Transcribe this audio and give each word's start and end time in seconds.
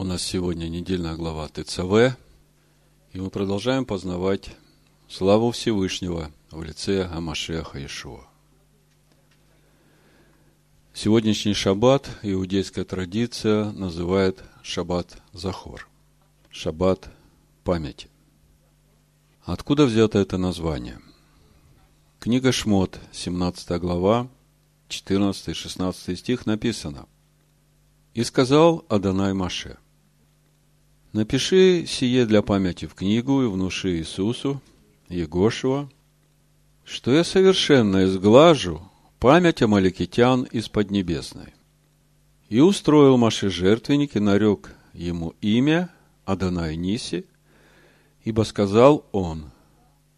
У 0.00 0.02
нас 0.02 0.22
сегодня 0.22 0.66
недельная 0.68 1.14
глава 1.14 1.46
ТЦВ, 1.48 2.16
и 3.12 3.20
мы 3.20 3.28
продолжаем 3.28 3.84
познавать 3.84 4.48
славу 5.10 5.50
Всевышнего 5.50 6.32
в 6.50 6.62
лице 6.62 7.04
Амашеха 7.04 7.84
Ишуа. 7.84 8.26
Сегодняшний 10.94 11.52
шаббат 11.52 12.08
иудейская 12.22 12.86
традиция 12.86 13.72
называет 13.72 14.42
шаббат 14.62 15.18
Захор, 15.34 15.86
шаббат 16.48 17.10
памяти. 17.62 18.08
Откуда 19.42 19.84
взято 19.84 20.18
это 20.18 20.38
название? 20.38 20.98
Книга 22.20 22.52
Шмот, 22.52 22.98
17 23.12 23.78
глава, 23.78 24.28
14-16 24.88 26.16
стих 26.16 26.46
написано. 26.46 27.06
«И 28.14 28.24
сказал 28.24 28.86
Адонай 28.88 29.34
Маше, 29.34 29.76
напиши 31.12 31.86
сие 31.86 32.26
для 32.26 32.42
памяти 32.42 32.86
в 32.86 32.94
книгу 32.94 33.42
и 33.42 33.46
внуши 33.46 33.98
Иисусу, 33.98 34.60
Егошева, 35.08 35.90
что 36.84 37.12
я 37.12 37.24
совершенно 37.24 38.04
изглажу 38.04 38.82
память 39.18 39.62
амаликитян 39.62 40.44
из 40.44 40.68
Поднебесной. 40.68 41.54
И 42.48 42.60
устроил 42.60 43.16
Маше 43.16 43.50
жертвенник 43.50 44.16
и 44.16 44.20
нарек 44.20 44.74
ему 44.92 45.34
имя 45.40 45.90
Адонай 46.24 46.76
Ниси, 46.76 47.26
ибо 48.24 48.42
сказал 48.42 49.06
он, 49.12 49.50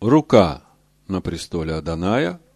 рука 0.00 0.62
на 1.08 1.20
престоле 1.20 1.74
Аданая– 1.74 2.40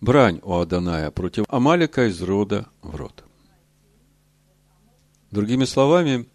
брань 0.00 0.40
у 0.42 0.54
Аданая 0.54 1.10
против 1.10 1.44
Амалика 1.48 2.06
из 2.06 2.20
рода 2.22 2.66
в 2.82 2.94
род. 2.94 3.24
Другими 5.30 5.64
словами, 5.64 6.26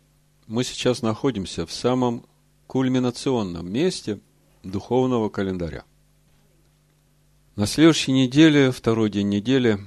мы 0.48 0.64
сейчас 0.64 1.02
находимся 1.02 1.66
в 1.66 1.72
самом 1.72 2.26
кульминационном 2.68 3.72
месте 3.72 4.20
духовного 4.63 5.30
календаря. 5.30 5.84
На 7.55 7.68
следующей 7.68 8.13
неделе, 8.13 8.72
второй 8.72 9.10
день 9.10 9.30
недели, 9.30 9.80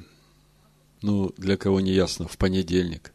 ну, 1.02 1.32
для 1.36 1.56
кого 1.56 1.80
не 1.80 1.92
ясно, 1.92 2.28
в 2.28 2.38
понедельник, 2.38 3.12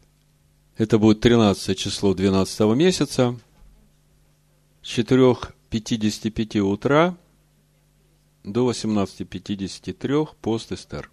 это 0.76 0.98
будет 0.98 1.20
13 1.20 1.78
число 1.78 2.14
12 2.14 2.60
месяца, 2.76 3.38
с 4.82 4.98
4.55 4.98 6.58
утра 6.60 7.16
до 8.44 8.70
18.53 8.70 10.28
пост 10.40 10.72
Эстер. 10.72 11.10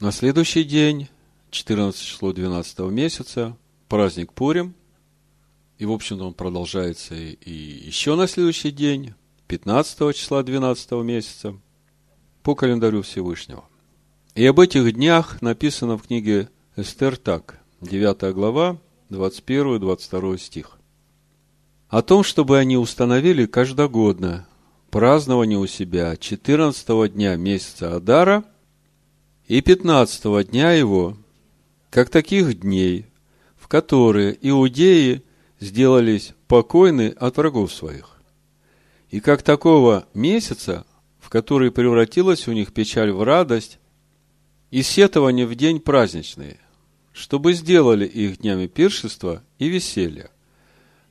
На 0.00 0.10
следующий 0.12 0.64
день, 0.64 1.08
14 1.50 2.00
число 2.00 2.32
12 2.32 2.78
месяца, 2.90 3.56
праздник 3.94 4.32
Пурим. 4.32 4.74
И, 5.78 5.86
в 5.86 5.92
общем-то, 5.92 6.26
он 6.26 6.34
продолжается 6.34 7.14
и 7.14 7.52
еще 7.52 8.16
на 8.16 8.26
следующий 8.26 8.72
день, 8.72 9.14
15 9.46 10.16
числа 10.16 10.42
12 10.42 10.90
месяца, 11.04 11.56
по 12.42 12.56
календарю 12.56 13.02
Всевышнего. 13.02 13.62
И 14.34 14.44
об 14.46 14.58
этих 14.58 14.92
днях 14.94 15.40
написано 15.42 15.96
в 15.96 16.08
книге 16.08 16.48
Эстер 16.74 17.16
так, 17.16 17.60
9 17.82 18.34
глава, 18.34 18.78
21-22 19.10 20.38
стих. 20.38 20.78
О 21.88 22.02
том, 22.02 22.24
чтобы 22.24 22.58
они 22.58 22.76
установили 22.76 23.46
каждогодно 23.46 24.48
празднование 24.90 25.60
у 25.60 25.68
себя 25.68 26.16
14 26.16 27.12
дня 27.12 27.36
месяца 27.36 27.94
Адара 27.94 28.42
и 29.46 29.60
15 29.60 30.50
дня 30.50 30.72
его, 30.72 31.16
как 31.90 32.10
таких 32.10 32.58
дней, 32.58 33.06
в 33.64 33.66
которые 33.66 34.36
иудеи 34.42 35.22
сделались 35.58 36.34
покойны 36.48 37.14
от 37.18 37.38
врагов 37.38 37.72
своих. 37.72 38.18
И 39.08 39.20
как 39.20 39.42
такого 39.42 40.06
месяца, 40.12 40.84
в 41.18 41.30
который 41.30 41.72
превратилась 41.72 42.46
у 42.46 42.52
них 42.52 42.74
печаль 42.74 43.10
в 43.10 43.22
радость 43.22 43.78
и 44.70 44.82
сетование 44.82 45.46
в 45.46 45.54
день 45.54 45.80
праздничный, 45.80 46.58
чтобы 47.14 47.54
сделали 47.54 48.04
их 48.04 48.36
днями 48.36 48.66
пиршества 48.66 49.42
и 49.58 49.68
веселья, 49.68 50.30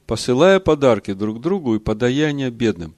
посылая 0.05 0.59
подарки 0.59 1.13
друг 1.13 1.41
другу 1.41 1.73
и 1.73 1.79
подаяние 1.79 2.51
бедным, 2.51 2.93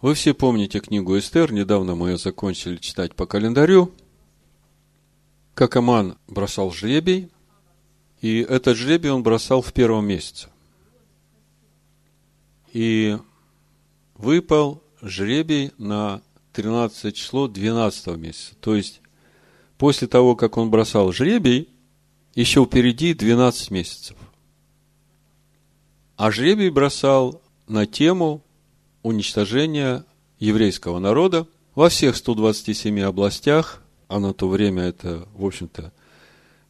вы 0.00 0.14
все 0.14 0.32
помните 0.32 0.80
книгу 0.80 1.18
Эстер, 1.18 1.52
недавно 1.52 1.94
мы 1.94 2.12
ее 2.12 2.16
закончили 2.16 2.76
читать 2.76 3.14
по 3.14 3.26
календарю, 3.26 3.92
как 5.52 5.76
Аман 5.76 6.16
бросал 6.26 6.72
жребий, 6.72 7.28
и 8.22 8.38
этот 8.38 8.76
жребий 8.76 9.10
он 9.10 9.24
бросал 9.24 9.60
в 9.60 9.72
первом 9.72 10.06
месяце. 10.06 10.48
И 12.72 13.18
выпал 14.14 14.82
жребий 15.02 15.72
на 15.76 16.22
13 16.52 17.14
число 17.14 17.48
12 17.48 18.16
месяца. 18.16 18.54
То 18.60 18.76
есть, 18.76 19.00
после 19.76 20.06
того, 20.06 20.36
как 20.36 20.56
он 20.56 20.70
бросал 20.70 21.12
жребий, 21.12 21.68
еще 22.36 22.64
впереди 22.64 23.12
12 23.12 23.72
месяцев. 23.72 24.16
А 26.16 26.30
жребий 26.30 26.70
бросал 26.70 27.42
на 27.66 27.86
тему 27.86 28.44
уничтожения 29.02 30.04
еврейского 30.38 31.00
народа 31.00 31.48
во 31.74 31.88
всех 31.88 32.14
127 32.14 33.00
областях, 33.00 33.82
а 34.06 34.20
на 34.20 34.32
то 34.32 34.48
время 34.48 34.84
это, 34.84 35.26
в 35.34 35.44
общем-то, 35.44 35.92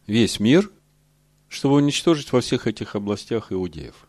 весь 0.07 0.39
мир, 0.39 0.71
чтобы 1.53 1.75
уничтожить 1.75 2.31
во 2.31 2.41
всех 2.41 2.65
этих 2.65 2.95
областях 2.95 3.51
иудеев. 3.51 4.07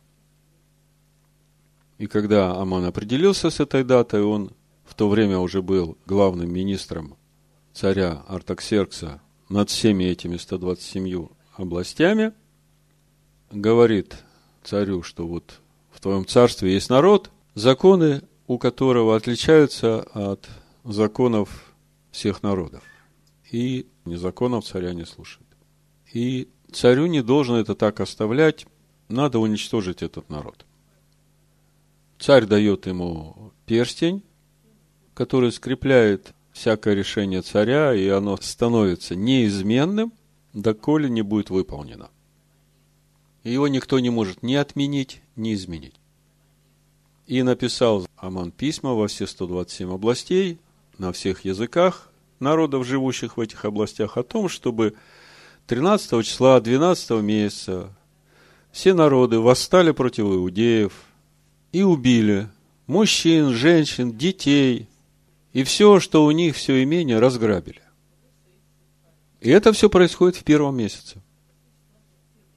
И 1.98 2.06
когда 2.06 2.56
Аман 2.56 2.86
определился 2.86 3.50
с 3.50 3.60
этой 3.60 3.84
датой, 3.84 4.22
он 4.22 4.52
в 4.84 4.94
то 4.94 5.10
время 5.10 5.38
уже 5.38 5.60
был 5.60 5.98
главным 6.06 6.50
министром 6.50 7.16
царя 7.74 8.24
Артаксеркса 8.28 9.20
над 9.50 9.68
всеми 9.68 10.04
этими 10.04 10.38
127 10.38 11.28
областями, 11.52 12.32
говорит 13.50 14.16
царю, 14.62 15.02
что 15.02 15.26
вот 15.26 15.60
в 15.92 16.00
твоем 16.00 16.26
царстве 16.26 16.72
есть 16.72 16.88
народ, 16.88 17.30
законы 17.54 18.22
у 18.46 18.56
которого 18.58 19.16
отличаются 19.16 20.00
от 20.14 20.48
законов 20.82 21.74
всех 22.10 22.42
народов. 22.42 22.82
И 23.50 23.86
не 24.06 24.16
законов 24.16 24.64
царя 24.64 24.94
не 24.94 25.04
слушает. 25.04 25.46
И 26.12 26.48
царю 26.74 27.06
не 27.06 27.22
должен 27.22 27.56
это 27.56 27.74
так 27.74 28.00
оставлять, 28.00 28.66
надо 29.08 29.38
уничтожить 29.38 30.02
этот 30.02 30.28
народ. 30.28 30.64
Царь 32.18 32.46
дает 32.46 32.86
ему 32.86 33.52
перстень, 33.66 34.22
который 35.14 35.52
скрепляет 35.52 36.32
всякое 36.52 36.94
решение 36.94 37.42
царя, 37.42 37.94
и 37.94 38.08
оно 38.08 38.36
становится 38.36 39.14
неизменным, 39.14 40.12
доколе 40.52 41.08
не 41.08 41.22
будет 41.22 41.50
выполнено. 41.50 42.10
Его 43.42 43.68
никто 43.68 43.98
не 43.98 44.10
может 44.10 44.42
ни 44.42 44.54
отменить, 44.54 45.20
ни 45.36 45.52
изменить. 45.54 45.94
И 47.26 47.42
написал 47.42 48.06
Аман 48.16 48.52
письма 48.52 48.94
во 48.94 49.08
все 49.08 49.26
127 49.26 49.92
областей, 49.92 50.58
на 50.98 51.12
всех 51.12 51.44
языках 51.44 52.10
народов, 52.40 52.86
живущих 52.86 53.36
в 53.36 53.40
этих 53.40 53.64
областях, 53.64 54.16
о 54.16 54.22
том, 54.22 54.48
чтобы 54.48 54.94
13 55.66 56.24
числа 56.24 56.60
12 56.60 57.22
месяца 57.22 57.90
все 58.70 58.92
народы 58.92 59.38
восстали 59.38 59.92
против 59.92 60.24
иудеев 60.24 60.92
и 61.72 61.82
убили 61.82 62.48
мужчин, 62.86 63.50
женщин, 63.50 64.16
детей, 64.16 64.88
и 65.52 65.62
все, 65.62 66.00
что 66.00 66.24
у 66.24 66.30
них, 66.32 66.56
все 66.56 66.82
имение, 66.82 67.18
разграбили. 67.18 67.80
И 69.40 69.48
это 69.50 69.72
все 69.72 69.88
происходит 69.88 70.36
в 70.36 70.44
первом 70.44 70.76
месяце. 70.76 71.22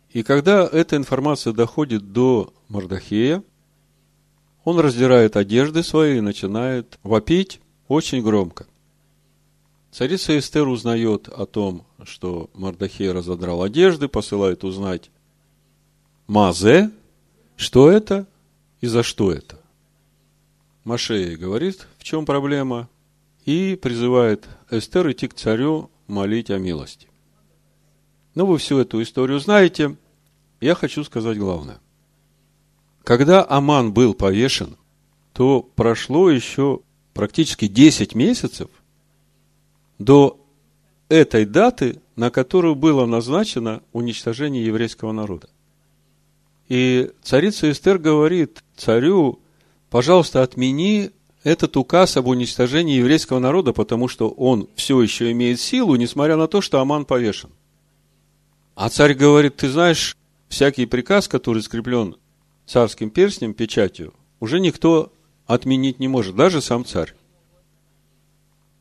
И 0.09 0.23
когда 0.23 0.65
эта 0.65 0.95
информация 0.95 1.53
доходит 1.53 2.11
до 2.11 2.53
Мардахея, 2.67 3.43
он 4.63 4.79
раздирает 4.79 5.37
одежды 5.37 5.83
свои 5.83 6.17
и 6.17 6.21
начинает 6.21 6.97
вопить 7.03 7.61
очень 7.87 8.21
громко. 8.21 8.65
Царица 9.91 10.37
Эстер 10.37 10.67
узнает 10.67 11.27
о 11.29 11.45
том, 11.45 11.85
что 12.03 12.49
Мардахей 12.53 13.11
разодрал 13.11 13.63
одежды, 13.63 14.07
посылает 14.07 14.63
узнать 14.63 15.09
Мазе, 16.27 16.91
что 17.55 17.89
это 17.89 18.27
и 18.81 18.87
за 18.87 19.03
что 19.03 19.31
это. 19.31 19.59
Машей 20.83 21.35
говорит, 21.35 21.87
в 21.97 22.03
чем 22.03 22.25
проблема, 22.25 22.89
и 23.45 23.75
призывает 23.81 24.47
Эстер 24.69 25.09
идти 25.11 25.27
к 25.27 25.33
царю 25.33 25.89
молить 26.07 26.51
о 26.51 26.57
милости. 26.57 27.07
Ну, 28.35 28.45
вы 28.45 28.57
всю 28.57 28.77
эту 28.77 29.01
историю 29.01 29.39
знаете. 29.39 29.95
Я 30.61 30.75
хочу 30.75 31.03
сказать 31.03 31.37
главное. 31.37 31.79
Когда 33.03 33.45
Аман 33.47 33.93
был 33.93 34.13
повешен, 34.13 34.77
то 35.33 35.61
прошло 35.61 36.29
еще 36.29 36.81
практически 37.13 37.67
10 37.67 38.15
месяцев 38.15 38.69
до 39.99 40.39
этой 41.09 41.45
даты, 41.45 42.01
на 42.15 42.29
которую 42.29 42.75
было 42.75 43.05
назначено 43.05 43.81
уничтожение 43.93 44.65
еврейского 44.65 45.11
народа. 45.11 45.49
И 46.67 47.11
царица 47.21 47.71
Эстер 47.71 47.97
говорит 47.97 48.63
царю, 48.75 49.39
пожалуйста, 49.89 50.43
отмени 50.43 51.11
этот 51.43 51.77
указ 51.77 52.17
об 52.17 52.27
уничтожении 52.27 52.97
еврейского 52.97 53.39
народа, 53.39 53.71
потому 53.71 54.09
что 54.09 54.29
он 54.29 54.67
все 54.75 55.01
еще 55.01 55.31
имеет 55.31 55.61
силу, 55.61 55.95
несмотря 55.95 56.35
на 56.35 56.47
то, 56.47 56.59
что 56.59 56.81
Аман 56.81 57.05
повешен. 57.05 57.49
А 58.75 58.89
царь 58.89 59.13
говорит, 59.13 59.55
ты 59.55 59.69
знаешь, 59.69 60.17
всякий 60.49 60.85
приказ, 60.85 61.27
который 61.27 61.63
скреплен 61.63 62.15
царским 62.65 63.09
перстнем, 63.09 63.53
печатью, 63.53 64.13
уже 64.39 64.59
никто 64.59 65.13
отменить 65.45 65.99
не 65.99 66.09
может, 66.09 66.35
даже 66.35 66.61
сам 66.61 66.83
царь. 66.83 67.13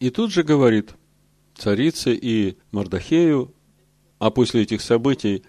И 0.01 0.11
тут 0.11 0.33
же 0.33 0.43
говорит 0.43 0.91
царице 1.57 2.15
и 2.15 2.57
Мардахею, 2.71 3.53
а 4.19 4.31
после 4.31 4.63
этих 4.63 4.81
событий 4.81 5.43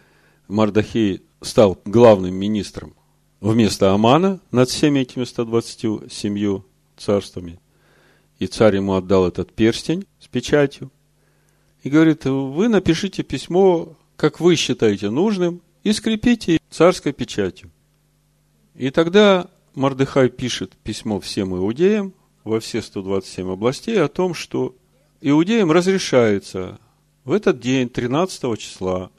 Мардахей 0.47 1.21
стал 1.41 1.79
главным 1.85 2.35
министром 2.35 2.95
вместо 3.39 3.93
Амана 3.93 4.39
над 4.51 4.69
всеми 4.69 4.99
этими 4.99 5.23
127 5.23 6.61
царствами. 6.97 7.59
И 8.39 8.47
царь 8.47 8.75
ему 8.75 8.93
отдал 8.93 9.27
этот 9.27 9.53
перстень 9.53 10.05
с 10.19 10.27
печатью. 10.27 10.91
И 11.83 11.89
говорит, 11.89 12.25
вы 12.25 12.67
напишите 12.67 13.23
письмо, 13.23 13.95
как 14.15 14.39
вы 14.39 14.55
считаете 14.55 15.09
нужным, 15.09 15.61
и 15.83 15.93
скрепите 15.93 16.59
царской 16.69 17.13
печатью. 17.13 17.71
И 18.75 18.89
тогда 18.89 19.47
Мардыхай 19.73 20.29
пишет 20.29 20.73
письмо 20.83 21.19
всем 21.19 21.55
иудеям 21.55 22.13
во 22.43 22.59
все 22.59 22.81
127 22.81 23.51
областей 23.51 24.01
о 24.01 24.07
том, 24.07 24.33
что 24.33 24.75
иудеям 25.21 25.71
разрешается 25.71 26.79
в 27.23 27.31
этот 27.31 27.59
день, 27.59 27.89
13 27.89 28.57
числа, 28.57 29.11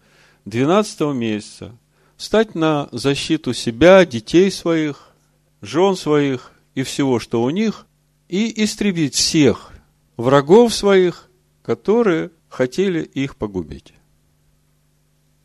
12 0.45 1.01
месяца, 1.15 1.77
стать 2.17 2.55
на 2.55 2.89
защиту 2.93 3.53
себя, 3.53 4.05
детей 4.05 4.51
своих, 4.51 5.11
жен 5.61 5.97
своих 5.97 6.53
и 6.75 6.83
всего, 6.83 7.19
что 7.19 7.43
у 7.43 7.51
них, 7.51 7.87
и 8.29 8.63
истребить 8.65 9.15
всех 9.15 9.73
врагов 10.17 10.75
своих, 10.75 11.29
которые 11.63 12.31
хотели 12.49 13.03
их 13.03 13.37
погубить. 13.37 13.95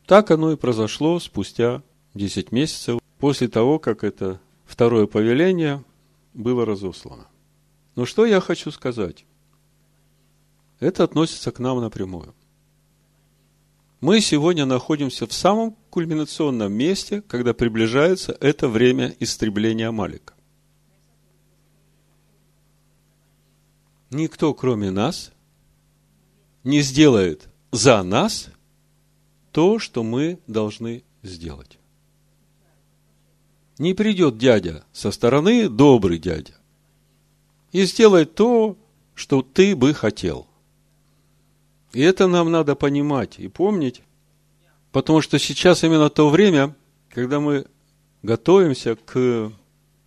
Так 0.06 0.32
оно 0.32 0.52
и 0.52 0.56
произошло 0.56 1.20
спустя 1.20 1.82
10 2.14 2.52
месяцев 2.52 3.00
после 3.20 3.48
того, 3.48 3.80
как 3.80 4.04
это 4.04 4.40
второе 4.66 5.06
повеление 5.06 5.84
было 6.34 6.66
разослано. 6.66 7.28
Но 7.96 8.06
что 8.06 8.26
я 8.26 8.42
хочу 8.42 8.72
сказать? 8.72 9.26
Это 10.84 11.06
относится 11.06 11.54
к 11.54 11.60
нам 11.60 11.80
напрямую. 11.80 12.36
Мы 14.02 14.20
сегодня 14.20 14.66
находимся 14.66 15.26
в 15.26 15.32
самом 15.32 15.78
кульминационном 15.90 16.74
месте, 16.74 17.22
когда 17.22 17.54
приближается 17.54 18.38
это 18.42 18.68
время 18.68 19.16
истребления 19.22 19.88
Амалика. 19.88 20.34
Никто, 24.10 24.54
кроме 24.54 24.92
нас, 24.92 25.32
не 26.66 26.82
сделает 26.82 27.48
за 27.72 28.04
нас 28.04 28.50
то, 29.54 29.80
что 29.80 30.04
мы 30.04 30.38
должны 30.48 31.06
сделать. 31.22 31.80
Не 33.78 33.94
придет 33.94 34.38
дядя 34.38 34.84
со 34.92 35.12
стороны, 35.12 35.70
добрый 35.70 36.20
дядя, 36.20 36.56
и 37.72 37.86
сделает 37.86 38.36
то, 38.36 38.78
что 39.16 39.42
ты 39.42 39.78
бы 39.78 39.94
хотел– 39.94 40.50
и 41.94 42.02
это 42.02 42.28
нам 42.28 42.52
надо 42.52 42.76
понимать 42.76 43.40
и 43.40 43.48
помнить, 43.48 44.02
потому 44.92 45.22
что 45.22 45.38
сейчас 45.40 45.84
именно 45.84 46.10
то 46.10 46.30
время, 46.30 46.76
когда 47.10 47.40
мы 47.40 47.68
готовимся 48.24 48.96
к 48.96 49.52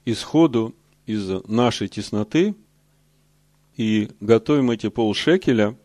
исходу 0.05 0.75
из 1.07 1.29
нашей 1.49 1.89
тесноты 1.89 2.55
и 3.77 4.11
готовим 4.21 4.71
эти 4.73 4.89
полшекеля, 4.89 5.79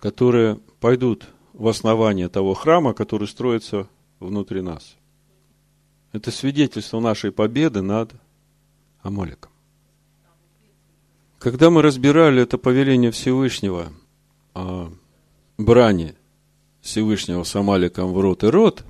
которые 0.00 0.56
пойдут 0.80 1.26
в 1.52 1.68
основание 1.68 2.28
того 2.28 2.54
храма, 2.54 2.94
который 2.94 3.28
строится 3.28 3.88
внутри 4.20 4.62
нас. 4.62 4.96
Это 6.12 6.30
свидетельство 6.30 7.00
нашей 7.00 7.32
победы 7.32 7.82
над 7.82 8.14
Амаликом. 9.02 9.50
Когда 11.38 11.68
мы 11.68 11.82
разбирали 11.82 12.42
это 12.42 12.56
повеление 12.56 13.10
Всевышнего 13.10 13.92
о 14.54 14.90
брани 15.58 16.14
Всевышнего 16.80 17.42
с 17.42 17.54
Амаликом 17.56 18.12
в 18.12 18.20
рот 18.20 18.44
и 18.44 18.46
рот, 18.48 18.84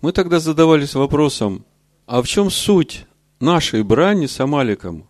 мы 0.00 0.12
тогда 0.12 0.40
задавались 0.40 0.94
вопросом, 0.94 1.64
а 2.06 2.22
в 2.22 2.28
чем 2.28 2.50
суть 2.50 3.06
нашей 3.40 3.82
брани 3.82 4.26
с 4.26 4.40
Амаликом? 4.40 5.08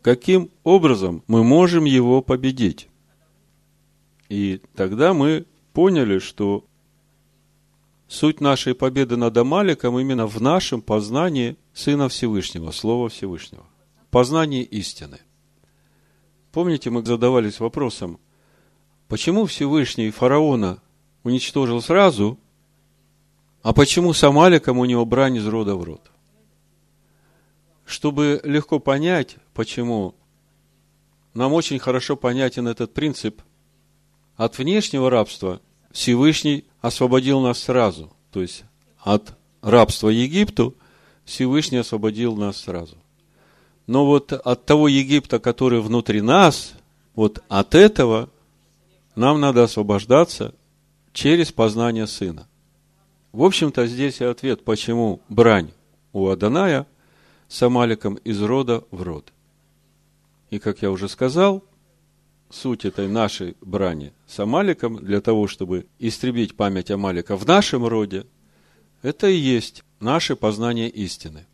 Каким 0.00 0.50
образом 0.64 1.22
мы 1.26 1.44
можем 1.44 1.84
его 1.84 2.22
победить? 2.22 2.88
И 4.28 4.60
тогда 4.74 5.14
мы 5.14 5.46
поняли, 5.72 6.18
что 6.18 6.64
суть 8.08 8.40
нашей 8.40 8.74
победы 8.74 9.16
над 9.16 9.36
Амаликом 9.36 9.98
именно 9.98 10.26
в 10.26 10.40
нашем 10.40 10.82
познании 10.82 11.56
Сына 11.72 12.08
Всевышнего, 12.08 12.70
Слова 12.70 13.08
Всевышнего, 13.08 13.64
познании 14.10 14.62
истины. 14.62 15.20
Помните, 16.50 16.90
мы 16.90 17.04
задавались 17.04 17.60
вопросом, 17.60 18.18
Почему 19.12 19.44
Всевышний 19.44 20.10
фараона 20.10 20.80
уничтожил 21.22 21.82
сразу, 21.82 22.38
а 23.62 23.74
почему 23.74 24.14
с 24.14 24.24
Амаликом 24.24 24.78
у 24.78 24.86
него 24.86 25.04
брань 25.04 25.36
из 25.36 25.46
рода 25.46 25.74
в 25.74 25.84
род? 25.84 26.10
Чтобы 27.84 28.40
легко 28.42 28.78
понять, 28.78 29.36
почему, 29.52 30.14
нам 31.34 31.52
очень 31.52 31.78
хорошо 31.78 32.16
понятен 32.16 32.66
этот 32.66 32.94
принцип. 32.94 33.42
От 34.36 34.56
внешнего 34.56 35.10
рабства 35.10 35.60
Всевышний 35.90 36.64
освободил 36.80 37.40
нас 37.40 37.58
сразу. 37.58 38.10
То 38.30 38.40
есть 38.40 38.64
от 38.98 39.36
рабства 39.60 40.08
Египту 40.08 40.74
Всевышний 41.26 41.76
освободил 41.76 42.34
нас 42.34 42.56
сразу. 42.56 42.96
Но 43.86 44.06
вот 44.06 44.32
от 44.32 44.64
того 44.64 44.88
Египта, 44.88 45.38
который 45.38 45.82
внутри 45.82 46.22
нас, 46.22 46.72
вот 47.14 47.44
от 47.50 47.74
этого 47.74 48.30
нам 49.14 49.40
надо 49.40 49.64
освобождаться 49.64 50.54
через 51.12 51.52
познание 51.52 52.06
Сына. 52.06 52.48
В 53.32 53.42
общем-то, 53.42 53.86
здесь 53.86 54.20
и 54.20 54.24
ответ, 54.24 54.64
почему 54.64 55.20
брань 55.28 55.70
у 56.12 56.28
Аданая 56.28 56.86
с 57.48 57.62
Амаликом 57.62 58.14
из 58.16 58.40
рода 58.42 58.84
в 58.90 59.02
род. 59.02 59.32
И, 60.50 60.58
как 60.58 60.82
я 60.82 60.90
уже 60.90 61.08
сказал, 61.08 61.64
суть 62.50 62.84
этой 62.84 63.08
нашей 63.08 63.56
брани 63.60 64.12
с 64.26 64.38
Амаликом 64.38 64.96
для 64.96 65.20
того, 65.20 65.48
чтобы 65.48 65.86
истребить 65.98 66.56
память 66.56 66.90
Амалика 66.90 67.36
в 67.36 67.46
нашем 67.46 67.86
роде, 67.86 68.26
это 69.00 69.28
и 69.28 69.36
есть 69.36 69.82
наше 70.00 70.36
познание 70.36 70.88
истины. 70.90 71.46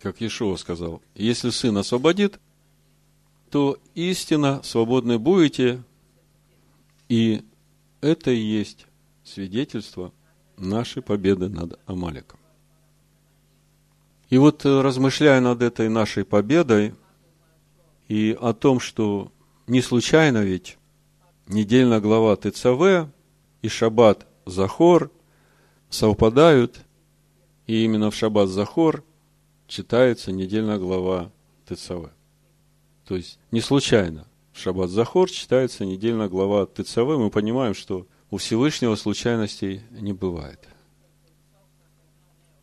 Как 0.00 0.20
Иешуа 0.20 0.56
сказал, 0.56 1.00
если 1.14 1.50
Сын 1.50 1.76
освободит, 1.76 2.38
то 3.50 3.78
истинно 3.94 4.62
свободны 4.62 5.18
будете, 5.18 5.82
и 7.12 7.44
это 8.00 8.30
и 8.30 8.38
есть 8.38 8.86
свидетельство 9.22 10.14
нашей 10.56 11.02
победы 11.02 11.50
над 11.50 11.78
Амаликом. 11.84 12.40
И 14.30 14.38
вот 14.38 14.64
э, 14.64 14.80
размышляя 14.80 15.42
над 15.42 15.60
этой 15.60 15.90
нашей 15.90 16.24
победой 16.24 16.94
и 18.08 18.34
о 18.40 18.54
том, 18.54 18.80
что 18.80 19.30
не 19.66 19.82
случайно 19.82 20.38
ведь 20.38 20.78
недельная 21.48 22.00
глава 22.00 22.34
ТЦВ 22.34 23.12
и 23.60 23.68
Шаббат 23.68 24.26
Захор 24.46 25.12
совпадают, 25.90 26.80
и 27.66 27.84
именно 27.84 28.10
в 28.10 28.14
Шаббат 28.14 28.48
Захор 28.48 29.04
читается 29.68 30.32
недельная 30.32 30.78
глава 30.78 31.30
ТЦВ. 31.66 32.08
То 33.04 33.16
есть 33.16 33.38
не 33.50 33.60
случайно 33.60 34.26
Шаббат 34.62 34.90
Захор 34.90 35.28
читается 35.28 35.84
недельная 35.84 36.28
глава 36.28 36.66
ТЦВ, 36.66 36.98
мы 36.98 37.30
понимаем, 37.30 37.74
что 37.74 38.06
у 38.30 38.36
Всевышнего 38.36 38.94
случайностей 38.94 39.80
не 39.90 40.12
бывает. 40.12 40.60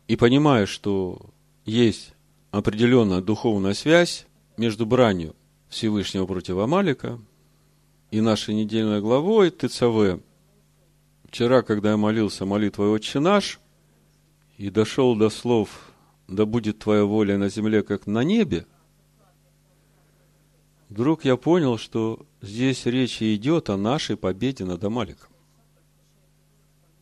И 0.08 0.16
понимая, 0.16 0.64
что 0.64 1.20
есть 1.66 2.14
определенная 2.52 3.20
духовная 3.20 3.74
связь 3.74 4.26
между 4.56 4.86
бранью 4.86 5.36
Всевышнего 5.68 6.24
против 6.24 6.56
Амалика 6.56 7.18
и 8.10 8.22
нашей 8.22 8.54
недельной 8.54 9.02
главой 9.02 9.50
ТЦВ. 9.50 10.22
Вчера, 11.28 11.60
когда 11.60 11.90
я 11.90 11.96
молился 11.98 12.46
молитвой 12.46 12.88
«Отче 12.88 13.20
наш» 13.20 13.60
и 14.56 14.70
дошел 14.70 15.14
до 15.16 15.28
слов 15.28 15.92
«Да 16.28 16.46
будет 16.46 16.78
Твоя 16.78 17.04
воля 17.04 17.36
на 17.36 17.50
земле, 17.50 17.82
как 17.82 18.06
на 18.06 18.24
небе», 18.24 18.64
вдруг 20.90 21.24
я 21.24 21.36
понял, 21.36 21.78
что 21.78 22.26
здесь 22.42 22.84
речь 22.84 23.22
идет 23.22 23.70
о 23.70 23.76
нашей 23.76 24.16
победе 24.16 24.64
над 24.64 24.84
Амаликом. 24.84 25.30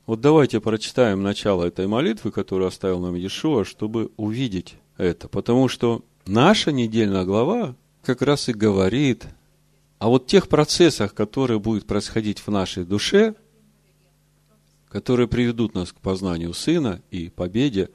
Вот 0.06 0.20
давайте 0.20 0.60
прочитаем 0.60 1.22
начало 1.22 1.64
этой 1.64 1.86
молитвы, 1.86 2.30
которую 2.30 2.68
оставил 2.68 3.00
нам 3.00 3.14
Иешуа, 3.14 3.64
чтобы 3.64 4.10
увидеть 4.16 4.76
это. 4.96 5.28
Потому 5.28 5.68
что 5.68 6.02
наша 6.24 6.72
недельная 6.72 7.24
глава 7.24 7.74
как 8.02 8.22
раз 8.22 8.48
и 8.48 8.52
говорит 8.52 9.26
о 9.98 10.08
вот 10.08 10.26
тех 10.26 10.48
процессах, 10.48 11.12
которые 11.12 11.58
будут 11.58 11.86
происходить 11.86 12.38
в 12.38 12.48
нашей 12.48 12.84
душе, 12.84 13.34
которые 14.88 15.28
приведут 15.28 15.74
нас 15.74 15.92
к 15.92 15.96
познанию 15.96 16.54
Сына 16.54 17.02
и 17.10 17.28
победе 17.28 17.90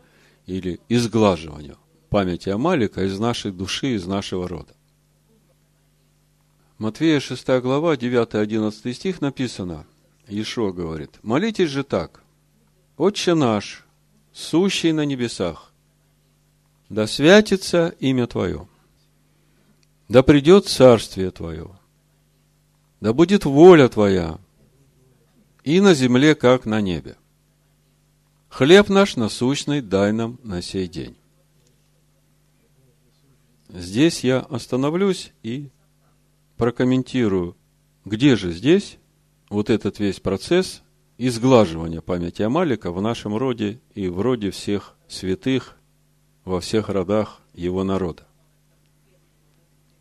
или 0.45 0.79
изглаживанию 0.89 1.77
памяти 2.09 2.49
Амалика 2.49 3.03
из 3.03 3.17
нашей 3.17 3.51
души, 3.51 3.95
из 3.95 4.05
нашего 4.05 4.47
рода. 4.47 4.75
Матвея 6.83 7.21
6 7.21 7.47
глава, 7.61 7.95
9-11 7.95 8.93
стих 8.93 9.21
написано, 9.21 9.85
Ишуа 10.27 10.73
говорит, 10.73 11.17
молитесь 11.23 11.69
же 11.69 11.85
так, 11.85 12.21
Отче 12.97 13.35
наш, 13.35 13.85
сущий 14.33 14.91
на 14.91 15.05
небесах, 15.05 15.71
да 16.89 17.07
святится 17.07 17.95
имя 18.01 18.27
Твое, 18.27 18.67
да 20.09 20.23
придет 20.23 20.67
царствие 20.67 21.31
Твое, 21.31 21.69
да 22.99 23.13
будет 23.13 23.45
воля 23.45 23.87
Твоя 23.87 24.37
и 25.63 25.79
на 25.79 25.93
земле, 25.93 26.35
как 26.35 26.65
на 26.65 26.81
небе. 26.81 27.15
Хлеб 28.49 28.89
наш 28.89 29.15
насущный 29.15 29.79
дай 29.79 30.11
нам 30.11 30.37
на 30.43 30.61
сей 30.61 30.89
день. 30.89 31.15
Здесь 33.69 34.25
я 34.25 34.39
остановлюсь 34.41 35.31
и 35.43 35.69
прокомментирую, 36.63 37.57
где 38.05 38.37
же 38.37 38.53
здесь 38.53 38.97
вот 39.49 39.69
этот 39.69 39.99
весь 39.99 40.21
процесс 40.21 40.81
изглаживания 41.17 41.99
памяти 41.99 42.43
Амалика 42.43 42.93
в 42.93 43.01
нашем 43.01 43.35
роде 43.35 43.81
и 43.95 44.07
в 44.07 44.21
роде 44.21 44.49
всех 44.49 44.95
святых 45.09 45.75
во 46.45 46.61
всех 46.61 46.87
родах 46.87 47.41
его 47.53 47.83
народа. 47.83 48.25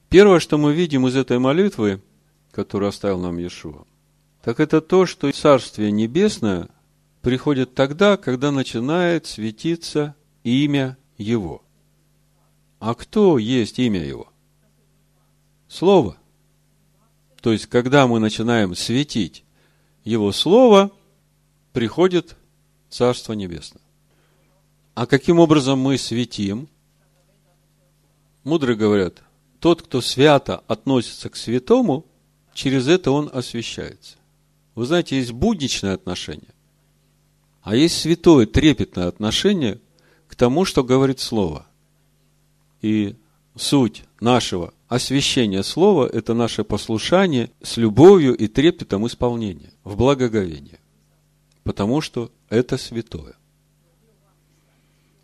Первое, 0.08 0.38
что 0.38 0.56
мы 0.56 0.72
видим 0.72 1.04
из 1.08 1.16
этой 1.16 1.40
молитвы, 1.40 2.00
которую 2.52 2.90
оставил 2.90 3.18
нам 3.18 3.38
Иешуа, 3.38 3.84
так 4.44 4.60
это 4.60 4.80
то, 4.80 5.04
что 5.04 5.32
Царствие 5.32 5.90
Небесное 5.90 6.68
приходит 7.22 7.74
тогда, 7.74 8.16
когда 8.16 8.52
начинает 8.52 9.26
светиться 9.26 10.14
имя 10.44 10.96
Его. 11.18 11.64
А 12.78 12.94
кто 12.94 13.38
есть 13.38 13.80
имя 13.80 14.04
Его? 14.04 14.28
Слово. 15.66 16.18
То 17.42 17.52
есть, 17.52 17.66
когда 17.66 18.06
мы 18.06 18.20
начинаем 18.20 18.76
светить 18.76 19.42
Его 20.04 20.30
Слово, 20.30 20.92
приходит 21.72 22.36
Царство 22.88 23.32
Небесное. 23.32 23.82
А 24.94 25.06
каким 25.06 25.40
образом 25.40 25.80
мы 25.80 25.98
светим? 25.98 26.68
Мудрые 28.44 28.76
говорят, 28.76 29.22
тот, 29.58 29.82
кто 29.82 30.00
свято 30.00 30.62
относится 30.68 31.28
к 31.30 31.36
святому, 31.36 32.06
через 32.54 32.86
это 32.86 33.10
он 33.10 33.28
освящается. 33.32 34.18
Вы 34.76 34.86
знаете, 34.86 35.16
есть 35.16 35.32
будничное 35.32 35.94
отношение, 35.94 36.54
а 37.62 37.74
есть 37.74 38.00
святое, 38.00 38.46
трепетное 38.46 39.08
отношение 39.08 39.80
к 40.28 40.36
тому, 40.36 40.64
что 40.64 40.84
говорит 40.84 41.18
Слово. 41.18 41.66
И 42.82 43.16
суть 43.56 44.04
нашего 44.20 44.72
освящения 44.94 45.62
Слова– 45.62 46.08
это 46.12 46.34
наше 46.34 46.64
послушание 46.64 47.50
с 47.62 47.76
любовью 47.76 48.34
и 48.34 48.46
трепетом 48.46 49.06
исполнения, 49.06 49.72
в 49.84 49.96
благоговение. 49.96 50.78
Потому 51.64 52.00
что 52.00 52.30
это 52.48 52.76
святое. 52.76 53.34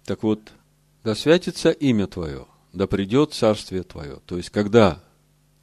Так 0.04 0.22
вот, 0.22 0.40
да 1.04 1.14
святится 1.14 1.70
имя 1.70 2.06
Твое, 2.06 2.46
да 2.72 2.86
придет 2.86 3.34
Царствие 3.34 3.82
Твое. 3.82 4.20
То 4.26 4.36
есть, 4.36 4.50
когда 4.50 5.02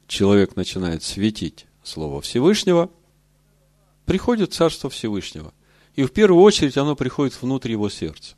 человек 0.06 0.56
начинает 0.56 1.02
светить 1.02 1.66
Слово 1.82 2.20
Всевышнего– 2.20 2.90
приходит 4.06 4.54
Царство 4.54 4.88
Всевышнего. 4.88 5.52
И 5.94 6.04
в 6.04 6.12
первую 6.12 6.42
очередь 6.42 6.78
оно 6.78 6.96
приходит 6.96 7.40
внутрь 7.42 7.72
его 7.72 7.90
сердца. 7.90 8.36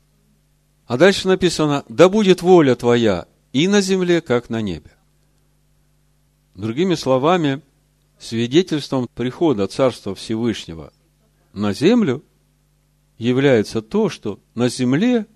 А 0.86 0.96
дальше 0.96 1.28
написано, 1.28 1.84
да 1.88 2.08
будет 2.08 2.42
воля 2.42 2.74
твоя 2.74 3.26
и 3.52 3.68
на 3.68 3.80
земле, 3.80 4.20
как 4.20 4.48
на 4.48 4.60
небе. 4.62 4.90
Другими 6.58 6.96
словами, 6.96 7.62
свидетельством 8.18 9.08
прихода 9.14 9.68
Царства 9.68 10.16
Всевышнего 10.16 10.92
на 11.52 11.72
землю 11.72 12.24
является 13.16 13.80
то, 13.80 14.08
что 14.08 14.40
на 14.56 14.68
земле 14.68 15.28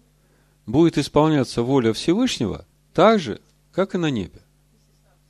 будет 0.67 0.99
исполняться 0.99 1.63
воля 1.63 1.93
Всевышнего 1.93 2.67
так 2.93 3.21
же, 3.21 3.41
как 3.71 3.95
и 3.95 3.99
на 3.99 4.11
небе. 4.11 4.43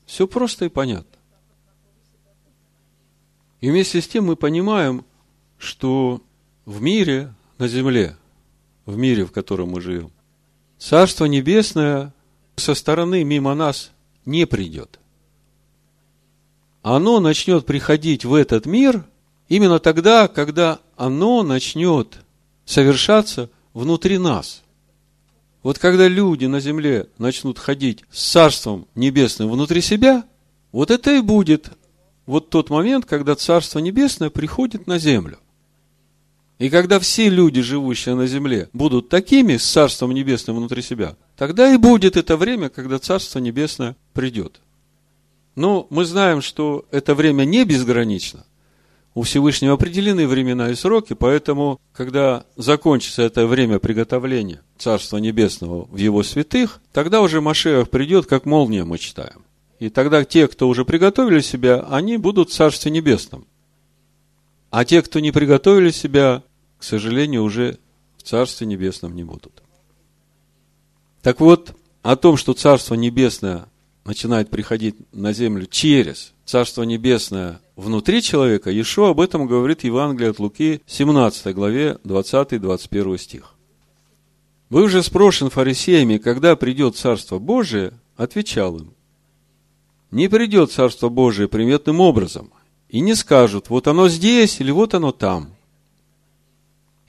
Все 0.06 0.26
просто 0.26 0.64
и 0.64 0.70
понятно. 0.70 1.18
И 3.60 3.68
вместе 3.68 4.00
с 4.00 4.08
тем 4.08 4.24
мы 4.24 4.36
понимаем, 4.36 5.04
что 5.58 6.22
в 6.64 6.80
мире, 6.80 7.34
на 7.58 7.68
земле, 7.68 8.16
в 8.86 8.96
мире, 8.96 9.26
в 9.26 9.30
котором 9.30 9.68
мы 9.68 9.82
живем, 9.82 10.10
Царство 10.78 11.26
Небесное 11.26 12.14
со 12.56 12.74
стороны 12.74 13.24
мимо 13.24 13.54
нас 13.54 13.92
не 14.24 14.46
придет. 14.46 14.98
Оно 16.82 17.20
начнет 17.20 17.64
приходить 17.64 18.24
в 18.24 18.34
этот 18.34 18.66
мир 18.66 19.04
именно 19.48 19.78
тогда, 19.78 20.28
когда 20.28 20.80
оно 20.96 21.42
начнет 21.42 22.18
совершаться 22.64 23.50
внутри 23.72 24.18
нас. 24.18 24.62
Вот 25.62 25.78
когда 25.78 26.08
люди 26.08 26.46
на 26.46 26.58
земле 26.58 27.08
начнут 27.18 27.58
ходить 27.58 28.04
с 28.10 28.32
Царством 28.32 28.88
Небесным 28.96 29.48
внутри 29.48 29.80
себя, 29.80 30.24
вот 30.72 30.90
это 30.90 31.14
и 31.14 31.20
будет 31.20 31.70
вот 32.26 32.50
тот 32.50 32.68
момент, 32.68 33.06
когда 33.06 33.36
Царство 33.36 33.78
Небесное 33.78 34.30
приходит 34.30 34.88
на 34.88 34.98
землю. 34.98 35.38
И 36.58 36.68
когда 36.68 36.98
все 36.98 37.28
люди, 37.28 37.60
живущие 37.60 38.14
на 38.14 38.26
земле, 38.26 38.68
будут 38.72 39.08
такими 39.08 39.56
с 39.56 39.64
Царством 39.64 40.12
Небесным 40.12 40.56
внутри 40.56 40.82
себя, 40.82 41.16
тогда 41.36 41.72
и 41.72 41.76
будет 41.76 42.16
это 42.16 42.36
время, 42.36 42.68
когда 42.68 42.98
Царство 42.98 43.38
Небесное 43.38 43.96
придет. 44.14 44.60
Но 45.54 45.86
мы 45.90 46.04
знаем, 46.04 46.40
что 46.40 46.86
это 46.90 47.14
время 47.14 47.44
не 47.44 47.64
безгранично. 47.64 48.44
У 49.14 49.22
Всевышнего 49.22 49.74
определены 49.74 50.26
времена 50.26 50.70
и 50.70 50.74
сроки, 50.74 51.12
поэтому, 51.12 51.78
когда 51.92 52.46
закончится 52.56 53.22
это 53.22 53.46
время 53.46 53.78
приготовления 53.78 54.62
Царства 54.78 55.18
Небесного 55.18 55.84
в 55.84 55.96
его 55.96 56.22
святых, 56.22 56.80
тогда 56.92 57.20
уже 57.20 57.42
Машех 57.42 57.90
придет, 57.90 58.24
как 58.24 58.46
молния 58.46 58.84
мы 58.84 58.96
читаем. 58.96 59.44
И 59.78 59.90
тогда 59.90 60.24
те, 60.24 60.48
кто 60.48 60.68
уже 60.68 60.86
приготовили 60.86 61.40
себя, 61.40 61.84
они 61.90 62.16
будут 62.16 62.48
в 62.48 62.54
Царстве 62.54 62.90
Небесном. 62.90 63.46
А 64.70 64.86
те, 64.86 65.02
кто 65.02 65.20
не 65.20 65.32
приготовили 65.32 65.90
себя, 65.90 66.42
к 66.78 66.84
сожалению, 66.84 67.42
уже 67.42 67.78
в 68.16 68.22
Царстве 68.22 68.66
Небесном 68.66 69.14
не 69.14 69.24
будут. 69.24 69.62
Так 71.20 71.40
вот, 71.40 71.76
о 72.02 72.16
том, 72.16 72.38
что 72.38 72.54
Царство 72.54 72.94
Небесное 72.94 73.66
начинает 74.04 74.50
приходить 74.50 74.96
на 75.12 75.32
землю 75.32 75.66
через 75.66 76.32
Царство 76.44 76.82
Небесное 76.82 77.60
внутри 77.76 78.22
человека, 78.22 78.78
Ишо 78.78 79.06
об 79.06 79.20
этом 79.20 79.46
говорит 79.46 79.84
Евангелие 79.84 80.30
от 80.30 80.38
Луки, 80.38 80.82
17 80.86 81.54
главе, 81.54 81.98
20-21 82.04 83.18
стих. 83.18 83.54
Вы 84.68 84.82
уже 84.84 85.02
спрошен 85.02 85.50
фарисеями, 85.50 86.18
когда 86.18 86.56
придет 86.56 86.96
Царство 86.96 87.38
Божие, 87.38 87.92
отвечал 88.16 88.78
им, 88.78 88.94
не 90.10 90.28
придет 90.28 90.72
Царство 90.72 91.08
Божие 91.08 91.48
приметным 91.48 92.00
образом, 92.00 92.52
и 92.88 93.00
не 93.00 93.14
скажут, 93.14 93.70
вот 93.70 93.86
оно 93.86 94.08
здесь 94.08 94.60
или 94.60 94.70
вот 94.70 94.94
оно 94.94 95.12
там. 95.12 95.54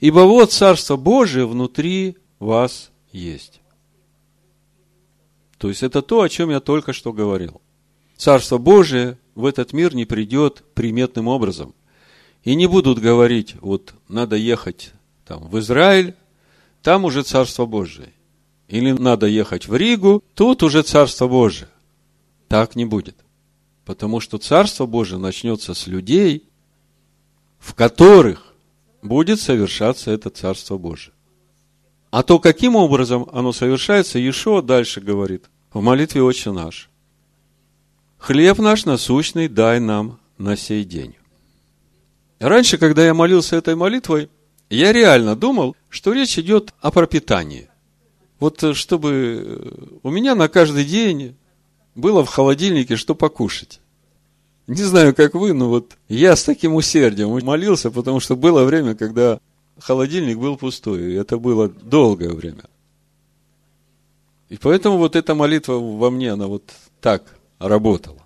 Ибо 0.00 0.20
вот 0.20 0.52
Царство 0.52 0.96
Божие 0.96 1.46
внутри 1.46 2.16
вас 2.38 2.90
есть. 3.12 3.60
То 5.64 5.70
есть 5.70 5.82
это 5.82 6.02
то, 6.02 6.20
о 6.20 6.28
чем 6.28 6.50
я 6.50 6.60
только 6.60 6.92
что 6.92 7.10
говорил. 7.10 7.62
Царство 8.18 8.58
Божие 8.58 9.16
в 9.34 9.46
этот 9.46 9.72
мир 9.72 9.94
не 9.94 10.04
придет 10.04 10.62
приметным 10.74 11.26
образом. 11.26 11.74
И 12.42 12.54
не 12.54 12.66
будут 12.66 12.98
говорить, 12.98 13.54
вот 13.62 13.94
надо 14.06 14.36
ехать 14.36 14.92
там, 15.24 15.48
в 15.48 15.58
Израиль, 15.60 16.16
там 16.82 17.06
уже 17.06 17.22
Царство 17.22 17.64
Божие. 17.64 18.12
Или 18.68 18.92
надо 18.92 19.26
ехать 19.26 19.66
в 19.66 19.74
Ригу, 19.74 20.22
тут 20.34 20.62
уже 20.62 20.82
Царство 20.82 21.28
Божие. 21.28 21.70
Так 22.48 22.76
не 22.76 22.84
будет. 22.84 23.16
Потому 23.86 24.20
что 24.20 24.36
Царство 24.36 24.84
Божие 24.84 25.18
начнется 25.18 25.72
с 25.72 25.86
людей, 25.86 26.46
в 27.58 27.72
которых 27.72 28.52
будет 29.00 29.40
совершаться 29.40 30.10
это 30.10 30.28
Царство 30.28 30.76
Божие. 30.76 31.14
А 32.10 32.22
то, 32.22 32.38
каким 32.38 32.76
образом 32.76 33.26
оно 33.32 33.52
совершается, 33.52 34.18
Иешуа 34.18 34.60
дальше 34.60 35.00
говорит 35.00 35.46
в 35.74 35.82
молитве 35.82 36.22
«Отче 36.22 36.52
наш». 36.52 36.88
«Хлеб 38.18 38.58
наш 38.58 38.86
насущный 38.86 39.48
дай 39.48 39.80
нам 39.80 40.18
на 40.38 40.56
сей 40.56 40.84
день». 40.84 41.16
Раньше, 42.38 42.78
когда 42.78 43.04
я 43.04 43.12
молился 43.12 43.56
этой 43.56 43.74
молитвой, 43.74 44.30
я 44.70 44.92
реально 44.92 45.36
думал, 45.36 45.76
что 45.90 46.12
речь 46.12 46.38
идет 46.38 46.72
о 46.80 46.90
пропитании. 46.90 47.68
Вот 48.40 48.62
э, 48.62 48.74
чтобы 48.74 49.10
э, 49.12 49.98
у 50.02 50.10
меня 50.10 50.34
на 50.34 50.48
каждый 50.48 50.84
день 50.84 51.36
было 51.94 52.24
в 52.24 52.28
холодильнике 52.28 52.96
что 52.96 53.14
покушать. 53.14 53.80
Не 54.66 54.82
знаю, 54.82 55.14
как 55.14 55.34
вы, 55.34 55.52
но 55.52 55.68
вот 55.68 55.96
я 56.08 56.34
с 56.34 56.44
таким 56.44 56.74
усердием 56.74 57.30
молился, 57.44 57.90
потому 57.90 58.20
что 58.20 58.36
было 58.36 58.64
время, 58.64 58.94
когда 58.94 59.38
холодильник 59.78 60.38
был 60.38 60.56
пустой, 60.56 61.12
и 61.12 61.14
это 61.14 61.38
было 61.38 61.68
долгое 61.68 62.32
время. 62.32 62.64
И 64.48 64.56
поэтому 64.56 64.98
вот 64.98 65.16
эта 65.16 65.34
молитва 65.34 65.74
во 65.74 66.10
мне, 66.10 66.32
она 66.32 66.46
вот 66.46 66.64
так 67.00 67.22
работала. 67.58 68.22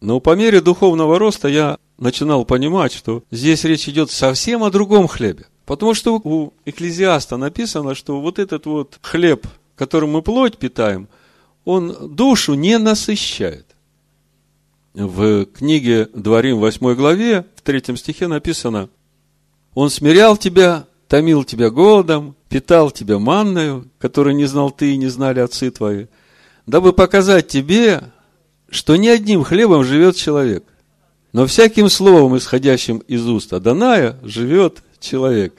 Но 0.00 0.20
по 0.20 0.36
мере 0.36 0.60
духовного 0.60 1.18
роста 1.18 1.48
я 1.48 1.78
начинал 1.98 2.44
понимать, 2.44 2.92
что 2.92 3.24
здесь 3.30 3.64
речь 3.64 3.88
идет 3.88 4.10
совсем 4.10 4.62
о 4.62 4.70
другом 4.70 5.08
хлебе. 5.08 5.46
Потому 5.66 5.94
что 5.94 6.16
у 6.16 6.54
Экклезиаста 6.64 7.36
написано, 7.36 7.94
что 7.94 8.20
вот 8.20 8.38
этот 8.38 8.66
вот 8.66 8.98
хлеб, 9.02 9.46
которым 9.76 10.12
мы 10.12 10.22
плоть 10.22 10.56
питаем, 10.56 11.08
он 11.64 12.14
душу 12.14 12.54
не 12.54 12.78
насыщает. 12.78 13.66
В 14.94 15.44
книге 15.44 16.08
Дворим 16.14 16.58
8 16.58 16.94
главе, 16.94 17.44
в 17.54 17.62
третьем 17.62 17.96
стихе 17.96 18.26
написано, 18.26 18.88
«Он 19.74 19.90
смирял 19.90 20.36
тебя, 20.36 20.87
томил 21.08 21.42
тебя 21.42 21.70
голодом, 21.70 22.36
питал 22.48 22.90
тебя 22.90 23.18
манною, 23.18 23.88
которую 23.98 24.36
не 24.36 24.44
знал 24.44 24.70
ты 24.70 24.92
и 24.92 24.96
не 24.96 25.08
знали 25.08 25.40
отцы 25.40 25.70
твои, 25.70 26.06
дабы 26.66 26.92
показать 26.92 27.48
тебе, 27.48 28.02
что 28.68 28.96
не 28.96 29.08
одним 29.08 29.42
хлебом 29.42 29.84
живет 29.84 30.16
человек, 30.16 30.64
но 31.32 31.46
всяким 31.46 31.88
словом, 31.88 32.36
исходящим 32.36 32.98
из 32.98 33.26
уст 33.26 33.52
Аданая, 33.52 34.18
живет 34.22 34.82
человек. 35.00 35.54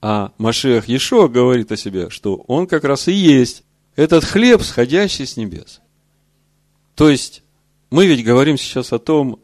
А 0.00 0.32
Машех 0.38 0.88
Ешо 0.88 1.28
говорит 1.28 1.70
о 1.70 1.76
себе, 1.76 2.10
что 2.10 2.36
он 2.48 2.66
как 2.66 2.84
раз 2.84 3.08
и 3.08 3.12
есть 3.12 3.62
этот 3.94 4.24
хлеб, 4.24 4.62
сходящий 4.62 5.26
с 5.26 5.36
небес. 5.36 5.80
То 6.94 7.08
есть, 7.08 7.42
мы 7.90 8.06
ведь 8.06 8.24
говорим 8.24 8.58
сейчас 8.58 8.92
о 8.92 8.98
том, 8.98 9.38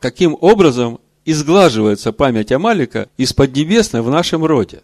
каким 0.00 0.36
образом 0.40 1.00
изглаживается 1.30 2.10
память 2.10 2.52
Амалика 2.52 3.10
из 3.18 3.34
Поднебесной 3.34 4.00
в 4.00 4.08
нашем 4.08 4.46
роде. 4.46 4.82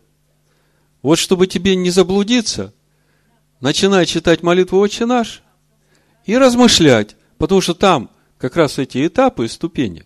Вот 1.01 1.19
чтобы 1.19 1.47
тебе 1.47 1.75
не 1.75 1.89
заблудиться, 1.89 2.75
начинай 3.61 4.05
читать 4.05 4.43
молитву 4.43 4.79
«Отче 4.79 5.07
наш» 5.07 5.43
и 6.27 6.37
размышлять, 6.37 7.17
потому 7.39 7.63
что 7.63 7.73
там 7.73 8.11
как 8.37 8.57
раз 8.57 8.79
эти 8.79 9.07
этапы 9.07 9.47
и 9.47 9.49
ступени. 9.49 10.05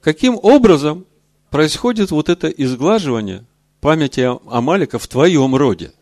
Каким 0.00 0.38
образом 0.40 1.04
происходит 1.50 2.12
вот 2.12 2.28
это 2.28 2.46
изглаживание 2.46 3.44
памяти 3.80 4.38
Амалика 4.48 5.00
в 5.00 5.08
твоем 5.08 5.56
роде? 5.56 5.92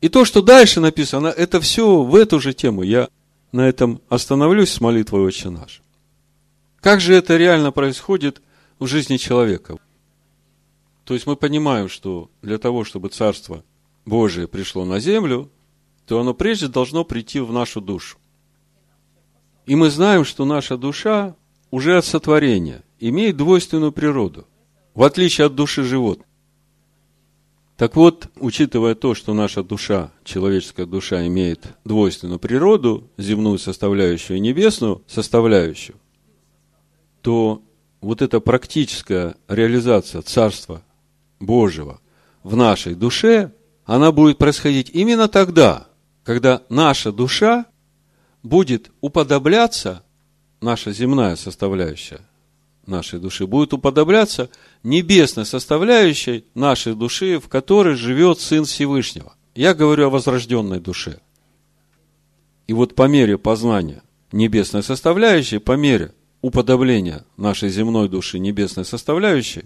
И 0.00 0.08
то, 0.08 0.24
что 0.24 0.42
дальше 0.42 0.80
написано, 0.80 1.28
это 1.28 1.60
все 1.60 2.02
в 2.02 2.16
эту 2.16 2.40
же 2.40 2.54
тему. 2.54 2.82
Я 2.82 3.08
на 3.52 3.68
этом 3.68 4.02
остановлюсь 4.08 4.72
с 4.72 4.80
молитвой 4.80 5.20
«Отче 5.20 5.50
наш». 5.50 5.80
Как 6.80 7.00
же 7.00 7.14
это 7.14 7.36
реально 7.36 7.70
происходит 7.70 8.42
в 8.78 8.86
жизни 8.86 9.16
человека? 9.16 9.78
То 11.04 11.14
есть 11.14 11.26
мы 11.26 11.36
понимаем, 11.36 11.88
что 11.88 12.30
для 12.42 12.58
того, 12.58 12.84
чтобы 12.84 13.08
Царство 13.08 13.64
Божие 14.04 14.48
пришло 14.48 14.84
на 14.84 15.00
землю, 15.00 15.50
то 16.06 16.20
оно 16.20 16.34
прежде 16.34 16.68
должно 16.68 17.04
прийти 17.04 17.40
в 17.40 17.52
нашу 17.52 17.80
душу. 17.80 18.18
И 19.66 19.74
мы 19.74 19.90
знаем, 19.90 20.24
что 20.24 20.44
наша 20.44 20.76
душа 20.76 21.34
уже 21.70 21.96
от 21.96 22.04
сотворения 22.04 22.82
имеет 23.00 23.36
двойственную 23.36 23.92
природу, 23.92 24.46
в 24.94 25.02
отличие 25.02 25.46
от 25.46 25.54
души 25.54 25.82
животных. 25.82 26.26
Так 27.76 27.96
вот, 27.96 28.28
учитывая 28.36 28.94
то, 28.94 29.14
что 29.14 29.34
наша 29.34 29.64
душа, 29.64 30.12
человеческая 30.22 30.86
душа, 30.86 31.26
имеет 31.26 31.66
двойственную 31.84 32.38
природу, 32.38 33.10
земную 33.18 33.58
составляющую 33.58 34.36
и 34.36 34.40
небесную 34.40 35.02
составляющую, 35.08 35.96
то 37.20 37.62
вот 38.04 38.20
эта 38.20 38.38
практическая 38.38 39.34
реализация 39.48 40.20
Царства 40.20 40.82
Божьего 41.40 42.00
в 42.42 42.54
нашей 42.54 42.94
душе, 42.94 43.52
она 43.86 44.12
будет 44.12 44.36
происходить 44.36 44.90
именно 44.92 45.26
тогда, 45.26 45.88
когда 46.22 46.62
наша 46.68 47.12
душа 47.12 47.64
будет 48.42 48.90
уподобляться, 49.00 50.04
наша 50.60 50.92
земная 50.92 51.36
составляющая 51.36 52.20
нашей 52.84 53.20
души, 53.20 53.46
будет 53.46 53.72
уподобляться 53.72 54.50
небесной 54.82 55.46
составляющей 55.46 56.44
нашей 56.54 56.94
души, 56.94 57.38
в 57.38 57.48
которой 57.48 57.94
живет 57.94 58.38
Сын 58.38 58.66
Всевышнего. 58.66 59.34
Я 59.54 59.72
говорю 59.72 60.08
о 60.08 60.10
возрожденной 60.10 60.80
душе. 60.80 61.20
И 62.66 62.74
вот 62.74 62.94
по 62.94 63.08
мере 63.08 63.38
познания 63.38 64.02
небесной 64.30 64.82
составляющей, 64.82 65.58
по 65.58 65.72
мере 65.72 66.12
уподобления 66.46 67.24
нашей 67.36 67.68
земной 67.68 68.08
души 68.08 68.38
небесной 68.38 68.84
составляющей, 68.84 69.64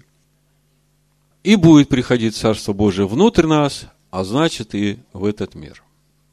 и 1.43 1.57
будет 1.57 1.89
приходить 1.89 2.37
Царство 2.37 2.73
Божие 2.73 3.07
внутрь 3.09 3.47
нас, 3.47 3.87
а 4.11 4.25
значит 4.25 4.75
и 4.75 4.99
в 5.13 5.25
этот 5.25 5.55
мир. 5.55 5.83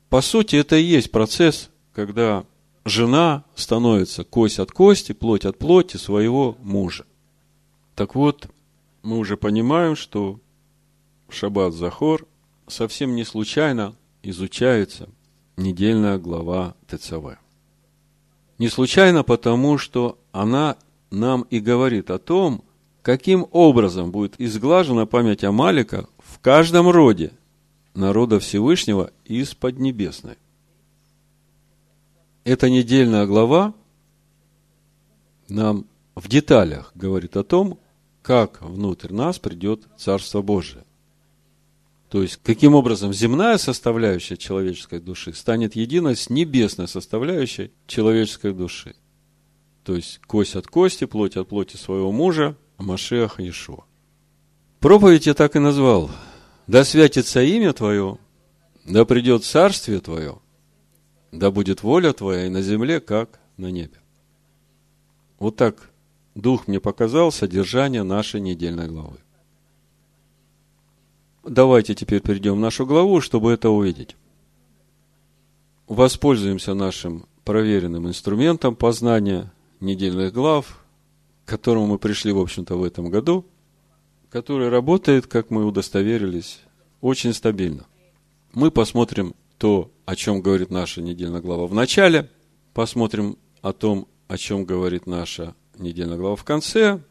По 0.10 0.22
сути, 0.22 0.56
это 0.56 0.76
и 0.76 0.84
есть 0.84 1.12
процесс 1.12 1.70
когда 1.96 2.44
жена 2.84 3.46
становится 3.56 4.26
кость 4.26 4.60
от 4.60 4.72
кости, 4.72 5.14
плоть 5.14 5.46
от 5.46 5.58
плоти 5.58 5.96
своего 5.96 6.58
мужа. 6.62 7.06
Так 7.96 8.16
вот, 8.16 8.48
мы 9.02 9.18
уже 9.18 9.38
понимаем, 9.38 9.96
что 9.96 10.40
Шаббат 11.30 11.74
Захор 11.74 12.28
совсем 12.68 13.16
не 13.16 13.24
случайно 13.24 13.96
изучается 14.24 15.08
недельная 15.56 16.18
глава 16.18 16.76
ТЦВ. 16.88 17.38
Не 18.58 18.68
случайно 18.68 19.24
потому, 19.24 19.78
что 19.78 20.18
она 20.36 20.76
нам 21.12 21.44
и 21.44 21.62
говорит 21.62 22.12
о 22.12 22.20
том, 22.20 22.62
каким 23.02 23.48
образом 23.52 24.12
будет 24.12 24.36
изглажена 24.38 25.06
память 25.06 25.46
Амалика 25.46 26.10
в 26.18 26.40
каждом 26.40 26.90
роде 26.90 27.32
народа 27.94 28.42
Всевышнего 28.42 29.12
из 29.24 29.56
Поднебесной. 29.56 30.36
Эта 32.44 32.70
недельная 32.70 33.26
глава 33.26 33.74
нам 35.48 35.86
в 36.16 36.28
деталях 36.28 36.92
говорит 36.96 37.38
о 37.38 37.46
том, 37.46 37.80
как 38.22 38.62
внутрь 38.62 39.14
нас 39.14 39.40
придет 39.40 39.84
Царство 39.98 40.42
Божие. 40.42 40.84
То 42.10 42.22
есть, 42.22 42.42
каким 42.44 42.76
образом 42.76 43.14
земная 43.14 43.58
составляющая 43.58 44.36
человеческой 44.36 45.00
души 45.00 45.34
станет 45.34 45.78
единой 45.78 46.18
с 46.18 46.30
небесной 46.30 46.90
составляющей 46.90 47.72
человеческой 47.88 48.54
души. 48.54 48.96
То 49.86 49.96
есть, 49.96 50.20
кость 50.26 50.56
от 50.56 50.66
кости, 50.68 51.06
плоть 51.06 51.38
от 51.38 51.48
плоти 51.48 51.78
своего 51.78 52.12
мужа, 52.12 52.58
Машеха 52.80 53.44
Иешуа. 53.44 53.86
Проповедь 54.80 55.28
я 55.28 55.36
так 55.36 55.56
и 55.56 55.60
назвал. 55.60 56.10
Да 56.66 56.84
святится 56.84 57.44
имя 57.44 57.72
Твое, 57.72 58.18
да 58.84 59.06
придет 59.06 59.46
царствие 59.46 60.00
Твое, 60.00 60.40
да 61.32 61.52
будет 61.52 61.84
воля 61.84 62.14
Твоя 62.14 62.48
и 62.48 62.50
на 62.50 62.64
земле, 62.64 63.00
как 63.00 63.40
на 63.58 63.70
небе. 63.70 64.00
Вот 65.38 65.56
так 65.56 65.92
Дух 66.34 66.68
мне 66.68 66.80
показал 66.80 67.32
содержание 67.32 68.02
нашей 68.02 68.42
недельной 68.42 68.88
главы. 68.88 69.20
Давайте 71.44 71.94
теперь 71.94 72.22
перейдем 72.22 72.56
в 72.56 72.60
нашу 72.60 72.88
главу, 72.88 73.22
чтобы 73.22 73.52
это 73.52 73.70
увидеть. 73.70 74.16
Воспользуемся 75.88 76.74
нашим 76.74 77.28
проверенным 77.44 78.08
инструментом 78.08 78.76
познания 78.76 79.52
недельных 79.80 80.34
глав, 80.34 80.84
к 81.46 81.50
которому 81.50 81.88
мы 81.88 82.00
пришли, 82.00 82.32
в 82.32 82.40
общем-то, 82.40 82.76
в 82.76 82.84
этом 82.84 83.10
году, 83.10 83.46
который 84.30 84.70
работает, 84.70 85.28
как 85.28 85.50
мы 85.50 85.66
удостоверились, 85.66 86.62
очень 87.02 87.34
стабильно. 87.34 87.86
Мы 88.54 88.72
посмотрим 88.72 89.36
то, 89.58 89.92
о 90.06 90.16
чем 90.16 90.42
говорит 90.42 90.72
наша 90.72 91.02
недельная 91.02 91.42
глава 91.42 91.68
в 91.68 91.74
начале, 91.74 92.30
посмотрим 92.74 93.38
о 93.62 93.74
том, 93.74 94.08
о 94.28 94.38
чем 94.38 94.66
говорит 94.66 95.08
наша 95.08 95.56
недельная 95.78 96.18
глава 96.18 96.36
в 96.36 96.44
конце, 96.44 97.02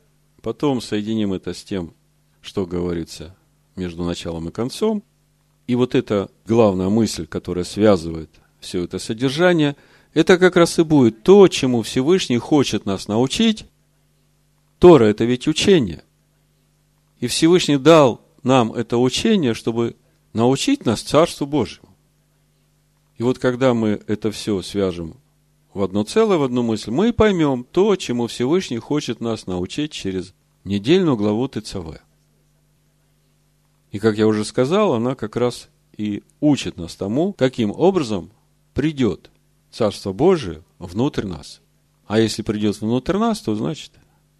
потом 0.42 0.80
соединим 0.80 1.32
это 1.32 1.54
с 1.54 1.64
тем, 1.64 1.94
что 2.40 2.66
говорится 2.66 3.34
между 3.76 4.04
началом 4.04 4.48
и 4.48 4.52
концом. 4.52 5.02
И 5.66 5.74
вот 5.74 5.94
эта 5.94 6.30
главная 6.46 6.88
мысль, 6.88 7.26
которая 7.26 7.64
связывает 7.64 8.30
все 8.60 8.84
это 8.84 8.98
содержание, 8.98 9.76
это 10.14 10.38
как 10.38 10.56
раз 10.56 10.78
и 10.78 10.84
будет 10.84 11.22
то, 11.22 11.48
чему 11.48 11.82
Всевышний 11.82 12.38
хочет 12.38 12.86
нас 12.86 13.08
научить. 13.08 13.66
Тора– 14.78 15.04
это 15.06 15.24
ведь 15.24 15.48
учение. 15.48 16.04
И 17.18 17.26
Всевышний 17.26 17.78
дал 17.78 18.20
нам 18.42 18.72
это 18.72 18.96
учение, 18.98 19.54
чтобы 19.54 19.96
научить 20.32 20.86
нас 20.86 21.02
Царству 21.02 21.46
Божьему. 21.46 21.88
И 23.18 23.22
вот 23.22 23.38
когда 23.38 23.74
мы 23.74 24.00
это 24.06 24.30
все 24.30 24.62
свяжем 24.62 25.16
в 25.72 25.82
одно 25.82 26.04
целое, 26.04 26.38
в 26.38 26.44
одну 26.44 26.62
мысль, 26.62 26.90
мы 26.90 27.12
поймем 27.12 27.64
то, 27.64 27.96
чему 27.96 28.28
Всевышний 28.28 28.78
хочет 28.78 29.20
нас 29.20 29.46
научить 29.46 29.90
через 29.92 30.32
недельную 30.62 31.16
главу 31.16 31.48
ТЦВ. 31.48 32.00
И, 33.90 33.98
как 33.98 34.16
я 34.16 34.26
уже 34.26 34.44
сказал, 34.44 34.94
она 34.94 35.14
как 35.14 35.36
раз 35.36 35.68
и 35.96 36.22
учит 36.40 36.76
нас 36.76 36.94
тому, 36.94 37.32
каким 37.32 37.70
образом 37.70 38.30
придет 38.74 39.30
Царство 39.74 40.12
Божие 40.12 40.62
внутрь 40.78 41.26
нас. 41.26 41.60
А 42.06 42.20
если 42.20 42.42
придет 42.42 42.80
внутрь 42.80 43.16
нас, 43.16 43.40
то 43.40 43.56
значит 43.56 43.90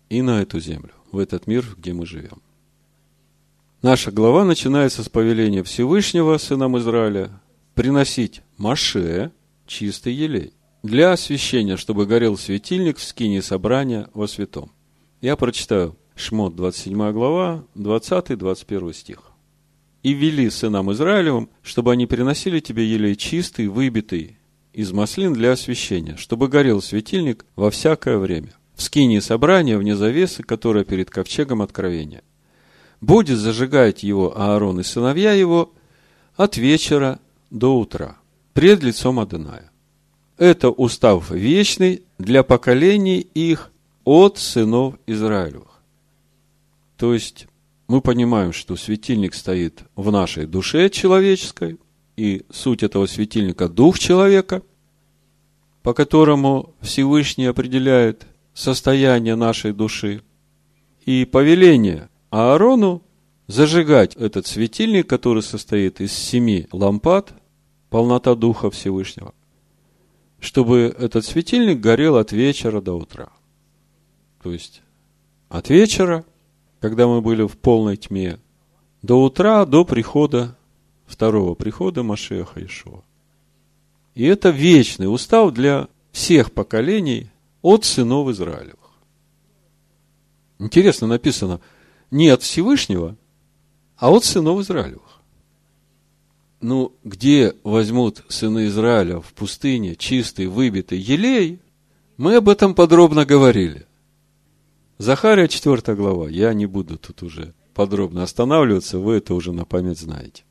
и 0.09 0.23
на 0.23 0.40
эту 0.42 0.61
землю, 0.61 0.92
в 1.11 1.18
этот 1.18 1.49
мир, 1.49 1.66
где 1.77 1.92
мы 1.92 2.07
живем. 2.07 2.40
Наша 3.83 4.12
глава 4.12 4.44
начинается 4.44 5.03
с 5.03 5.09
повеления 5.09 5.64
Всевышнего 5.64 6.38
сынам 6.38 6.79
Израиля 6.79 7.40
приносить 7.75 8.42
Маше, 8.59 9.33
чистый 9.66 10.12
елей, 10.12 10.53
для 10.85 11.11
освящения, 11.11 11.77
чтобы 11.77 12.07
горел 12.07 12.38
светильник 12.38 12.99
в 12.99 13.03
скине 13.03 13.42
собрания 13.42 14.09
во 14.14 14.29
святом. 14.29 14.70
Я 15.20 15.35
прочитаю 15.35 15.97
Шмот, 16.14 16.55
27 16.55 17.11
глава, 17.11 17.64
20-21 17.75 18.92
стих. 18.92 19.33
«И 20.05 20.12
вели 20.12 20.49
сынам 20.49 20.92
Израилевым, 20.92 21.51
чтобы 21.61 21.90
они 21.90 22.07
приносили 22.07 22.61
тебе 22.61 22.87
елей 22.87 23.16
чистый, 23.16 23.66
выбитый 23.66 24.38
из 24.75 24.93
маслин 24.93 25.33
для 25.33 25.53
освящения, 25.53 26.17
чтобы 26.17 26.49
горел 26.49 26.83
светильник 26.83 27.47
во 27.55 27.71
всякое 27.71 28.19
время, 28.19 28.53
в 28.75 28.83
скине 28.83 29.21
собрания 29.21 29.79
вне 29.79 29.95
завесы, 29.95 30.43
которая 30.43 30.85
перед 30.85 31.11
ковчегом 31.11 31.63
откровения. 31.63 32.23
Будет 33.01 33.39
зажигать 33.39 34.03
его 34.03 34.39
Аарон 34.39 34.81
и 34.81 34.83
сыновья 34.83 35.33
его 35.33 35.73
от 36.37 36.57
вечера 36.57 37.21
до 37.51 37.79
утра, 37.79 38.17
пред 38.53 38.83
лицом 38.83 39.21
Адоная. 39.21 39.71
Это 40.39 40.71
устав 40.71 41.31
вечный 41.31 42.03
для 42.19 42.43
поколений 42.43 43.21
их 43.21 43.71
от 44.05 44.39
сынов 44.39 44.97
Израилевых. 45.07 45.81
То 46.97 47.15
есть, 47.15 47.47
мы 47.87 48.01
понимаем, 48.01 48.53
что 48.53 48.75
светильник 48.75 49.35
стоит 49.35 49.85
в 49.95 50.11
нашей 50.11 50.47
душе 50.47 50.91
человеческой, 50.91 51.79
и 52.16 52.44
суть 52.50 52.83
этого 52.83 53.07
светильника– 53.07 53.68
дух 53.70 53.98
человека, 53.98 54.62
по 55.83 55.92
которому 55.92 56.74
Всевышний 56.81 57.46
определяет 57.46 58.27
состояние 58.55 59.35
нашей 59.35 59.72
души, 59.72 60.22
и 61.05 61.24
повеление 61.24 62.09
Аарону 62.31 63.03
зажигать 63.46 64.14
этот 64.16 64.46
светильник, 64.46 65.09
который 65.09 65.42
состоит 65.42 66.00
из 66.00 66.12
семи 66.12 66.66
лампад, 66.72 67.35
полнота 67.90 68.35
Духа 68.35 68.70
Всевышнего, 68.70 69.35
чтобы 70.40 70.94
этот 70.98 71.24
светильник 71.24 71.81
горел 71.81 72.16
от 72.16 72.33
вечера 72.33 72.81
до 72.81 72.94
утра. 72.94 73.31
То 74.42 74.53
есть, 74.53 74.83
от 75.48 75.68
вечера, 75.68 76.24
когда 76.81 77.07
мы 77.07 77.20
были 77.20 77.46
в 77.46 77.57
полной 77.59 77.96
тьме, 77.96 78.38
до 79.03 79.22
утра, 79.22 79.64
до 79.66 79.85
прихода, 79.85 80.57
второго 81.07 81.55
прихода 81.55 82.03
Машеха 82.03 82.64
Ишуа. 82.64 83.03
И 84.14 84.25
это 84.25 84.51
вечный 84.51 85.12
устав 85.12 85.53
для 85.53 85.88
всех 86.12 86.53
поколений 86.53 87.31
от 87.62 87.85
сынов 87.85 88.29
Израилевых. 88.31 88.79
Интересно 90.59 91.07
написано, 91.07 91.61
не 92.11 92.29
от 92.29 92.43
Всевышнего, 92.43 93.17
а 93.97 94.11
от 94.11 94.25
сынов 94.25 94.61
Израилевых. 94.61 95.21
Ну, 96.61 96.95
где 97.05 97.55
возьмут 97.62 98.25
сыны 98.29 98.67
Израиля 98.67 99.21
в 99.21 99.33
пустыне 99.35 99.97
чистый, 99.97 100.47
выбитый 100.47 100.99
елей, 100.99 101.61
мы 102.17 102.37
об 102.37 102.49
этом 102.49 102.75
подробно 102.75 103.27
говорили. 103.27 103.87
Захария 104.99 105.49
4 105.49 105.95
глава, 105.97 106.31
я 106.31 106.55
не 106.55 106.67
буду 106.67 106.97
тут 106.97 107.23
уже 107.23 107.53
подробно 107.75 108.23
останавливаться, 108.23 108.99
вы 108.99 109.14
это 109.17 109.35
уже 109.35 109.53
на 109.53 109.64
память 109.64 109.99
знаете. 109.99 110.45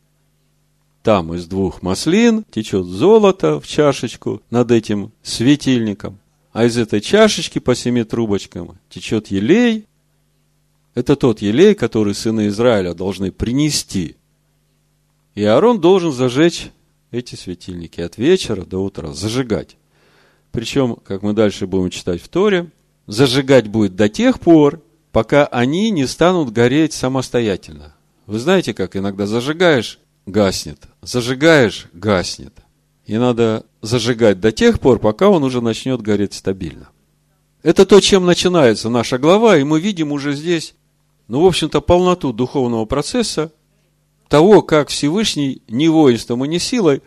Там 1.03 1.33
из 1.33 1.47
двух 1.47 1.81
маслин 1.81 2.45
течет 2.49 2.85
золото 2.85 3.59
в 3.59 3.67
чашечку 3.67 4.41
над 4.49 4.71
этим 4.71 5.11
светильником, 5.21 6.17
а 6.53 6.63
из 6.63 6.77
этой 6.77 7.01
чашечки 7.01 7.59
по 7.59 7.75
семи 7.75 8.05
трубочкам 8.05 8.77
течет 8.89 9.27
елей. 9.27 9.85
Это 10.95 11.17
тот 11.17 11.41
елей, 11.41 11.75
который 11.75 12.15
сыны 12.15 12.47
Израиля 12.47 12.93
должны 12.93 13.33
принести. 13.33 14.15
И 15.35 15.43
Аарон 15.43 15.81
должен 15.81 16.13
зажечь 16.13 16.71
эти 17.11 17.35
светильники 17.35 17.99
от 17.99 18.17
вечера 18.17 18.63
до 18.63 18.81
утра, 18.81 19.11
зажигать. 19.11 19.75
Причем, 20.53 20.95
как 21.03 21.21
мы 21.21 21.33
дальше 21.33 21.67
будем 21.67 21.89
читать 21.89 22.21
в 22.21 22.29
Торе, 22.29 22.69
зажигать 23.07 23.67
будет 23.67 23.97
до 23.97 24.07
тех 24.07 24.39
пор, 24.39 24.81
пока 25.11 25.47
они 25.47 25.89
не 25.89 26.07
станут 26.07 26.53
гореть 26.53 26.93
самостоятельно. 26.93 27.93
Вы 28.25 28.39
знаете, 28.39 28.73
как 28.73 28.95
иногда 28.95 29.25
зажигаешь 29.25 29.99
гаснет. 30.25 30.79
Зажигаешь, 31.01 31.87
гаснет. 31.93 32.53
И 33.05 33.17
надо 33.17 33.65
зажигать 33.81 34.39
до 34.39 34.51
тех 34.51 34.79
пор, 34.79 34.99
пока 34.99 35.29
он 35.29 35.43
уже 35.43 35.61
начнет 35.61 36.01
гореть 36.01 36.33
стабильно. 36.33 36.89
Это 37.61 37.85
то, 37.85 37.99
чем 37.99 38.25
начинается 38.25 38.89
наша 38.89 39.17
глава, 39.17 39.57
и 39.57 39.63
мы 39.63 39.79
видим 39.79 40.11
уже 40.11 40.33
здесь, 40.33 40.75
ну, 41.27 41.41
в 41.41 41.45
общем-то, 41.45 41.81
полноту 41.81 42.33
духовного 42.33 42.85
процесса, 42.85 43.51
того, 44.27 44.61
как 44.61 44.89
Всевышний 44.89 45.61
не 45.67 45.89
воинством 45.89 46.43
и 46.43 46.47
не 46.47 46.59
силой, 46.59 47.01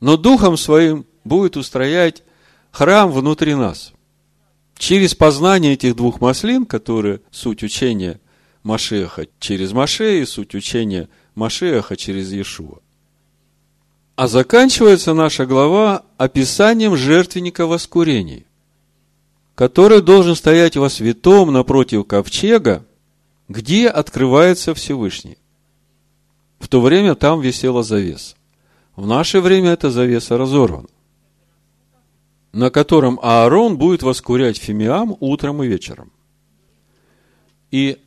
но 0.00 0.16
духом 0.16 0.56
своим 0.56 1.06
будет 1.24 1.56
устроять 1.56 2.22
храм 2.70 3.10
внутри 3.10 3.54
нас. 3.54 3.92
Через 4.76 5.14
познание 5.14 5.72
этих 5.72 5.96
двух 5.96 6.20
маслин, 6.20 6.64
которые 6.64 7.20
суть 7.30 7.62
учения 7.62 8.20
Машеха 8.62 9.26
через 9.40 9.72
Маше 9.72 10.20
и 10.20 10.24
суть 10.24 10.54
учения 10.54 11.08
Машеха 11.38 11.96
через 11.96 12.32
Иешуа. 12.32 12.80
А 14.16 14.26
заканчивается 14.26 15.14
наша 15.14 15.46
глава 15.46 16.04
описанием 16.16 16.96
жертвенника 16.96 17.66
воскурений, 17.66 18.44
который 19.54 20.02
должен 20.02 20.34
стоять 20.34 20.76
во 20.76 20.90
святом 20.90 21.52
напротив 21.52 22.06
ковчега, 22.08 22.84
где 23.48 23.88
открывается 23.88 24.74
Всевышний. 24.74 25.38
В 26.58 26.66
то 26.66 26.80
время 26.80 27.14
там 27.14 27.40
висела 27.40 27.84
завеса. 27.84 28.34
В 28.96 29.06
наше 29.06 29.40
время 29.40 29.70
эта 29.70 29.92
завеса 29.92 30.36
разорвана, 30.36 30.88
на 32.52 32.70
котором 32.70 33.20
Аарон 33.22 33.78
будет 33.78 34.02
воскурять 34.02 34.58
фимиам 34.58 35.16
утром 35.20 35.62
и 35.62 35.68
вечером. 35.68 36.10
И 37.70 37.98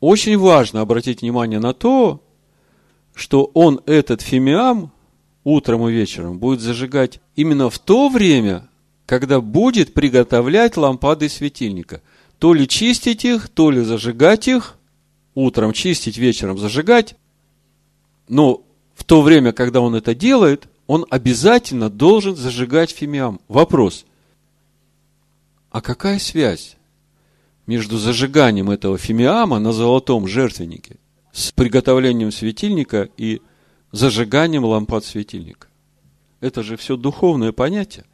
очень 0.00 0.36
важно 0.36 0.80
обратить 0.80 1.22
внимание 1.22 1.60
на 1.60 1.72
то, 1.72 2.20
что 3.20 3.50
он 3.52 3.82
этот 3.84 4.22
фимиам 4.22 4.92
утром 5.44 5.86
и 5.86 5.92
вечером 5.92 6.38
будет 6.38 6.60
зажигать 6.60 7.20
именно 7.36 7.68
в 7.68 7.78
то 7.78 8.08
время, 8.08 8.66
когда 9.04 9.42
будет 9.42 9.92
приготовлять 9.92 10.78
лампады 10.78 11.28
светильника. 11.28 12.00
То 12.38 12.54
ли 12.54 12.66
чистить 12.66 13.26
их, 13.26 13.50
то 13.50 13.70
ли 13.70 13.82
зажигать 13.82 14.48
их, 14.48 14.78
утром 15.34 15.74
чистить, 15.74 16.16
вечером 16.16 16.56
зажигать. 16.56 17.14
Но 18.26 18.62
в 18.94 19.04
то 19.04 19.20
время, 19.20 19.52
когда 19.52 19.82
он 19.82 19.94
это 19.94 20.14
делает, 20.14 20.66
он 20.86 21.04
обязательно 21.10 21.90
должен 21.90 22.36
зажигать 22.36 22.90
фимиам. 22.90 23.38
Вопрос. 23.48 24.06
А 25.70 25.82
какая 25.82 26.18
связь 26.18 26.78
между 27.66 27.98
зажиганием 27.98 28.70
этого 28.70 28.96
фимиама 28.96 29.58
на 29.58 29.74
золотом 29.74 30.26
жертвеннике 30.26 30.96
с 31.32 31.52
приготовлением 31.52 32.32
светильника 32.32 33.08
и 33.16 33.40
зажиганием 33.92 34.64
лампад 34.64 35.04
светильника. 35.04 35.68
Это 36.40 36.62
же 36.62 36.76
все 36.76 36.96
духовное 36.96 37.52
понятие. 37.52 38.04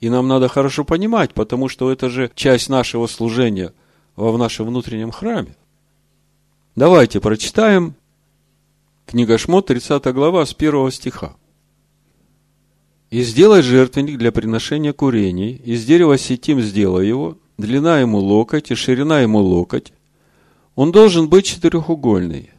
И 0.00 0.08
нам 0.08 0.28
надо 0.28 0.48
хорошо 0.48 0.84
понимать, 0.84 1.34
потому 1.34 1.68
что 1.68 1.90
это 1.90 2.08
же 2.10 2.30
часть 2.34 2.68
нашего 2.68 3.06
служения 3.06 3.72
в 4.14 4.36
нашем 4.36 4.66
внутреннем 4.66 5.10
храме. 5.10 5.56
Давайте 6.74 7.20
прочитаем 7.20 7.94
книга 9.06 9.38
Шмот, 9.38 9.66
30 9.66 10.04
глава, 10.12 10.44
с 10.44 10.54
1 10.54 10.90
стиха. 10.90 11.36
«И 13.10 13.22
сделай 13.22 13.62
жертвенник 13.62 14.18
для 14.18 14.32
приношения 14.32 14.92
курений, 14.92 15.52
из 15.64 15.84
дерева 15.84 16.18
сетим 16.18 16.60
сделай 16.60 17.06
его, 17.06 17.38
длина 17.56 18.00
ему 18.00 18.18
локоть 18.18 18.70
и 18.70 18.74
ширина 18.74 19.20
ему 19.20 19.38
локоть, 19.38 19.92
он 20.76 20.92
должен 20.92 21.28
быть 21.28 21.46
четырехугольный, 21.46 22.50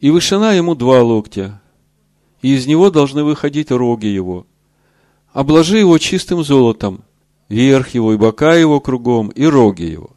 и 0.00 0.10
вышина 0.10 0.56
ему 0.56 0.74
два 0.74 1.02
локтя, 1.02 1.60
и 2.40 2.54
из 2.56 2.66
него 2.66 2.90
должны 2.90 3.22
выходить 3.22 3.70
роги 3.70 4.06
его. 4.06 4.46
Обложи 5.32 5.78
его 5.78 5.98
чистым 5.98 6.42
золотом, 6.42 7.04
верх 7.50 7.90
его 7.90 8.14
и 8.14 8.16
бока 8.16 8.54
его 8.54 8.80
кругом, 8.80 9.28
и 9.28 9.44
роги 9.44 9.82
его. 9.82 10.10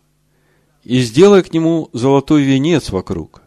И 0.83 1.01
сделай 1.01 1.43
к 1.43 1.53
нему 1.53 1.89
золотой 1.91 2.43
венец 2.43 2.91
вокруг. 2.91 3.41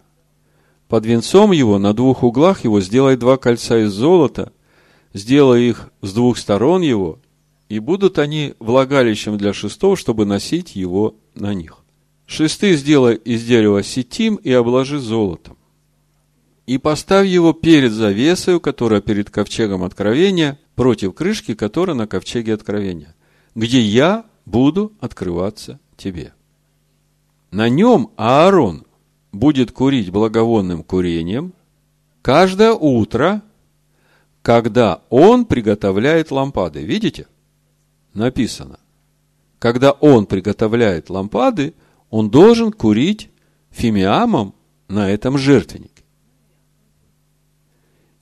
Под 0.88 1.06
венцом 1.06 1.52
его 1.52 1.78
на 1.78 1.94
двух 1.94 2.22
углах 2.22 2.64
его 2.64 2.82
сделай 2.82 3.16
два 3.16 3.38
кольца 3.38 3.78
из 3.78 3.92
золота, 3.92 4.52
сделай 5.14 5.70
их 5.70 5.90
с 6.02 6.12
двух 6.12 6.36
сторон 6.36 6.82
его, 6.82 7.18
и 7.70 7.78
будут 7.78 8.18
они 8.18 8.54
влагалищем 8.58 9.38
для 9.38 9.54
шестов, 9.54 9.98
чтобы 9.98 10.26
носить 10.26 10.76
его 10.76 11.14
на 11.34 11.54
них. 11.54 11.85
Шесты 12.26 12.74
сделай 12.76 13.14
из 13.14 13.44
дерева 13.44 13.82
сетим 13.82 14.36
и 14.36 14.50
обложи 14.52 14.98
золотом. 14.98 15.56
и 16.66 16.78
поставь 16.78 17.28
его 17.28 17.52
перед 17.52 17.92
завесою, 17.92 18.60
которая 18.60 19.00
перед 19.00 19.30
ковчегом 19.30 19.84
откровения, 19.84 20.58
против 20.74 21.14
крышки, 21.14 21.54
которая 21.54 21.96
на 21.96 22.08
ковчеге 22.08 22.54
откровения, 22.54 23.14
где 23.54 23.80
я 23.80 24.26
буду 24.44 24.92
открываться 25.00 25.78
тебе. 25.96 26.32
На 27.50 27.68
нем 27.68 28.10
Аарон 28.16 28.84
будет 29.32 29.70
курить 29.70 30.10
благовонным 30.10 30.82
курением 30.82 31.52
каждое 32.20 32.72
утро, 32.72 33.42
когда 34.42 35.02
он 35.08 35.46
приготовляет 35.46 36.30
лампады. 36.30 36.82
Видите? 36.82 37.26
Написано. 38.12 38.80
Когда 39.58 39.92
он 39.92 40.26
приготовляет 40.26 41.10
лампады, 41.10 41.74
он 42.10 42.30
должен 42.30 42.72
курить 42.72 43.30
фимиамом 43.70 44.54
на 44.88 45.10
этом 45.10 45.38
жертвеннике. 45.38 46.04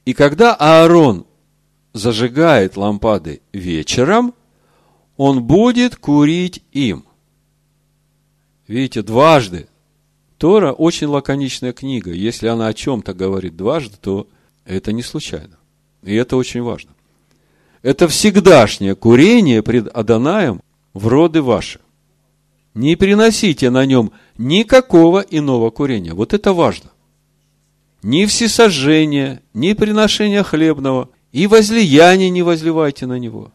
И 0.05 0.12
когда 0.12 0.55
Аарон 0.55 1.27
зажигает 1.92 2.77
лампады 2.77 3.40
вечером, 3.53 4.35
он 5.16 5.44
будет 5.44 5.97
курить 5.97 6.62
им. 6.73 7.05
Видите, 8.66 9.03
дважды. 9.03 9.68
Тора 10.38 10.73
очень 10.73 11.07
лаконичная 11.07 11.73
книга. 11.73 12.11
Если 12.12 12.49
она 12.49 12.66
о 12.66 12.75
чем-то 12.75 13.14
говорит 13.14 13.57
дважды, 13.57 13.97
то 14.01 14.27
это 14.64 14.92
не 14.92 15.03
случайно. 15.03 15.57
И 16.03 16.14
это 16.14 16.37
очень 16.37 16.62
важно. 16.62 16.90
Это 17.83 18.09
всегдашнее 18.09 18.94
курение 18.94 19.62
пред 19.62 19.88
Аданаем 19.94 20.61
в 20.92 21.07
роды 21.07 21.42
ваши. 21.42 21.81
Не 22.75 22.97
приносите 22.97 23.71
на 23.71 23.87
нем 23.87 24.13
никакого 24.37 25.21
иного 25.21 25.71
курения. 25.71 26.13
Вот 26.13 26.35
это 26.35 26.53
важно 26.53 26.91
ни 28.05 28.27
всесожжения, 28.27 29.43
ни 29.55 29.73
приношения 29.73 30.43
хлебного, 30.43 31.09
и 31.33 31.47
возлияние 31.47 32.29
не 32.29 32.43
возливайте 32.43 33.07
на 33.07 33.19
него. 33.19 33.51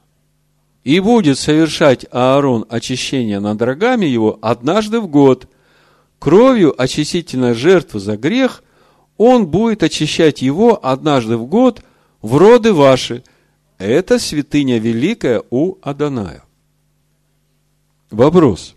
И 0.84 1.00
будет 1.00 1.38
совершать 1.38 2.06
Аарон 2.12 2.66
очищение 2.68 3.40
над 3.40 3.62
рогами 3.62 4.08
его 4.08 4.40
однажды 4.42 5.00
в 5.00 5.08
год. 5.08 5.48
Кровью 6.18 6.74
очистительной 6.82 7.54
жертвы 7.54 8.00
за 8.00 8.18
грех 8.18 8.64
он 9.18 9.46
будет 9.46 9.84
очищать 9.84 10.42
его 10.42 10.84
однажды 10.84 11.38
в 11.38 11.46
год 11.46 11.84
в 12.24 12.36
роды 12.36 12.74
ваши. 12.74 13.24
Это 13.78 14.18
святыня 14.18 14.80
великая 14.80 15.44
у 15.52 15.78
Аданая. 15.84 16.44
Вопрос. 18.10 18.76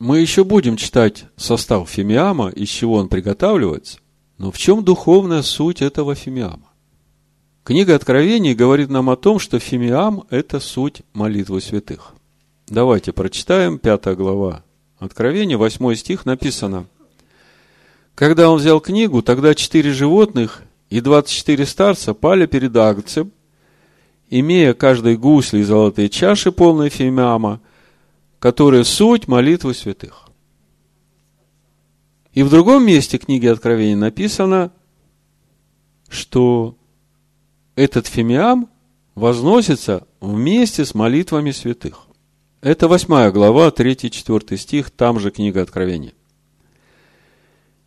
Мы 0.00 0.20
еще 0.20 0.44
будем 0.44 0.76
читать 0.76 1.24
состав 1.36 1.90
фимиама, 1.90 2.50
из 2.50 2.68
чего 2.68 2.94
он 2.94 3.08
приготавливается. 3.08 3.98
Но 4.38 4.52
в 4.52 4.58
чем 4.58 4.84
духовная 4.84 5.42
суть 5.42 5.82
этого 5.82 6.14
фимиама? 6.14 6.68
Книга 7.64 7.96
Откровений 7.96 8.54
говорит 8.54 8.90
нам 8.90 9.10
о 9.10 9.16
том, 9.16 9.40
что 9.40 9.58
фимиам– 9.58 10.22
это 10.30 10.60
суть 10.60 11.02
молитвы 11.14 11.60
святых. 11.60 12.14
Давайте 12.68 13.12
прочитаем, 13.12 13.78
пятая 13.78 14.14
глава 14.14 14.62
Откровения, 15.00 15.58
восьмой 15.58 15.96
стих 15.96 16.24
написано. 16.24 16.86
Когда 18.14 18.50
он 18.50 18.58
взял 18.58 18.80
книгу, 18.80 19.22
тогда 19.22 19.54
четыре 19.56 19.92
животных 19.92 20.62
и 20.90 21.00
двадцать 21.00 21.36
четыре 21.36 21.66
старца 21.66 22.14
пали 22.14 22.46
перед 22.46 22.76
Агнцем, 22.76 23.32
имея 24.30 24.74
каждой 24.74 25.16
гусли 25.16 25.58
и 25.58 25.64
золотые 25.64 26.08
чаши, 26.08 26.52
полные 26.52 26.88
фимиама, 26.88 27.60
которые 28.38 28.84
суть 28.84 29.28
молитвы 29.28 29.74
святых. 29.74 30.28
И 32.32 32.42
в 32.42 32.50
другом 32.50 32.86
месте 32.86 33.18
книги 33.18 33.46
Откровения 33.46 33.96
написано, 33.96 34.72
что 36.08 36.76
этот 37.74 38.06
фимиам 38.06 38.68
возносится 39.14 40.06
вместе 40.20 40.84
с 40.84 40.94
молитвами 40.94 41.50
святых. 41.50 42.06
Это 42.60 42.88
восьмая 42.88 43.30
глава, 43.30 43.68
3-4 43.68 44.56
стих, 44.56 44.90
там 44.90 45.20
же 45.20 45.30
книга 45.30 45.62
Откровения. 45.62 46.12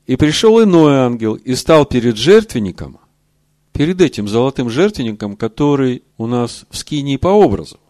И 0.07 0.15
пришел 0.15 0.61
иной 0.63 0.95
ангел 0.97 1.35
и 1.35 1.55
стал 1.55 1.85
перед 1.85 2.17
жертвенником, 2.17 2.99
перед 3.71 4.01
этим 4.01 4.27
золотым 4.27 4.69
жертвенником, 4.69 5.35
который 5.35 6.03
у 6.17 6.27
нас 6.27 6.65
в 6.69 6.77
скинии 6.77 7.17
по 7.17 7.27
образу. 7.27 7.80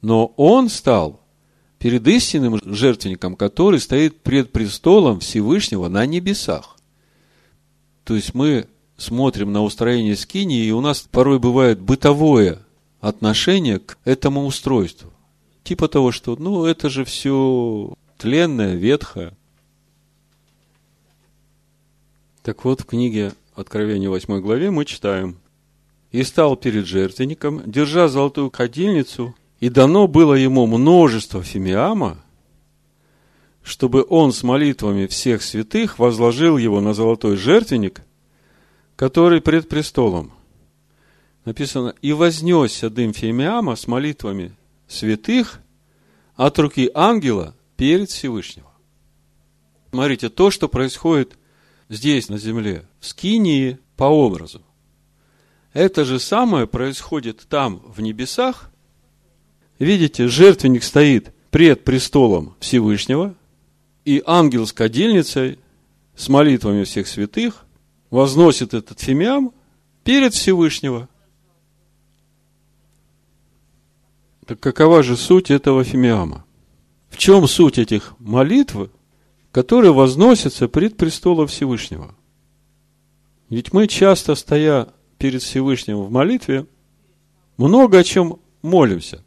Но 0.00 0.26
он 0.36 0.68
стал 0.68 1.20
перед 1.78 2.06
истинным 2.06 2.60
жертвенником, 2.64 3.36
который 3.36 3.80
стоит 3.80 4.20
пред 4.20 4.52
престолом 4.52 5.20
Всевышнего 5.20 5.88
на 5.88 6.06
небесах. 6.06 6.76
То 8.04 8.14
есть 8.14 8.34
мы 8.34 8.66
смотрим 8.96 9.52
на 9.52 9.62
устроение 9.62 10.16
скинии, 10.16 10.64
и 10.64 10.72
у 10.72 10.80
нас 10.80 11.00
порой 11.00 11.38
бывает 11.38 11.80
бытовое 11.80 12.60
отношение 13.00 13.78
к 13.78 13.98
этому 14.04 14.44
устройству. 14.46 15.12
Типа 15.62 15.88
того, 15.88 16.12
что, 16.12 16.36
ну, 16.36 16.64
это 16.64 16.88
же 16.88 17.04
все 17.04 17.94
тленное, 18.16 18.74
ветхое. 18.74 19.36
Так 22.42 22.64
вот, 22.64 22.80
в 22.80 22.86
книге 22.86 23.34
Откровения 23.54 24.08
8 24.08 24.40
главе 24.40 24.70
мы 24.70 24.84
читаем. 24.84 25.36
«И 26.12 26.22
стал 26.22 26.56
перед 26.56 26.86
жертвенником, 26.86 27.60
держа 27.66 28.08
золотую 28.08 28.50
кадильницу, 28.50 29.34
и 29.60 29.68
дано 29.68 30.06
было 30.06 30.34
ему 30.34 30.66
множество 30.66 31.42
фимиама, 31.42 32.18
чтобы 33.62 34.04
он 34.08 34.32
с 34.32 34.42
молитвами 34.42 35.06
всех 35.06 35.42
святых 35.42 35.98
возложил 35.98 36.56
его 36.56 36.80
на 36.80 36.94
золотой 36.94 37.36
жертвенник, 37.36 38.02
который 38.96 39.40
пред 39.40 39.68
престолом. 39.68 40.32
Написано, 41.44 41.94
и 42.02 42.12
вознесся 42.12 42.90
дым 42.90 43.12
фимиама 43.12 43.74
с 43.76 43.86
молитвами 43.86 44.52
святых 44.86 45.60
от 46.34 46.58
руки 46.58 46.90
ангела 46.94 47.54
перед 47.76 48.10
Всевышнего. 48.10 48.72
Смотрите, 49.90 50.28
то, 50.28 50.50
что 50.50 50.68
происходит 50.68 51.38
здесь, 51.88 52.28
на 52.28 52.38
земле, 52.38 52.86
в 53.00 53.06
Скинии 53.06 53.78
по 53.96 54.04
образу, 54.04 54.62
это 55.72 56.04
же 56.04 56.18
самое 56.18 56.66
происходит 56.66 57.46
там, 57.48 57.82
в 57.86 58.00
небесах, 58.00 58.67
Видите, 59.78 60.26
жертвенник 60.26 60.82
стоит 60.82 61.32
пред 61.50 61.84
престолом 61.84 62.56
Всевышнего, 62.60 63.34
и 64.04 64.22
ангел 64.26 64.66
с 64.66 64.72
кадильницей, 64.72 65.58
с 66.16 66.28
молитвами 66.28 66.84
всех 66.84 67.06
святых, 67.06 67.64
возносит 68.10 68.74
этот 68.74 69.00
фимиам 69.00 69.52
перед 70.02 70.34
Всевышнего. 70.34 71.08
Так 74.46 74.58
какова 74.60 75.02
же 75.02 75.16
суть 75.16 75.50
этого 75.50 75.84
фимиама? 75.84 76.44
В 77.10 77.18
чем 77.18 77.46
суть 77.46 77.78
этих 77.78 78.14
молитв, 78.18 78.90
которые 79.52 79.92
возносятся 79.92 80.68
пред 80.68 80.96
престолом 80.96 81.46
Всевышнего? 81.46 82.14
Ведь 83.48 83.72
мы 83.72 83.86
часто, 83.86 84.34
стоя 84.34 84.88
перед 85.18 85.42
Всевышним 85.42 85.98
в 85.98 86.10
молитве, 86.10 86.66
много 87.56 87.98
о 87.98 88.04
чем 88.04 88.40
молимся 88.62 89.22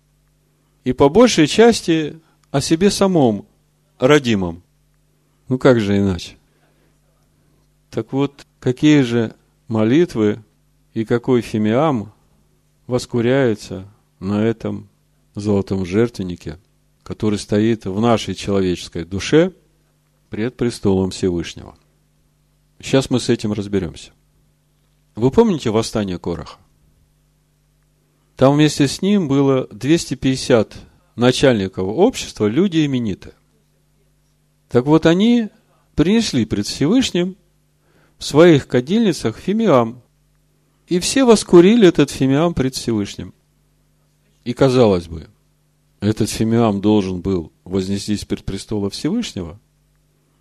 и 0.84 0.94
по 0.94 1.10
большей 1.10 1.48
части 1.48 2.20
о 2.50 2.62
себе 2.62 2.89
самом, 2.89 3.46
родимом. 4.00 4.63
Ну 5.48 5.58
как 5.58 5.80
же 5.80 5.98
иначе? 5.98 6.38
Так 7.89 8.13
вот, 8.13 8.46
какие 8.60 9.02
же 9.02 9.36
молитвы 9.67 10.44
и 10.94 11.06
какой 11.06 11.41
фимиам 11.41 12.13
воскуряется 12.88 13.88
на 14.20 14.44
этом 14.44 14.89
золотом 15.36 15.86
жертвеннике, 15.86 16.58
который 17.04 17.39
стоит 17.39 17.86
в 17.86 18.00
нашей 18.00 18.36
человеческой 18.36 19.06
душе 19.06 19.54
пред 20.30 20.58
престолом 20.58 21.12
Всевышнего. 21.12 21.76
Сейчас 22.80 23.10
мы 23.10 23.20
с 23.20 23.30
этим 23.30 23.54
разберемся. 23.54 24.12
Вы 25.15 25.30
помните 25.30 25.70
восстание 25.70 26.17
Короха? 26.17 26.58
Там 28.42 28.56
вместе 28.56 28.88
с 28.88 29.04
ним 29.04 29.28
было 29.28 29.68
250 29.70 30.74
начальников 31.16 31.86
общества, 31.86 32.48
люди 32.48 32.84
именитые. 32.84 33.36
Так 34.68 34.88
вот, 34.88 35.06
они 35.06 35.50
принесли 35.94 36.46
пред 36.46 36.66
Всевышним 36.66 37.38
в 38.18 38.24
своих 38.24 38.68
кадильницах 38.68 39.38
фимиам. 39.38 40.02
И 40.88 40.98
все 40.98 41.24
воскурили 41.24 41.88
этот 41.88 42.10
фимиам 42.10 42.56
пред 42.56 42.74
Всевышним. 42.74 43.36
И 44.44 44.54
казалось 44.54 45.06
бы, 45.06 45.30
этот 46.00 46.32
фимиам 46.32 46.82
должен 46.82 47.22
был 47.22 47.52
вознестись 47.64 48.26
пред 48.26 48.44
престола 48.44 48.90
Всевышнего. 48.90 49.60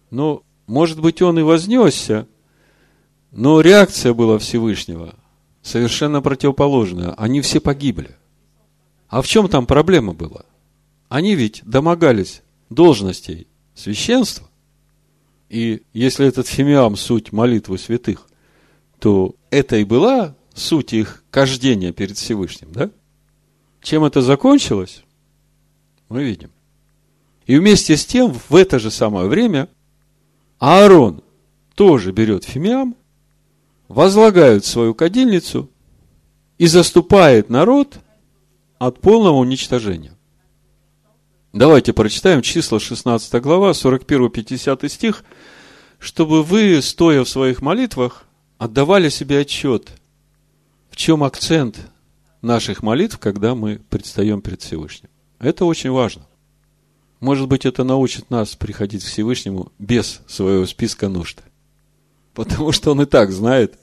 Но, 0.08 0.42
может 0.66 1.02
быть, 1.02 1.20
он 1.20 1.38
и 1.38 1.42
вознесся, 1.42 2.26
но 3.30 3.60
реакция 3.60 4.14
была 4.14 4.38
Всевышнего 4.38 5.16
совершенно 5.62 6.22
противоположная. 6.22 7.12
Они 7.14 7.40
все 7.40 7.60
погибли. 7.60 8.16
А 9.08 9.22
в 9.22 9.26
чем 9.26 9.48
там 9.48 9.66
проблема 9.66 10.12
была? 10.12 10.44
Они 11.08 11.34
ведь 11.34 11.62
домогались 11.64 12.42
должностей 12.68 13.48
священства. 13.74 14.48
И 15.48 15.82
если 15.92 16.26
этот 16.26 16.46
фимиам 16.46 16.96
суть 16.96 17.32
молитвы 17.32 17.78
святых, 17.78 18.28
то 19.00 19.34
это 19.50 19.76
и 19.76 19.84
была 19.84 20.36
суть 20.54 20.92
их 20.92 21.24
кождения 21.30 21.92
перед 21.92 22.16
Всевышним, 22.16 22.70
да? 22.72 22.90
Чем 23.82 24.04
это 24.04 24.22
закончилось, 24.22 25.02
мы 26.08 26.22
видим. 26.22 26.50
И 27.46 27.58
вместе 27.58 27.96
с 27.96 28.06
тем, 28.06 28.32
в 28.32 28.54
это 28.54 28.78
же 28.78 28.90
самое 28.90 29.26
время, 29.26 29.68
Аарон 30.58 31.22
тоже 31.74 32.12
берет 32.12 32.44
фимиам, 32.44 32.94
возлагает 33.90 34.64
свою 34.64 34.94
кадильницу 34.94 35.68
и 36.58 36.68
заступает 36.68 37.50
народ 37.50 37.98
от 38.78 39.00
полного 39.00 39.34
уничтожения. 39.34 40.16
Давайте 41.52 41.92
прочитаем 41.92 42.40
числа 42.40 42.78
16 42.78 43.42
глава, 43.42 43.72
41-50 43.72 44.88
стих, 44.88 45.24
чтобы 45.98 46.44
вы, 46.44 46.80
стоя 46.82 47.24
в 47.24 47.28
своих 47.28 47.62
молитвах, 47.62 48.26
отдавали 48.58 49.08
себе 49.08 49.40
отчет, 49.40 49.90
в 50.90 50.94
чем 50.94 51.24
акцент 51.24 51.80
наших 52.42 52.84
молитв, 52.84 53.18
когда 53.18 53.56
мы 53.56 53.80
предстаем 53.90 54.40
перед 54.40 54.62
Всевышним. 54.62 55.10
Это 55.40 55.64
очень 55.64 55.90
важно. 55.90 56.28
Может 57.18 57.48
быть, 57.48 57.66
это 57.66 57.82
научит 57.82 58.30
нас 58.30 58.54
приходить 58.54 59.02
к 59.02 59.08
Всевышнему 59.08 59.72
без 59.80 60.20
своего 60.28 60.64
списка 60.64 61.08
нужд. 61.08 61.40
Потому 62.34 62.72
что 62.72 62.92
он 62.92 63.02
и 63.02 63.06
так 63.06 63.32
знает, 63.32 63.78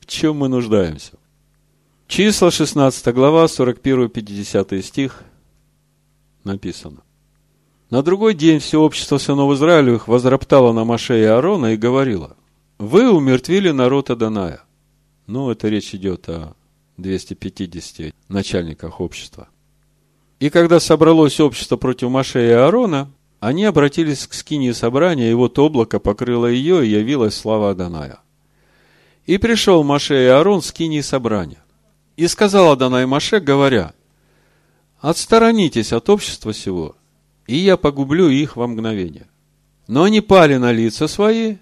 в 0.00 0.06
чем 0.06 0.36
мы 0.36 0.48
нуждаемся. 0.48 1.12
Числа 2.06 2.50
16 2.50 3.14
глава, 3.14 3.46
41-50 3.46 4.82
стих 4.82 5.22
написано. 6.44 7.02
На 7.90 8.02
другой 8.02 8.34
день 8.34 8.58
все 8.58 8.80
общество 8.80 9.18
сынов 9.18 9.52
Израилевых 9.54 10.08
возроптало 10.08 10.72
на 10.72 10.84
Маше 10.84 11.20
и 11.20 11.24
Аарона 11.24 11.74
и 11.74 11.76
говорило, 11.76 12.36
вы 12.78 13.10
умертвили 13.10 13.70
народ 13.70 14.10
Аданая. 14.10 14.62
Ну, 15.26 15.50
это 15.50 15.68
речь 15.68 15.94
идет 15.94 16.28
о 16.28 16.54
250 16.96 18.14
начальниках 18.28 19.00
общества. 19.00 19.48
И 20.40 20.50
когда 20.50 20.80
собралось 20.80 21.38
общество 21.38 21.76
против 21.76 22.08
Маше 22.10 22.46
и 22.46 22.50
Аарона, 22.50 23.10
они 23.42 23.64
обратились 23.64 24.28
к 24.28 24.34
скине 24.34 24.72
собрания, 24.72 25.28
и 25.28 25.34
вот 25.34 25.58
облако 25.58 25.98
покрыло 25.98 26.46
ее, 26.46 26.86
и 26.86 26.90
явилась 26.90 27.34
слава 27.34 27.70
Аданая. 27.70 28.20
И 29.26 29.36
пришел 29.36 29.82
Маше 29.82 30.14
и 30.14 30.26
Аарон 30.26 30.62
с 30.62 30.66
скини 30.66 31.00
собрания. 31.00 31.60
И 32.16 32.28
сказал 32.28 32.70
Адонай 32.70 33.04
Маше, 33.04 33.40
говоря, 33.40 33.94
«Отсторонитесь 35.00 35.92
от 35.92 36.08
общества 36.08 36.54
сего, 36.54 36.94
и 37.48 37.56
я 37.56 37.76
погублю 37.76 38.28
их 38.28 38.54
во 38.54 38.68
мгновение». 38.68 39.26
Но 39.88 40.04
они 40.04 40.20
пали 40.20 40.54
на 40.54 40.70
лица 40.70 41.08
свои, 41.08 41.56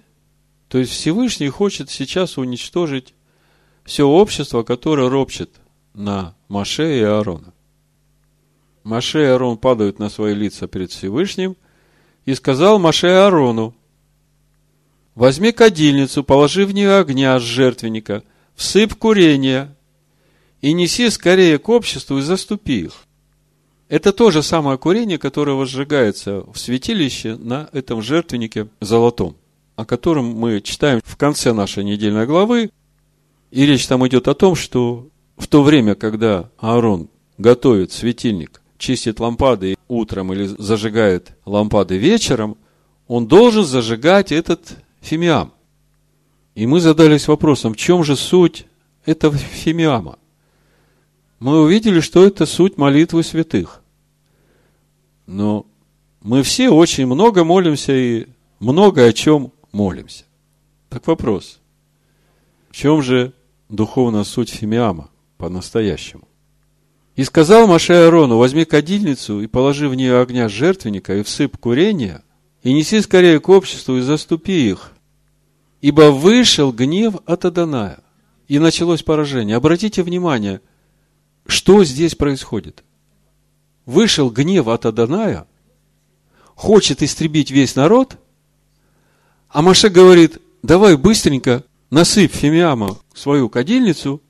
то 0.69 0.77
есть 0.77 0.93
Всевышний 0.93 1.49
хочет 1.49 1.89
сейчас 1.89 2.37
уничтожить 2.37 3.15
все 3.87 4.07
общество, 4.07 4.65
которое 4.65 5.09
ропчет 5.09 5.49
на 5.95 6.35
Маше 6.49 6.99
и 6.99 7.03
Аарона. 7.03 7.55
Маше 8.85 9.23
и 9.23 9.29
Аарон 9.29 9.57
падают 9.57 9.99
на 9.99 10.11
свои 10.11 10.35
лица 10.35 10.69
перед 10.69 10.91
Всевышним, 10.91 11.57
и 12.25 12.35
сказал 12.35 12.79
Маше 12.79 13.09
Аарону, 13.09 13.75
возьми 15.15 15.53
кадильницу, 15.53 16.25
положи 16.25 16.65
в 16.67 16.73
нее 16.73 16.97
огня 16.97 17.39
с 17.39 17.43
жертвенника, 17.43 18.23
всыпь 18.55 18.95
курение 18.95 19.75
и 20.61 20.73
неси 20.73 21.11
скорее 21.11 21.59
к 21.59 21.69
обществу 21.69 22.19
и 22.19 22.23
заступи 22.23 22.81
их. 22.81 23.05
Это 23.89 24.13
то 24.13 24.31
же 24.31 24.43
самое 24.43 24.79
курение, 24.79 25.19
которое 25.19 25.57
возжигается 25.57 26.45
в 26.53 26.57
святилище 26.57 27.37
на 27.37 27.69
этом 27.73 28.03
жертвеннике 28.03 28.69
золотом, 28.81 29.37
о 29.75 29.85
котором 29.85 30.27
мы 30.27 30.61
читаем 30.61 31.01
в 31.03 31.17
конце 31.17 31.53
нашей 31.53 31.83
недельной 31.83 32.27
главы. 32.27 32.71
И 33.51 33.67
речь 33.67 33.89
там 33.89 34.07
идет 34.07 34.29
о 34.29 34.35
том, 34.35 34.55
что 34.55 35.09
в 35.37 35.49
то 35.49 35.65
время, 35.65 35.97
когда 35.97 36.51
Аарон 36.59 37.09
готовит 37.37 37.91
светильник, 37.91 38.60
чистит 38.81 39.21
лампады 39.21 39.77
утром 39.87 40.33
или 40.33 40.47
зажигает 40.47 41.37
лампады 41.45 41.99
вечером, 41.99 42.57
он 43.07 43.29
должен 43.29 43.65
зажигать 43.65 44.33
этот 44.33 44.77
фимиам. 45.01 45.53
И 46.55 46.67
мы 46.67 46.81
задались 46.81 47.29
вопросом, 47.29 47.75
в 47.75 47.77
чем 47.77 48.03
же 48.03 48.17
суть 48.17 48.67
этого 49.05 49.37
фимиама? 49.37 50.19
Мы 51.39 51.63
увидели, 51.63 52.01
что 52.01 52.25
это 52.25 52.45
суть 52.47 52.77
молитвы 52.77 53.23
святых. 53.23 53.83
Но 55.27 55.67
мы 56.23 56.43
все 56.43 56.71
очень 56.71 57.07
много 57.07 57.45
молимся 57.45 57.93
и 57.93 58.27
много 58.59 59.07
о 59.07 59.13
чем 59.13 59.53
молимся. 59.73 60.25
Так 60.89 61.07
вопрос, 61.07 61.61
в 62.71 62.77
чем 62.77 63.01
же 63.01 63.33
духовная 63.69 64.25
суть 64.25 64.51
фимиама 64.51 65.09
по-настоящему? 65.39 66.30
И 67.21 67.25
сказал 67.25 67.67
Маше 67.67 67.93
Аарону, 67.93 68.39
возьми 68.39 68.65
кадильницу 68.65 69.43
и 69.43 69.47
положи 69.47 69.91
в 69.91 69.95
нее 69.95 70.23
огня 70.23 70.49
жертвенника 70.49 71.19
и 71.19 71.23
всыпь 71.23 71.55
курения, 71.59 72.25
и 72.63 72.73
неси 72.73 72.99
скорее 73.03 73.41
к 73.41 73.49
обществу 73.51 73.99
и 73.99 74.01
заступи 74.01 74.71
их. 74.71 74.93
Ибо 75.83 76.13
вышел 76.13 76.73
гнев 76.73 77.17
от 77.27 77.45
Аданая, 77.45 77.99
и 78.49 78.59
началось 78.59 79.03
поражение. 79.03 79.59
Обратите 79.59 80.03
внимание, 80.03 80.63
что 81.45 81.85
здесь 81.85 82.15
происходит. 82.15 82.85
Вышел 83.85 84.31
гнев 84.31 84.67
от 84.69 84.87
Аданая, 84.87 85.47
хочет 86.55 87.03
истребить 87.03 87.51
весь 87.51 87.77
народ, 87.77 88.17
а 89.51 89.61
Маше 89.61 89.91
говорит, 89.91 90.39
давай 90.63 90.97
быстренько 90.97 91.65
насыпь 91.91 92.33
Фимиама 92.33 92.97
в 93.13 93.19
свою 93.19 93.51
кадильницу 93.51 94.23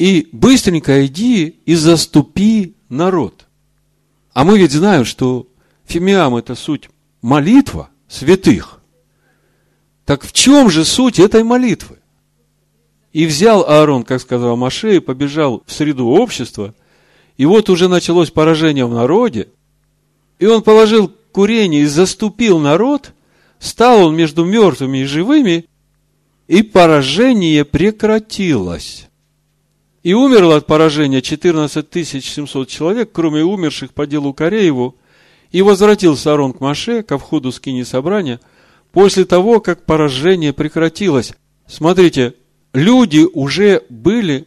и 0.00 0.30
быстренько 0.32 1.04
иди 1.04 1.56
и 1.66 1.74
заступи 1.74 2.74
народ. 2.88 3.44
А 4.32 4.44
мы 4.44 4.58
ведь 4.58 4.72
знаем, 4.72 5.04
что 5.04 5.46
фимиам– 5.84 6.36
это 6.36 6.54
суть 6.54 6.88
молитва 7.20 7.90
святых. 8.08 8.80
Так 10.06 10.24
в 10.24 10.32
чем 10.32 10.70
же 10.70 10.86
суть 10.86 11.18
этой 11.18 11.44
молитвы? 11.44 11.98
И 13.12 13.26
взял 13.26 13.62
Аарон, 13.68 14.04
как 14.04 14.22
сказал 14.22 14.56
Маше, 14.56 14.96
и 14.96 15.00
побежал 15.00 15.62
в 15.66 15.72
среду 15.72 16.06
общества, 16.06 16.74
и 17.36 17.44
вот 17.44 17.68
уже 17.68 17.86
началось 17.86 18.30
поражение 18.30 18.86
в 18.86 18.94
народе, 18.94 19.48
и 20.38 20.46
он 20.46 20.62
положил 20.62 21.12
курение 21.30 21.82
и 21.82 21.86
заступил 21.86 22.58
народ, 22.58 23.12
стал 23.58 24.06
он 24.06 24.16
между 24.16 24.46
мертвыми 24.46 25.02
и 25.02 25.04
живыми, 25.04 25.66
и 26.48 26.62
поражение 26.62 27.66
прекратилось. 27.66 29.09
И 30.02 30.14
умерло 30.14 30.56
от 30.56 30.66
поражения 30.66 31.20
14 31.20 32.08
700 32.08 32.68
человек, 32.68 33.10
кроме 33.12 33.44
умерших 33.44 33.92
по 33.92 34.06
делу 34.06 34.32
Корееву. 34.32 34.96
И 35.50 35.62
возвратился 35.62 36.32
Арон 36.32 36.52
к 36.52 36.60
Маше, 36.60 37.02
ко 37.02 37.18
входу 37.18 37.52
скини 37.52 37.82
собрания, 37.82 38.40
после 38.92 39.24
того, 39.24 39.60
как 39.60 39.84
поражение 39.84 40.52
прекратилось. 40.52 41.32
Смотрите, 41.66 42.34
люди 42.72 43.26
уже 43.32 43.82
были 43.88 44.46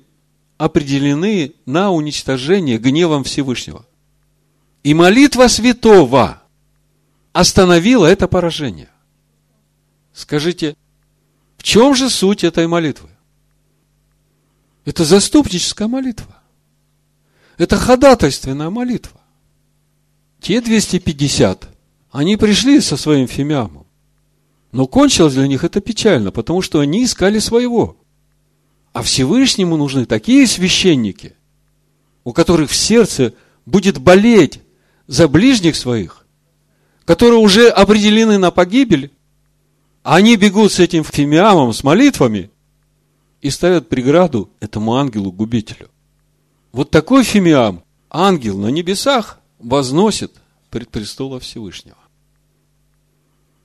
определены 0.57 1.53
на 1.65 1.91
уничтожение 1.91 2.77
гневом 2.77 3.23
Всевышнего. 3.23 3.85
И 4.83 4.93
молитва 4.93 5.47
святого 5.47 6.41
остановила 7.31 8.05
это 8.05 8.27
поражение. 8.27 8.89
Скажите, 10.13 10.75
в 11.57 11.63
чем 11.63 11.95
же 11.95 12.09
суть 12.09 12.43
этой 12.43 12.67
молитвы? 12.67 13.09
Это 14.85 15.05
заступническая 15.05 15.87
молитва. 15.87 16.41
Это 17.57 17.77
ходатайственная 17.77 18.69
молитва. 18.69 19.21
Те 20.41 20.59
250, 20.59 21.69
они 22.11 22.35
пришли 22.35 22.81
со 22.81 22.97
своим 22.97 23.27
фимиамом. 23.27 23.87
Но 24.71 24.87
кончилось 24.87 25.35
для 25.35 25.47
них 25.47 25.63
это 25.63 25.79
печально, 25.79 26.31
потому 26.31 26.61
что 26.61 26.79
они 26.79 27.05
искали 27.05 27.39
своего. 27.39 27.97
А 28.91 29.03
Всевышнему 29.03 29.77
нужны 29.77 30.05
такие 30.05 30.45
священники, 30.47 31.35
у 32.23 32.33
которых 32.33 32.71
в 32.71 32.75
сердце 32.75 33.33
будет 33.65 33.99
болеть 33.99 34.59
за 35.07 35.27
ближних 35.27 35.75
своих, 35.75 36.25
которые 37.05 37.39
уже 37.39 37.69
определены 37.69 38.37
на 38.37 38.51
погибель, 38.51 39.11
а 40.01 40.15
они 40.15 40.35
бегут 40.35 40.71
с 40.71 40.79
этим 40.79 41.03
фимиамом, 41.03 41.71
с 41.71 41.83
молитвами, 41.83 42.51
и 43.43 43.49
ставят 43.49 43.89
преграду 43.89 44.49
этому 44.61 44.95
ангелу-губителю. 44.95 45.91
Вот 46.71 46.89
такой 46.89 47.23
фимиам 47.23 47.83
ангел 48.09 48.57
на 48.57 48.67
небесах 48.67 49.39
возносит 49.59 50.31
пред 50.69 50.89
престола 50.89 51.41
Всевышнего. 51.41 51.97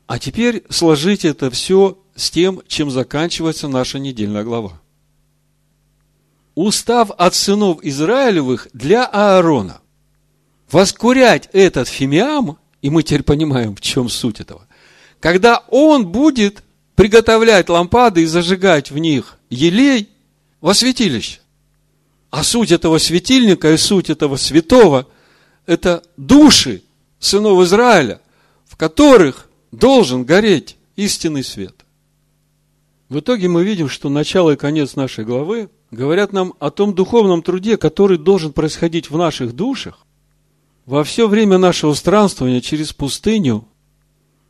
А 0.08 0.18
теперь 0.18 0.64
сложите 0.68 1.28
это 1.28 1.48
все 1.52 1.96
с 2.16 2.28
тем, 2.28 2.60
чем 2.66 2.90
заканчивается 2.90 3.68
наша 3.68 4.00
недельная 4.00 4.42
глава. 4.42 4.80
Устав 6.56 7.12
от 7.12 7.36
сынов 7.36 7.78
Израилевых 7.82 8.66
для 8.72 9.04
Аарона. 9.04 9.80
Воскурять 10.72 11.48
этот 11.52 11.86
фимиам, 11.86 12.58
и 12.82 12.90
мы 12.90 13.04
теперь 13.04 13.22
понимаем, 13.22 13.76
в 13.76 13.80
чем 13.80 14.08
суть 14.08 14.40
этого, 14.40 14.66
когда 15.20 15.62
он 15.68 16.08
будет 16.08 16.64
приготовлять 16.96 17.68
лампады 17.68 18.22
и 18.22 18.26
зажигать 18.26 18.90
в 18.90 18.98
них 18.98 19.37
елей 19.50 20.08
во 20.60 20.74
святилище. 20.74 21.40
А 22.30 22.42
суть 22.42 22.72
этого 22.72 22.98
светильника 22.98 23.72
и 23.72 23.76
суть 23.76 24.10
этого 24.10 24.36
святого– 24.36 25.06
это 25.66 26.02
души 26.16 26.82
сынов 27.18 27.62
Израиля, 27.64 28.20
в 28.66 28.76
которых 28.76 29.48
должен 29.72 30.24
гореть 30.24 30.76
истинный 30.96 31.44
свет. 31.44 31.74
В 33.08 33.20
итоге 33.20 33.48
мы 33.48 33.64
видим, 33.64 33.88
что 33.88 34.10
начало 34.10 34.50
и 34.50 34.56
конец 34.56 34.94
нашей 34.94 35.24
главы 35.24 35.70
говорят 35.90 36.32
нам 36.32 36.54
о 36.58 36.70
том 36.70 36.94
духовном 36.94 37.42
труде, 37.42 37.76
который 37.78 38.18
должен 38.18 38.52
происходить 38.52 39.10
в 39.10 39.16
наших 39.16 39.54
душах 39.54 40.04
во 40.84 41.04
все 41.04 41.28
время 41.28 41.58
нашего 41.58 41.94
странствования 41.94 42.60
через 42.60 42.92
пустыню 42.92 43.66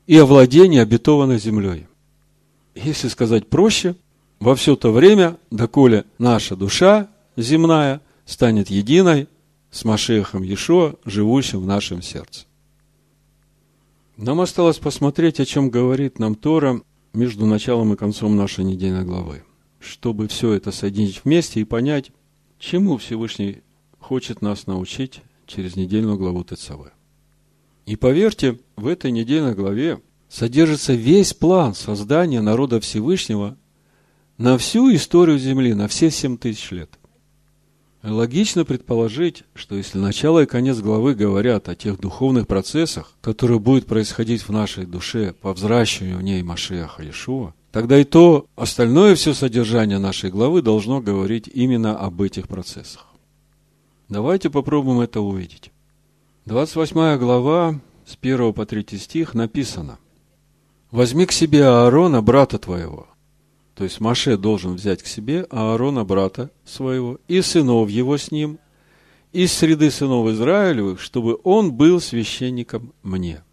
и 0.06 0.16
овладения 0.16 0.82
обетованной 0.82 1.38
землей. 1.38 1.86
Если 2.74 3.08
сказать 3.08 3.48
проще, 3.48 3.96
во 4.40 4.54
все 4.54 4.76
то 4.76 4.92
время, 4.92 5.38
доколе 5.50 6.04
наша 6.18 6.56
душа 6.56 7.08
земная 7.36 8.00
станет 8.24 8.70
единой 8.70 9.28
с 9.70 9.84
Машехом 9.84 10.42
Ешо, 10.42 10.98
живущим 11.04 11.60
в 11.60 11.66
нашем 11.66 12.02
сердце. 12.02 12.46
Нам 14.16 14.40
осталось 14.40 14.78
посмотреть, 14.78 15.40
о 15.40 15.44
чем 15.44 15.70
говорит 15.70 16.18
нам 16.18 16.34
Тора 16.34 16.80
между 17.12 17.46
началом 17.46 17.92
и 17.92 17.96
концом 17.96 18.36
нашей 18.36 18.64
недельной 18.64 19.04
главы, 19.04 19.44
чтобы 19.78 20.28
все 20.28 20.52
это 20.52 20.72
соединить 20.72 21.22
вместе 21.24 21.60
и 21.60 21.64
понять, 21.64 22.10
чему 22.58 22.96
Всевышний 22.96 23.62
хочет 23.98 24.42
нас 24.42 24.66
научить 24.66 25.20
через 25.46 25.76
недельную 25.76 26.16
главу 26.16 26.44
ТЦВ. 26.44 26.90
И 27.86 27.96
поверьте, 27.96 28.58
в 28.76 28.86
этой 28.86 29.10
недельной 29.10 29.54
главе 29.54 30.00
содержится 30.28 30.92
весь 30.94 31.32
план 31.32 31.74
создания 31.74 32.40
народа 32.40 32.80
Всевышнего 32.80 33.56
на 34.38 34.56
всю 34.56 34.94
историю 34.94 35.38
Земли, 35.38 35.74
на 35.74 35.88
все 35.88 36.10
семь 36.10 36.38
тысяч 36.38 36.70
лет. 36.70 36.90
Логично 38.04 38.64
предположить, 38.64 39.42
что 39.54 39.74
если 39.74 39.98
начало 39.98 40.44
и 40.44 40.46
конец 40.46 40.78
главы 40.78 41.16
говорят 41.16 41.68
о 41.68 41.74
тех 41.74 41.98
духовных 41.98 42.46
процессах, 42.46 43.12
которые 43.20 43.58
будут 43.58 43.86
происходить 43.86 44.42
в 44.42 44.50
нашей 44.50 44.86
душе 44.86 45.32
по 45.32 45.52
взращиванию 45.52 46.18
в 46.18 46.22
ней 46.22 46.42
Машеха 46.44 47.02
Иешуа, 47.02 47.54
тогда 47.72 47.98
и 47.98 48.04
то 48.04 48.46
остальное 48.54 49.16
все 49.16 49.34
содержание 49.34 49.98
нашей 49.98 50.30
главы 50.30 50.62
должно 50.62 51.00
говорить 51.00 51.50
именно 51.52 51.98
об 51.98 52.22
этих 52.22 52.46
процессах. 52.46 53.06
Давайте 54.08 54.48
попробуем 54.48 55.00
это 55.00 55.20
увидеть. 55.20 55.72
28 56.46 57.18
глава 57.18 57.80
с 58.06 58.16
1 58.18 58.52
по 58.52 58.64
3 58.64 58.86
стих 58.96 59.34
написано 59.34 59.98
«Возьми 60.92 61.26
к 61.26 61.32
себе 61.32 61.66
Аарона, 61.66 62.22
брата 62.22 62.58
твоего, 62.58 63.08
то 63.78 63.84
есть 63.84 64.00
Маше 64.00 64.36
должен 64.36 64.74
взять 64.74 65.04
к 65.04 65.06
себе 65.06 65.46
Аарона, 65.50 66.04
брата 66.04 66.50
своего, 66.64 67.20
и 67.28 67.40
сынов 67.42 67.88
его 67.88 68.16
с 68.16 68.32
ним, 68.32 68.58
из 69.32 69.52
среды 69.52 69.92
сынов 69.92 70.26
Израилевых, 70.30 71.00
чтобы 71.00 71.38
он 71.44 71.72
был 71.72 72.00
священником 72.00 72.92
мне. 73.04 73.44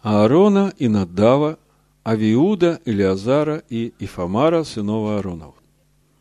Аарона 0.00 0.72
и 0.78 0.88
Надава, 0.88 1.58
Авиуда, 2.02 2.80
Илиазара 2.86 3.62
и 3.68 3.92
Ифамара, 3.98 4.64
сынов 4.64 5.10
Ааронов. 5.10 5.54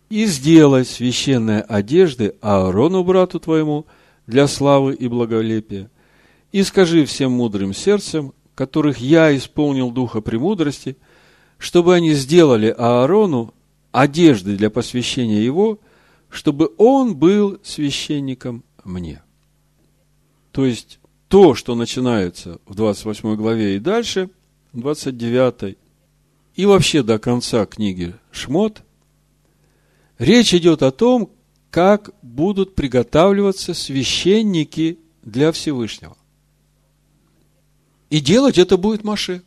И 0.10 0.26
сделай 0.26 0.84
священные 0.84 1.62
одежды 1.62 2.36
Аарону, 2.42 3.06
брату 3.06 3.40
твоему, 3.40 3.86
для 4.28 4.48
славы 4.48 4.96
и 4.96 5.08
благолепия, 5.08 5.90
и 6.52 6.62
скажи 6.64 7.06
всем 7.06 7.32
мудрым 7.32 7.74
сердцем, 7.74 8.34
которых 8.54 8.98
я 8.98 9.34
исполнил 9.34 9.92
духа 9.92 10.20
премудрости– 10.20 10.98
чтобы 11.60 11.94
они 11.94 12.14
сделали 12.14 12.74
Аарону 12.76 13.54
одежды 13.92 14.56
для 14.58 14.72
посвящения 14.72 15.42
его, 15.42 15.80
чтобы 16.30 16.72
он 16.78 17.16
был 17.16 17.60
священником 17.64 18.64
мне. 18.84 19.22
То 20.52 20.66
есть, 20.66 21.00
то, 21.28 21.54
что 21.54 21.76
начинается 21.76 22.60
в 22.66 22.74
28 22.74 23.36
главе 23.36 23.76
и 23.76 23.80
дальше, 23.80 24.30
29 24.74 25.78
и 26.56 26.66
вообще 26.66 27.04
до 27.04 27.20
конца 27.20 27.66
книги 27.66 28.16
Шмот, 28.32 28.82
речь 30.18 30.54
идет 30.54 30.82
о 30.82 30.92
том, 30.92 31.30
как 31.70 32.12
будут 32.22 32.74
приготавливаться 32.74 33.74
священники 33.74 34.98
для 35.24 35.52
Всевышнего. 35.52 36.18
И 38.10 38.20
делать 38.20 38.58
это 38.58 38.78
будет 38.78 39.04
Маше. 39.04 39.44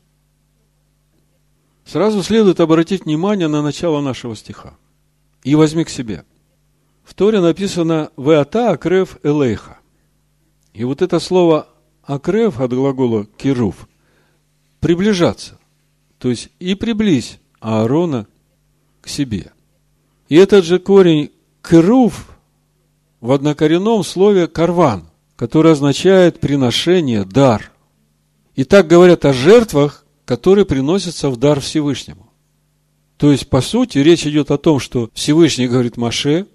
Сразу 1.85 2.22
следует 2.22 2.61
обратить 2.61 3.05
внимание 3.05 3.49
на 3.49 3.62
начало 3.62 4.01
нашего 4.01 4.37
стиха. 4.37 4.74
И 5.43 5.55
возьми 5.55 5.85
к 5.85 5.89
себе. 5.89 6.24
В 7.05 7.14
Торе 7.14 7.41
написано 7.41 8.11
«Веата 8.16 8.70
акрев 8.70 9.18
элейха». 9.22 9.78
И 10.72 10.85
вот 10.85 11.03
это 11.03 11.18
слово 11.18 11.68
акрев 12.03 12.61
от 12.61 12.72
глагола 12.72 13.26
кирув– 13.37 13.89
приближаться. 14.83 15.59
То 16.18 16.28
есть 16.28 16.51
и 16.59 16.74
приблизь 16.74 17.39
Аарона 17.61 18.26
к 19.01 19.09
себе. 19.09 19.53
И 20.28 20.37
этот 20.37 20.64
же 20.64 20.78
корень 20.78 21.30
кирув 21.62 22.37
в 23.20 23.30
однокоренном 23.30 24.03
слове 24.03 24.49
карван, 24.49 25.09
который 25.37 25.72
означает 25.72 26.41
приношение, 26.41 27.24
дар. 27.24 27.70
И 28.57 28.64
так 28.64 28.89
говорят 28.89 29.24
о 29.24 29.33
жертвах, 29.33 30.05
который 30.33 30.64
приносится 30.64 31.28
в 31.28 31.37
дар 31.37 31.61
Всевышнему. 31.61 32.33
То 33.18 33.33
есть, 33.33 33.51
по 33.51 33.61
сути, 33.61 33.99
речь 33.99 34.26
идет 34.26 34.51
о 34.51 34.57
том, 34.57 34.80
что 34.80 35.11
Всевышний 35.12 35.68
говорит 35.68 35.99
Маше, 35.99 36.47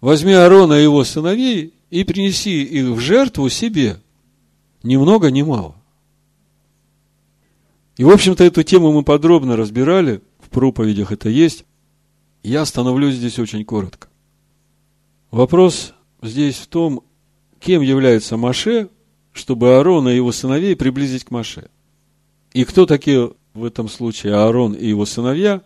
возьми 0.00 0.32
Аарона 0.32 0.74
и 0.74 0.82
его 0.82 1.04
сыновей 1.04 1.74
и 1.90 2.02
принеси 2.02 2.64
их 2.64 2.86
в 2.86 2.98
жертву 2.98 3.48
себе. 3.50 4.00
Ни 4.82 4.96
много, 4.96 5.30
ни 5.30 5.42
мало. 5.42 5.76
И, 7.96 8.02
в 8.02 8.10
общем-то, 8.10 8.42
эту 8.42 8.64
тему 8.64 8.90
мы 8.90 9.04
подробно 9.04 9.56
разбирали, 9.56 10.20
в 10.40 10.48
проповедях 10.48 11.12
это 11.12 11.28
есть. 11.28 11.64
Я 12.42 12.62
остановлюсь 12.62 13.14
здесь 13.14 13.38
очень 13.38 13.64
коротко. 13.64 14.08
Вопрос 15.30 15.94
здесь 16.20 16.56
в 16.56 16.66
том, 16.66 17.04
кем 17.60 17.80
является 17.80 18.36
Маше, 18.36 18.88
чтобы 19.32 19.76
Аарона 19.76 20.08
и 20.08 20.16
его 20.16 20.32
сыновей 20.32 20.74
приблизить 20.74 21.22
к 21.22 21.30
Маше– 21.30 21.70
и 22.52 22.64
кто 22.64 22.86
такие 22.86 23.32
в 23.54 23.64
этом 23.64 23.88
случае 23.88 24.34
Аарон 24.34 24.74
и 24.74 24.86
его 24.86 25.06
сыновья, 25.06 25.62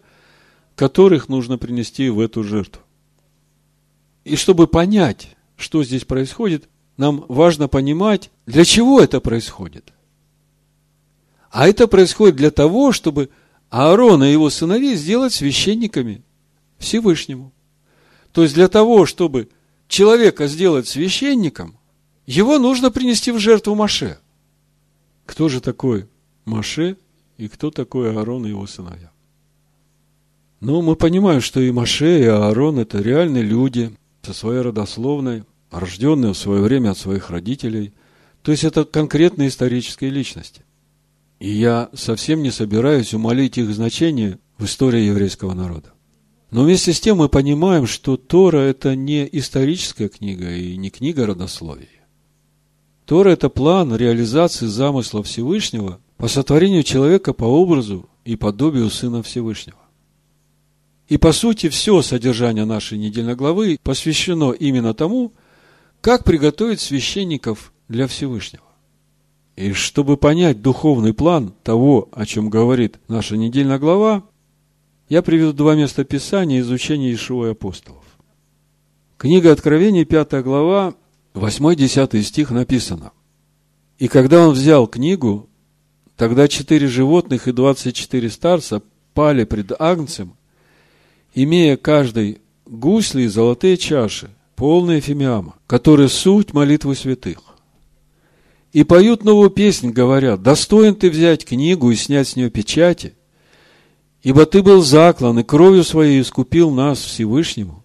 которых 0.75 1.29
нужно 1.29 1.59
принести 1.59 2.09
в 2.09 2.21
эту 2.21 2.43
жертву? 2.45 2.83
И 4.25 4.37
чтобы 4.37 4.67
понять, 4.67 5.37
что 5.57 5.85
здесь 5.85 6.05
происходит, 6.05 6.69
нам 6.97 7.25
важно 7.29 7.69
понимать, 7.69 8.31
для 8.47 8.65
чего 8.65 9.01
это 9.01 9.21
происходит. 9.21 9.93
А 11.51 11.69
это 11.69 11.87
происходит 11.87 12.37
для 12.37 12.51
того, 12.51 12.93
чтобы 12.93 13.31
Аарона 13.71 14.25
и 14.25 14.33
его 14.33 14.51
сыновей 14.51 14.97
сделать 14.97 15.33
священниками 15.33 16.23
Всевышнему. 16.79 17.53
То 18.33 18.43
есть 18.43 18.55
для 18.55 18.69
того, 18.69 19.07
чтобы 19.07 19.49
человека 19.89 20.47
сделать 20.47 20.87
священником, 20.87 21.79
его 22.27 22.59
нужно 22.59 22.91
принести 22.91 23.31
в 23.31 23.39
жертву 23.39 23.75
Маше. 23.75 24.19
Кто 25.25 25.49
же 25.49 25.61
такой 25.61 26.09
Маше 26.47 26.97
и 27.37 27.49
кто 27.49 27.71
такой 27.71 28.17
Аарон 28.17 28.47
и 28.47 28.51
его 28.51 28.67
сыновья. 28.67 29.11
Но 30.61 30.81
мы 30.81 30.97
понимаем, 30.97 31.41
что 31.41 31.61
и 31.61 31.71
Маше, 31.71 32.21
и 32.21 32.25
Аарон– 32.25 32.79
это 32.81 33.01
реальные 33.03 33.43
люди 33.43 33.95
со 34.23 34.33
своей 34.33 34.63
родословной, 34.63 35.45
рожденные 35.71 36.33
в 36.33 36.39
свое 36.39 36.63
время 36.63 36.93
от 36.93 36.99
своих 36.99 37.29
родителей. 37.31 37.93
То 38.43 38.53
есть, 38.53 38.65
это 38.65 38.85
конкретные 38.85 39.49
исторические 39.49 40.11
личности. 40.11 40.63
И 41.41 41.51
я 41.51 41.91
совсем 41.93 42.43
не 42.43 42.51
собираюсь 42.51 43.13
умолить 43.13 43.59
их 43.59 43.71
значение 43.75 44.39
в 44.57 44.65
истории 44.65 45.03
еврейского 45.03 45.53
народа. 45.53 45.93
Но 46.51 46.63
вместе 46.63 46.93
с 46.93 47.01
тем 47.01 47.19
мы 47.19 47.29
понимаем, 47.29 47.87
что 47.87 48.17
Тора– 48.17 48.59
это 48.61 48.97
не 48.97 49.29
историческая 49.31 50.09
книга 50.09 50.51
и 50.51 50.77
не 50.77 50.91
книга 50.91 51.27
родословия. 51.27 51.89
Тора– 53.05 53.29
это 53.31 53.51
план 53.51 53.95
реализации 53.95 54.67
замысла 54.67 55.23
Всевышнего 55.23 56.01
по 56.17 56.29
сотворению 56.29 56.83
человека 56.83 57.33
по 57.33 57.45
образу 57.45 58.09
и 58.25 58.37
подобию 58.37 58.91
Сына 58.91 59.23
Всевышнего. 59.23 59.79
И 61.09 61.19
по 61.19 61.33
сути 61.33 61.69
все 61.69 62.03
содержание 62.03 62.65
нашей 62.65 62.99
недельной 62.99 63.37
главы 63.37 63.79
посвящено 63.83 64.53
именно 64.53 64.93
тому, 64.93 65.33
как 66.01 66.25
приготовить 66.25 66.81
священников 66.81 67.73
для 67.89 68.07
Всевышнего. 68.07 68.65
И 69.55 69.73
чтобы 69.73 70.17
понять 70.17 70.61
духовный 70.61 71.15
план 71.15 71.55
того, 71.63 72.09
о 72.13 72.27
чем 72.27 72.51
говорит 72.51 72.99
наша 73.09 73.37
недельная 73.37 73.79
глава, 73.79 74.25
я 75.09 75.23
приведу 75.23 75.53
два 75.53 75.77
места 75.77 76.05
Писания 76.05 76.61
изучения 76.61 77.15
Ишуа 77.15 77.49
и 77.49 77.51
апостолов. 77.53 78.05
Книга 79.17 79.53
Откровений, 79.53 80.05
5 80.05 80.43
глава, 80.43 80.95
8-10 81.35 82.21
стих 82.23 82.51
написано. 82.51 83.13
«И 83.99 84.09
когда 84.09 84.47
он 84.47 84.53
взял 84.53 84.87
книгу, 84.87 85.49
Тогда 86.17 86.49
четыре 86.49 86.87
животных 86.87 87.47
и 87.47 87.53
двадцать 87.53 87.95
четыре 87.95 88.31
старца 88.31 88.83
пали 89.13 89.45
пред 89.45 89.73
Агнцем, 89.79 90.35
имея 91.35 91.77
каждый 91.77 92.39
гусли 92.65 93.23
и 93.23 93.29
золотые 93.29 93.77
чаши, 93.77 94.31
полные 94.55 95.01
фимиама, 95.01 95.57
которые 95.67 96.09
суть 96.09 96.55
молитвы 96.55 96.95
святых. 96.95 97.39
И 98.73 98.83
поют 98.83 99.25
новую 99.25 99.51
песнь, 99.51 99.91
говорят, 99.91 100.43
достоин 100.43 100.95
ты 100.95 101.11
взять 101.11 101.45
книгу 101.45 101.91
и 101.91 101.97
снять 101.97 102.29
с 102.29 102.37
нее 102.37 102.51
печати, 102.51 103.15
ибо 104.23 104.47
ты 104.47 104.63
был 104.63 104.83
заклан 104.83 105.39
и 105.39 105.45
кровью 105.45 105.85
своей 105.85 106.21
искупил 106.21 106.71
нас 106.71 106.99
Всевышнему 106.99 107.85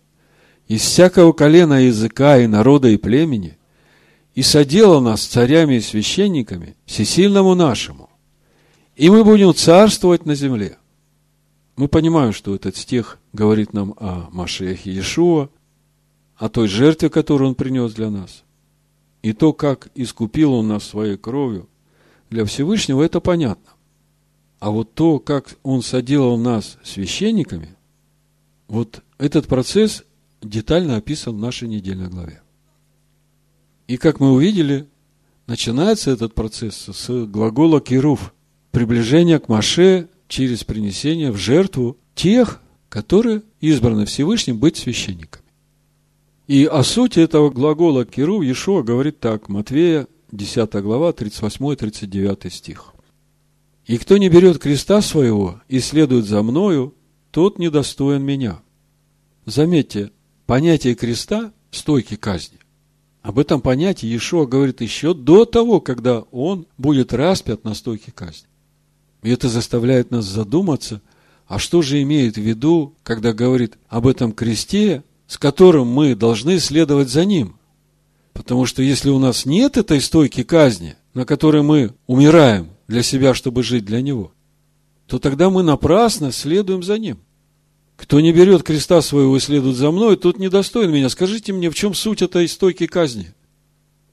из 0.67 0.81
всякого 0.81 1.33
колена 1.33 1.85
языка 1.85 2.37
и 2.37 2.47
народа 2.47 2.87
и 2.87 2.97
племени, 2.97 3.57
и 4.35 4.41
соделал 4.41 5.01
нас 5.01 5.25
царями 5.25 5.75
и 5.75 5.81
священниками 5.81 6.75
всесильному 6.85 7.55
нашему, 7.55 8.00
и 8.95 9.09
мы 9.09 9.23
будем 9.23 9.53
царствовать 9.53 10.25
на 10.25 10.35
земле. 10.35 10.77
Мы 11.77 11.87
понимаем, 11.87 12.33
что 12.33 12.53
этот 12.53 12.75
стих 12.75 13.17
говорит 13.33 13.73
нам 13.73 13.95
о 13.97 14.29
Машехе 14.31 14.91
Иешуа, 14.91 15.49
о 16.35 16.49
той 16.49 16.67
жертве, 16.67 17.09
которую 17.09 17.49
Он 17.49 17.55
принес 17.55 17.93
для 17.93 18.09
нас. 18.09 18.43
И 19.21 19.33
то, 19.33 19.53
как 19.53 19.89
искупил 19.95 20.53
Он 20.53 20.67
нас 20.67 20.83
своей 20.83 21.17
кровью 21.17 21.69
для 22.29 22.45
Всевышнего, 22.45 23.01
это 23.01 23.19
понятно. 23.19 23.71
А 24.59 24.69
вот 24.69 24.93
то, 24.93 25.19
как 25.19 25.55
Он 25.63 25.81
соделал 25.81 26.37
нас 26.37 26.77
священниками, 26.83 27.75
вот 28.67 29.03
этот 29.17 29.47
процесс 29.47 30.03
детально 30.41 30.97
описан 30.97 31.35
в 31.35 31.39
нашей 31.39 31.67
недельной 31.67 32.09
главе. 32.09 32.41
И 33.87 33.97
как 33.97 34.19
мы 34.19 34.33
увидели, 34.33 34.87
начинается 35.47 36.11
этот 36.11 36.33
процесс 36.33 36.89
с 36.91 37.25
глагола 37.25 37.79
«кирув»– 37.81 38.33
приближение 38.71 39.39
к 39.39 39.49
Маше 39.49 40.09
через 40.27 40.63
принесение 40.63 41.31
в 41.31 41.37
жертву 41.37 41.97
тех, 42.15 42.61
которые 42.89 43.43
избраны 43.59 44.05
Всевышним 44.05 44.59
быть 44.59 44.77
священниками. 44.77 45.45
И 46.47 46.65
о 46.65 46.83
сути 46.83 47.19
этого 47.19 47.49
глагола 47.49 48.05
«кирув» 48.05 48.43
Иешуа 48.43 48.83
говорит 48.83 49.19
так, 49.19 49.47
Матвея, 49.47 50.07
10 50.31 50.73
глава, 50.81 51.11
38-39 51.11 52.49
стих. 52.49 52.93
«И 53.85 53.97
кто 53.97 54.17
не 54.17 54.29
берет 54.29 54.59
креста 54.59 55.01
своего 55.01 55.61
и 55.67 55.79
следует 55.79 56.25
за 56.25 56.41
мною, 56.43 56.93
тот 57.31 57.59
недостоин 57.59 58.23
меня». 58.23 58.61
Заметьте, 59.45 60.11
понятие 60.45 60.95
креста– 60.95 61.51
стойки 61.71 62.15
казни. 62.15 62.59
Об 63.21 63.39
этом 63.39 63.61
понятии 63.61 64.07
Иешуа 64.07 64.45
говорит 64.45 64.81
еще 64.81 65.13
до 65.13 65.45
того, 65.45 65.79
когда 65.79 66.21
он 66.31 66.67
будет 66.77 67.13
распят 67.13 67.63
на 67.63 67.73
стойке 67.73 68.11
казни. 68.11 68.50
И 69.23 69.29
это 69.29 69.49
заставляет 69.49 70.11
нас 70.11 70.25
задуматься, 70.25 71.01
а 71.47 71.59
что 71.59 71.81
же 71.81 72.01
имеет 72.01 72.35
в 72.35 72.41
виду, 72.41 72.95
когда 73.03 73.33
говорит 73.33 73.77
об 73.89 74.07
этом 74.07 74.31
кресте, 74.31 75.03
с 75.27 75.37
которым 75.37 75.87
мы 75.87 76.15
должны 76.15 76.59
следовать 76.59 77.09
за 77.09 77.25
ним? 77.25 77.57
Потому 78.33 78.65
что 78.65 78.81
если 78.81 79.09
у 79.09 79.19
нас 79.19 79.45
нет 79.45 79.77
этой 79.77 80.01
стойки 80.01 80.43
казни, 80.43 80.95
на 81.13 81.25
которой 81.25 81.61
мы 81.61 81.93
умираем 82.07 82.69
для 82.87 83.03
себя, 83.03 83.33
чтобы 83.33 83.63
жить 83.63 83.85
для 83.85 84.01
него, 84.01 84.31
то 85.07 85.19
тогда 85.19 85.49
мы 85.49 85.61
напрасно 85.61 86.31
следуем 86.31 86.83
за 86.83 86.97
ним. 86.97 87.19
Кто 87.97 88.19
не 88.19 88.31
берет 88.31 88.63
креста 88.63 89.01
своего 89.01 89.37
и 89.37 89.39
следует 89.39 89.75
за 89.75 89.91
мной, 89.91 90.15
тот 90.15 90.39
недостоин 90.39 90.91
меня. 90.91 91.09
Скажите 91.09 91.53
мне, 91.53 91.69
в 91.69 91.75
чем 91.75 91.93
суть 91.93 92.21
этой 92.21 92.47
стойки 92.47 92.87
казни? 92.87 93.33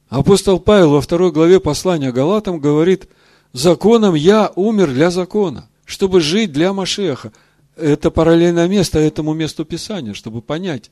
Апостол 0.08 0.58
Павел 0.58 0.90
во 0.90 1.00
второй 1.00 1.32
главе 1.32 1.60
послания 1.60 2.12
Галатам 2.12 2.58
говорит, 2.58 3.08
законом 3.52 4.14
я 4.14 4.52
умер 4.54 4.92
для 4.92 5.10
закона, 5.10 5.68
чтобы 5.84 6.20
жить 6.20 6.52
для 6.52 6.72
Машеха. 6.72 7.32
Это 7.76 8.10
параллельное 8.10 8.68
место 8.68 8.98
этому 8.98 9.34
месту 9.34 9.64
Писания, 9.64 10.14
чтобы 10.14 10.42
понять, 10.42 10.90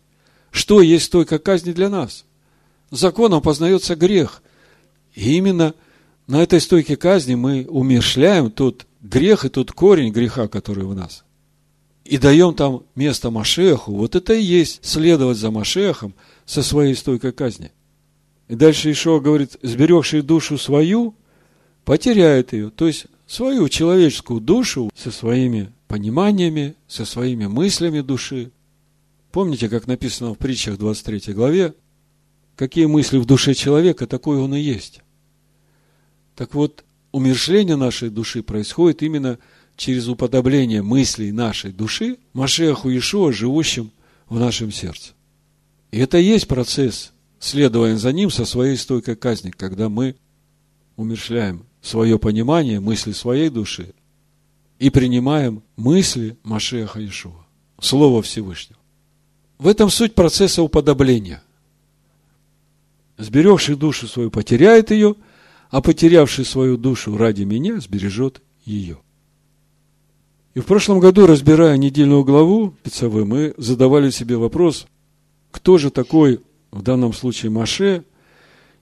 что 0.51 0.81
есть 0.81 1.07
стойка 1.07 1.39
казни 1.39 1.73
для 1.73 1.89
нас. 1.89 2.25
Законом 2.91 3.43
познается 3.43 3.97
грех. 3.97 4.43
И 5.15 5.37
именно 5.37 5.75
на 6.27 6.43
этой 6.43 6.61
стойке 6.61 6.97
казни 6.97 7.35
мы 7.35 7.67
умершляем 7.69 8.51
тот 8.51 8.87
грех 9.03 9.45
и 9.45 9.49
тот 9.49 9.73
корень 9.73 10.13
греха, 10.13 10.49
который 10.49 10.85
в 10.85 10.95
нас 10.95 11.25
и 12.09 12.19
даем 12.19 12.55
там 12.55 12.85
место 12.95 13.31
Машеху, 13.31 13.93
вот 13.93 14.15
это 14.15 14.35
и 14.35 14.43
есть 14.43 14.85
следовать 14.85 15.39
за 15.39 15.51
Машехом 15.51 16.15
со 16.45 16.63
своей 16.63 16.95
стойкой 16.95 17.33
казни. 17.33 17.73
И 18.49 18.55
дальше 18.55 18.93
Ишуа 18.93 19.19
говорит, 19.19 19.57
сберегший 19.63 20.23
душу 20.23 20.57
свою, 20.57 21.15
потеряет 21.87 22.53
ее. 22.53 22.69
То 22.69 22.89
есть, 22.89 23.07
свою 23.27 23.71
человеческую 23.71 24.41
душу 24.41 24.91
со 24.95 25.11
своими 25.11 25.73
пониманиями, 25.89 26.75
со 26.89 27.07
своими 27.07 27.47
мыслями 27.47 28.01
души. 28.01 28.51
Помните, 29.31 29.69
как 29.69 29.87
написано 29.87 30.35
в 30.35 30.39
притчах 30.39 30.79
23 30.79 31.33
главе, 31.33 31.75
какие 32.57 32.87
мысли 32.87 33.19
в 33.19 33.25
душе 33.25 33.55
человека, 33.55 34.07
такой 34.07 34.39
он 34.39 34.55
и 34.55 34.61
есть. 34.61 35.01
Так 36.35 36.55
вот, 36.55 36.85
умершление 37.13 37.77
нашей 37.77 38.11
души 38.11 38.43
происходит 38.43 39.03
именно 39.03 39.39
через 39.77 40.09
уподобление 40.09 40.83
мыслей 40.83 41.31
нашей 41.31 41.71
души 41.71 42.19
Машеху 42.33 42.91
Иешуа, 42.91 43.33
живущим 43.33 43.93
в 44.29 44.41
нашем 44.41 44.73
сердце. 44.73 45.13
И 45.93 45.99
это 45.99 46.19
и 46.19 46.25
есть 46.25 46.49
процесс, 46.49 47.13
следования 47.39 47.97
за 47.97 48.11
ним 48.13 48.31
со 48.31 48.45
своей 48.45 48.77
стойкой 48.77 49.15
казни, 49.15 49.51
когда 49.51 49.89
мы 49.89 50.17
умершляем 50.97 51.65
свое 51.87 52.19
понимание, 52.19 52.81
мысли 52.81 53.13
своей 53.13 53.49
души 53.49 53.95
и 54.81 54.91
принимаем 54.91 55.63
мысли 55.77 56.37
Машеха 56.43 56.99
Иешуа, 56.99 57.47
Слово 57.81 58.23
Всевышнего. 58.23 58.81
В 59.59 59.69
этом 59.69 59.89
суть 59.89 60.15
процесса 60.15 60.63
уподобления. 60.63 61.43
Сберегший 63.19 63.77
душу 63.77 64.09
свою 64.09 64.31
потеряет 64.31 64.91
ее, 64.91 65.15
а 65.71 65.81
потерявший 65.81 66.45
свою 66.45 66.77
душу 66.77 67.17
ради 67.17 67.45
меня 67.45 67.81
сбережет 67.81 68.43
ее. 68.65 68.99
И 70.55 70.61
в 70.61 70.67
прошлом 70.67 70.99
году, 70.99 71.27
разбирая 71.27 71.77
недельную 71.77 72.25
главу 72.25 72.75
Пиццавы, 72.83 73.25
мы 73.25 73.55
задавали 73.59 74.11
себе 74.11 74.37
вопрос, 74.37 74.87
кто 75.53 75.79
же 75.79 75.91
такой 75.91 76.41
в 76.73 76.83
данном 76.83 77.13
случае 77.13 77.51
Маше, 77.51 78.05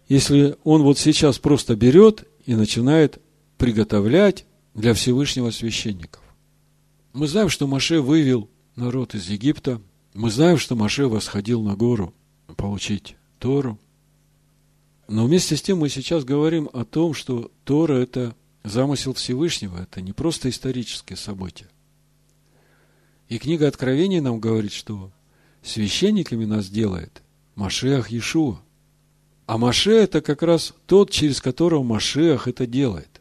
если 0.09 0.57
он 0.65 0.83
вот 0.83 0.99
сейчас 0.99 1.39
просто 1.39 1.77
берет 1.77 2.27
и 2.45 2.55
начинает 2.55 3.21
приготовлять 3.59 4.47
для 4.75 4.95
Всевышнего 4.95 5.51
священников. 5.51 6.23
Мы 7.13 7.29
знаем, 7.29 7.49
что 7.49 7.67
Маше 7.67 8.01
вывел 8.01 8.51
народ 8.77 9.15
из 9.15 9.29
Египта. 9.29 9.81
Мы 10.15 10.31
знаем, 10.31 10.59
что 10.59 10.77
Маше 10.77 11.07
восходил 11.07 11.63
на 11.63 11.77
гору 11.77 12.13
получить 12.57 13.17
Тору. 13.39 13.79
Но 15.07 15.27
вместе 15.27 15.57
с 15.57 15.63
тем 15.63 15.79
мы 15.79 15.89
сейчас 15.89 16.25
говорим 16.25 16.69
о 16.73 16.85
том, 16.85 17.15
что 17.15 17.51
Тора– 17.65 17.95
это 18.03 18.35
замысел 18.63 19.13
Всевышнего, 19.13 19.83
это 19.83 20.01
не 20.01 20.13
просто 20.13 20.49
историческое 20.49 21.17
событие. 21.17 21.69
И 23.29 23.39
книга 23.39 23.69
Откровений 23.69 24.21
нам 24.21 24.41
говорит, 24.41 24.73
что 24.73 25.13
священниками 25.63 26.45
нас 26.45 26.69
делает 26.69 27.23
Машех 27.55 28.11
Иешуа. 28.11 28.61
А 29.47 29.59
Маше 29.59 29.93
это 29.93 30.21
как 30.21 30.43
раз 30.43 30.75
тот, 30.87 31.11
через 31.11 31.41
которого 31.41 31.83
Машех 31.83 32.49
это 32.49 32.67
делает. 32.67 33.21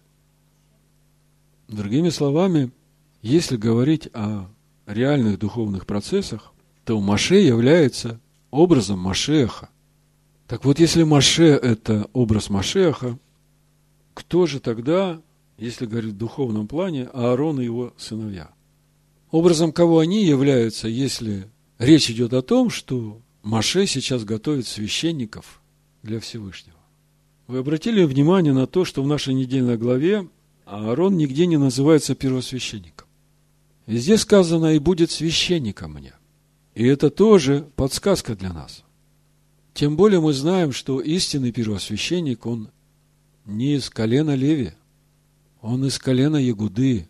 Другими 1.68 2.10
словами, 2.10 2.72
если 3.22 3.58
говорить 3.58 4.10
о 4.14 4.48
реальных 4.86 5.40
духовных 5.40 5.86
процессах, 5.86 6.54
то 6.86 7.00
Маше 7.00 7.36
является 7.36 8.20
образом 8.52 9.00
Машеха. 9.00 9.70
Так 10.48 10.66
вот, 10.66 10.80
если 10.80 11.04
Маше– 11.04 11.44
это 11.64 12.10
образ 12.14 12.50
Машеха, 12.50 13.18
кто 14.14 14.46
же 14.46 14.60
тогда 14.60 15.22
если 15.58 15.86
говорить 15.86 16.14
в 16.14 16.18
духовном 16.18 16.68
плане, 16.68 17.06
Аарон 17.14 17.62
и 17.62 17.66
его 17.66 17.94
сыновья. 17.98 18.50
Образом 19.32 19.72
кого 19.72 20.00
они 20.00 20.26
являются, 20.26 20.88
если 20.88 21.48
речь 21.80 22.10
идет 22.10 22.34
о 22.34 22.42
том, 22.42 22.70
что 22.70 23.22
Маше 23.44 23.86
сейчас 23.88 24.24
готовит 24.24 24.68
священников 24.68 25.62
для 26.04 26.20
Всевышнего. 26.20 26.78
Вы 27.48 27.60
обратили 27.60 28.04
внимание 28.04 28.54
на 28.54 28.68
то, 28.68 28.86
что 28.86 29.02
в 29.02 29.08
нашей 29.08 29.34
недельной 29.34 29.78
главе 29.78 30.28
Аарон 30.66 31.18
нигде 31.18 31.46
не 31.46 31.58
называется 31.58 32.16
первосвященником. 32.16 33.08
Везде 33.86 34.18
сказано 34.18 34.76
«и 34.76 34.80
будет 34.80 35.12
священником 35.12 35.94
мне». 35.94 36.14
И 36.76 36.86
это 36.86 37.10
тоже 37.10 37.68
подсказка 37.76 38.36
для 38.36 38.54
нас. 38.54 38.84
Тем 39.74 39.98
более 39.98 40.22
мы 40.22 40.34
знаем, 40.34 40.72
что 40.72 41.02
истинный 41.02 41.52
первосвященник, 41.52 42.46
он 42.46 42.70
не 43.46 43.76
из 43.76 43.90
колена 43.90 44.36
Левия, 44.36 44.76
он 45.62 45.86
из 45.86 46.00
колена 46.00 46.38
Ягуды. 46.38 47.08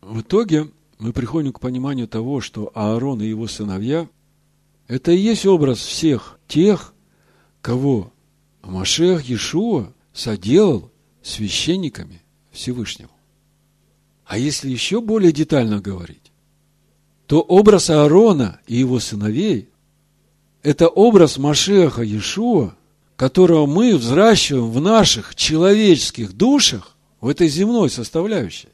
В 0.00 0.20
итоге 0.20 0.70
мы 0.98 1.12
приходим 1.12 1.52
к 1.52 1.60
пониманию 1.60 2.08
того, 2.08 2.40
что 2.40 2.70
Аарон 2.74 3.22
и 3.22 3.28
его 3.28 3.46
сыновья– 3.46 4.08
это 4.88 5.12
и 5.12 5.18
есть 5.18 5.46
образ 5.46 5.78
всех 5.78 6.38
тех, 6.46 6.93
кого 7.64 8.12
Машех 8.62 9.24
Иешуа 9.24 9.90
соделал 10.12 10.92
священниками 11.22 12.20
Всевышнему. 12.52 13.10
А 14.26 14.36
если 14.36 14.68
еще 14.68 15.00
более 15.00 15.32
детально 15.32 15.80
говорить, 15.80 16.30
то 17.26 17.40
образ 17.40 17.88
Аарона 17.88 18.60
и 18.66 18.76
его 18.76 19.00
сыновей– 19.00 19.70
это 20.62 20.88
образ 20.88 21.38
Машеха 21.38 22.02
Иешуа, 22.02 22.76
которого 23.16 23.64
мы 23.64 23.96
взращиваем 23.96 24.70
в 24.70 24.78
наших 24.82 25.34
человеческих 25.34 26.34
душах, 26.34 26.94
в 27.22 27.28
этой 27.28 27.48
земной 27.48 27.88
составляющей. 27.88 28.68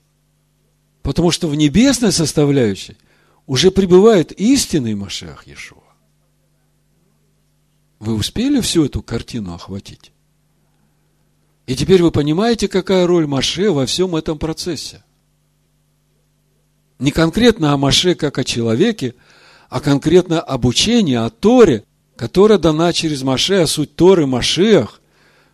Потому 1.02 1.30
что 1.30 1.46
в 1.46 1.54
небесной 1.54 2.10
составляющей 2.10 2.96
уже 3.46 3.70
пребывает 3.70 4.32
истинный 4.32 4.96
Машех 4.96 5.46
Иешуа. 5.46 5.79
Вы 8.00 8.14
успели 8.14 8.60
всю 8.60 8.86
эту 8.86 9.02
картину 9.02 9.54
охватить? 9.54 10.10
И 11.66 11.76
теперь 11.76 12.02
вы 12.02 12.10
понимаете, 12.10 12.66
какая 12.66 13.06
роль 13.06 13.26
Маше 13.26 13.70
во 13.70 13.84
всем 13.84 14.16
этом 14.16 14.38
процессе. 14.38 15.04
Не 16.98 17.12
конкретно 17.12 17.72
о 17.72 17.76
Маше 17.76 18.14
как 18.14 18.38
о 18.38 18.44
человеке, 18.44 19.14
а 19.68 19.80
конкретно 19.80 20.40
об 20.40 20.64
учении, 20.64 21.14
о 21.14 21.28
Торе, 21.28 21.84
которая 22.16 22.58
дана 22.58 22.92
через 22.94 23.22
Маше, 23.22 23.62
а 23.62 23.66
суть 23.66 23.94
Торы 23.94 24.26
Машех, 24.26 25.00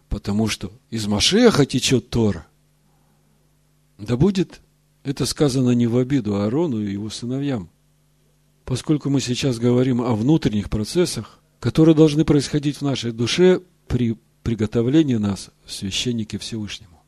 потому 0.08 0.46
что 0.46 0.72
из 0.88 1.06
Машеха 1.06 1.66
течет 1.66 2.10
Тора. 2.10 2.46
Да 3.98 4.16
будет 4.16 4.60
это 5.02 5.26
сказано 5.26 5.72
не 5.72 5.88
в 5.88 5.96
обиду 5.96 6.36
Аарону 6.36 6.80
и 6.80 6.92
его 6.92 7.10
сыновьям, 7.10 7.68
поскольку 8.64 9.10
мы 9.10 9.20
сейчас 9.20 9.58
говорим 9.58 10.00
о 10.00 10.14
внутренних 10.14 10.70
процессах, 10.70 11.40
которые 11.66 11.96
должны 11.96 12.24
происходить 12.24 12.76
в 12.76 12.82
нашей 12.82 13.10
душе 13.10 13.60
при 13.88 14.14
приготовлении 14.44 15.16
нас 15.16 15.50
в 15.64 15.72
священнике 15.72 16.38
Всевышнему. 16.38 17.02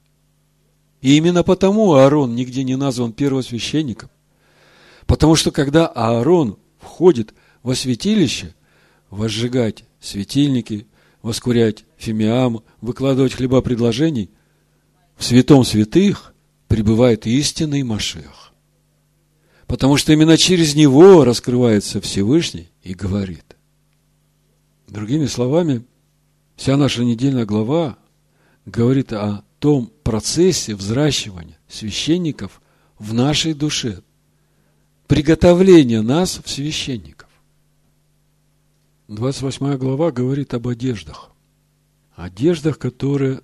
И 1.01 1.17
именно 1.17 1.45
потому 1.45 1.95
Аарон 1.95 2.35
нигде 2.35 2.65
не 2.65 2.75
назван 2.75 3.13
первосвященником. 3.13 4.11
Потому 5.07 5.37
что 5.37 5.53
когда 5.53 5.87
Аарон 5.87 6.59
входит 6.81 7.35
во 7.63 7.77
святилище, 7.77 8.53
возжигать 9.11 9.85
светильники, 10.01 10.89
воскурять 11.23 11.85
фимиам, 11.97 12.65
выкладывать 12.81 13.35
хлеба 13.35 13.61
предложений, 13.61 14.29
в 15.17 15.23
святом 15.23 15.63
святых 15.63 16.35
пребывает 16.67 17.29
истинный 17.29 17.85
Машех. 17.85 18.53
Потому 19.69 19.97
что 19.99 20.13
именно 20.13 20.37
через 20.37 20.75
него 20.75 21.23
раскрывается 21.23 22.01
Всевышний 22.01 22.73
и 22.83 22.93
говорит. 22.93 23.48
Другими 24.89 25.27
словами, 25.27 25.85
вся 26.57 26.79
наша 26.79 27.05
недельная 27.05 27.45
глава 27.45 27.99
говорит 28.65 29.13
о 29.13 29.45
том 29.59 29.93
процессе 30.03 30.75
взращивания 30.75 31.59
священников 31.69 32.63
в 32.99 33.13
нашей 33.13 33.53
душе, 33.53 34.03
приготовления 35.07 36.01
нас 36.01 36.41
в 36.43 36.49
священников. 36.49 37.29
28 39.09 39.77
глава 39.77 40.11
говорит 40.11 40.55
об 40.55 40.69
одеждах. 40.69 41.33
Одеждах, 42.15 42.79
которые 42.79 43.43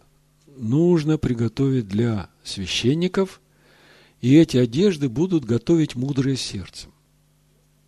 нужно 0.56 1.18
приготовить 1.18 1.88
для 1.88 2.30
священников, 2.42 3.42
и 4.22 4.34
эти 4.34 4.56
одежды 4.56 5.10
будут 5.10 5.44
готовить 5.44 5.94
мудрые 5.94 6.36
сердцем. 6.36 6.90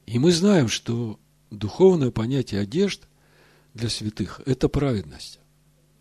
И 0.04 0.18
мы 0.18 0.30
знаем, 0.30 0.68
что 0.68 1.18
духовное 1.50 2.10
понятие 2.10 2.60
одежд– 2.60 3.00
для 3.76 3.88
святых– 3.88 4.40
это 4.46 4.68
праведность. 4.68 5.38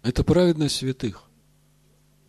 Это 0.02 0.24
праведность 0.24 0.78
святых. 0.78 1.24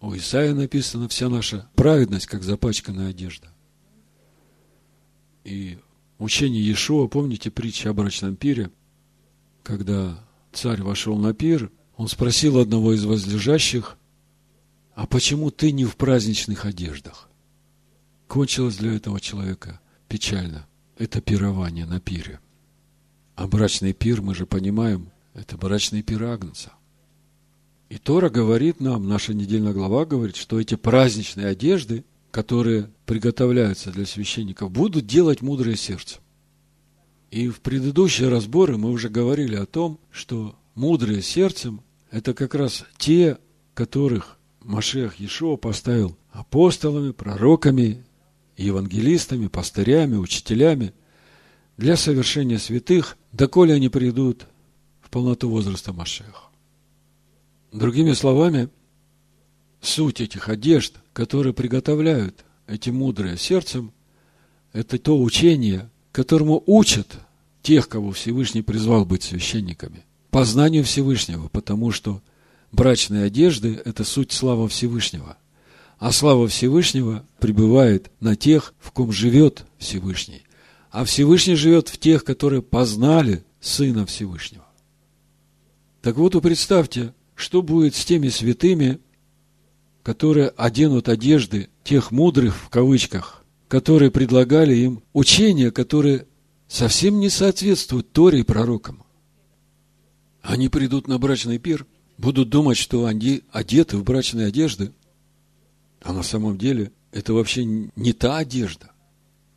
У 0.01 0.15
Исаия 0.15 0.55
написано 0.55 1.09
вся 1.09 1.29
наша 1.29 1.69
праведность, 1.75 2.27
как 2.27 2.43
запачканная 2.43 3.11
одежда. 3.11 3.49
И 5.45 5.79
учение 6.19 6.63
Иешуа, 6.63 7.07
помните 7.07 7.51
притча 7.51 7.91
о 7.91 7.95
брачном 7.95 8.37
пире, 8.37 8.71
когда 9.63 10.25
царь 10.53 10.83
вошел 10.83 11.17
на 11.17 11.33
пир, 11.35 11.71
он 11.97 12.09
спросил 12.09 12.59
одного 12.59 12.93
из 12.93 13.05
возлежащих, 13.05 13.97
а 14.95 15.07
почему 15.07 15.51
ты 15.51 15.73
не 15.73 15.85
в 15.85 15.97
праздничных 15.97 16.65
одеждах? 16.65 17.29
Кончилось 18.29 18.77
для 18.77 18.95
этого 18.95 19.21
человека 19.21 19.81
печально. 20.09 20.67
Это 20.99 21.21
пирование 21.21 21.85
на 21.85 22.01
пире. 22.01 22.41
А 23.35 23.47
брачный 23.47 23.93
пир, 23.93 24.23
мы 24.23 24.35
же 24.35 24.47
понимаем, 24.47 25.11
это 25.37 25.59
брачный 25.59 26.03
пир 26.03 26.25
Агнца. 26.25 26.73
И 27.89 27.99
Тора 27.99 28.31
говорит 28.31 28.81
нам, 28.81 29.07
наша 29.07 29.35
недельная 29.35 29.73
глава 29.73 30.07
говорит, 30.07 30.35
что 30.35 30.59
эти 30.59 30.75
праздничные 30.75 31.47
одежды, 31.47 32.05
которые 32.31 32.91
приготовляются 33.05 33.93
для 33.93 34.07
священников, 34.07 34.73
будут 34.73 35.07
делать 35.07 35.43
мудрое 35.43 35.77
сердце. 35.77 36.19
И 37.31 37.49
в 37.49 37.61
предыдущие 37.61 38.29
разборы 38.29 38.79
мы 38.79 38.91
уже 38.91 39.09
говорили 39.09 39.57
о 39.57 39.67
том, 39.67 40.01
что 40.11 40.57
мудрые 40.75 41.23
сердцем– 41.23 41.83
это 42.11 42.35
как 42.35 42.55
раз 42.55 42.85
те, 42.97 43.39
которых 43.75 44.39
Машех 44.63 45.21
Иешуа 45.21 45.57
поставил 45.57 46.17
апостолами, 46.33 47.13
пророками, 47.13 48.05
евангелистами, 48.57 49.49
пастырями, 49.49 50.17
учителями 50.17 50.93
для 51.77 51.97
совершения 51.97 52.59
святых, 52.59 53.17
доколе 53.33 53.75
они 53.75 53.91
придут 53.91 54.47
в 55.07 55.09
полноту 55.09 55.49
возраста 55.49 55.93
Машеха. 55.93 56.49
Другими 57.73 58.13
словами, 58.13 58.69
суть 59.81 60.21
этих 60.21 60.49
одежд, 60.49 60.95
которые 61.13 61.55
приготовляют 61.55 62.45
эти 62.67 62.91
мудрые 62.91 63.39
сердцем, 63.39 63.93
это 64.73 64.99
то 64.99 65.17
учение, 65.17 65.89
которому 66.11 66.61
учат 66.67 67.07
тех, 67.63 67.89
кого 67.89 68.11
Всевышний 68.11 68.63
призвал 68.63 69.05
быть 69.05 69.23
священниками, 69.23 70.05
познанию 70.31 70.83
Всевышнего, 70.83 71.47
потому 71.49 71.93
что 71.93 72.21
брачные 72.73 73.25
одежды– 73.27 73.81
это 73.85 74.03
суть 74.03 74.33
слава 74.33 74.67
Всевышнего. 74.67 75.37
А 75.99 76.11
слава 76.11 76.49
Всевышнего 76.49 77.25
пребывает 77.39 78.11
на 78.19 78.35
тех, 78.35 78.75
в 78.81 78.91
ком 78.91 79.13
живет 79.13 79.67
Всевышний. 79.79 80.43
А 80.91 81.05
Всевышний 81.05 81.55
живет 81.55 81.89
в 81.91 81.97
тех, 81.97 82.25
которые 82.25 82.61
познали 82.61 83.45
Сына 83.61 84.05
Всевышнего. 84.05 84.66
Так 86.07 86.19
вот, 86.19 86.41
представьте, 86.41 87.13
что 87.35 87.63
будет 87.63 87.97
с 87.97 88.05
теми 88.05 88.29
святыми, 88.29 89.01
которые 90.05 90.51
оденут 90.51 91.09
одежды 91.09 91.69
тех 91.83 92.13
мудрых, 92.13 92.55
в 92.57 92.69
кавычках, 92.69 93.43
которые 93.67 94.13
предлагали 94.13 94.73
им 94.77 95.03
учения, 95.13 95.73
которые 95.73 96.29
совсем 96.69 97.19
не 97.19 97.29
соответствуют 97.29 98.13
Торе 98.13 98.39
и 98.39 98.45
пророкам. 98.45 99.03
Они 100.43 100.69
придут 100.69 101.09
на 101.09 101.19
брачный 101.19 101.59
пир, 101.59 101.85
будут 102.19 102.51
думать, 102.51 102.77
что 102.77 103.07
они 103.07 103.43
одеты 103.51 103.97
в 103.97 104.05
брачные 104.05 104.47
одежды, 104.47 104.93
а 106.03 106.13
на 106.13 106.23
самом 106.23 106.57
деле 106.57 106.93
это 107.11 107.35
вообще 107.35 107.65
не 107.65 108.13
та 108.13 108.37
одежда. 108.37 108.93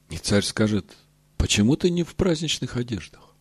И 0.09 0.17
царь 0.17 0.41
скажет, 0.41 0.97
почему 1.37 1.75
ты 1.75 1.91
не 1.91 2.01
в 2.01 2.15
праздничных 2.15 2.75
одеждах? 2.75 3.35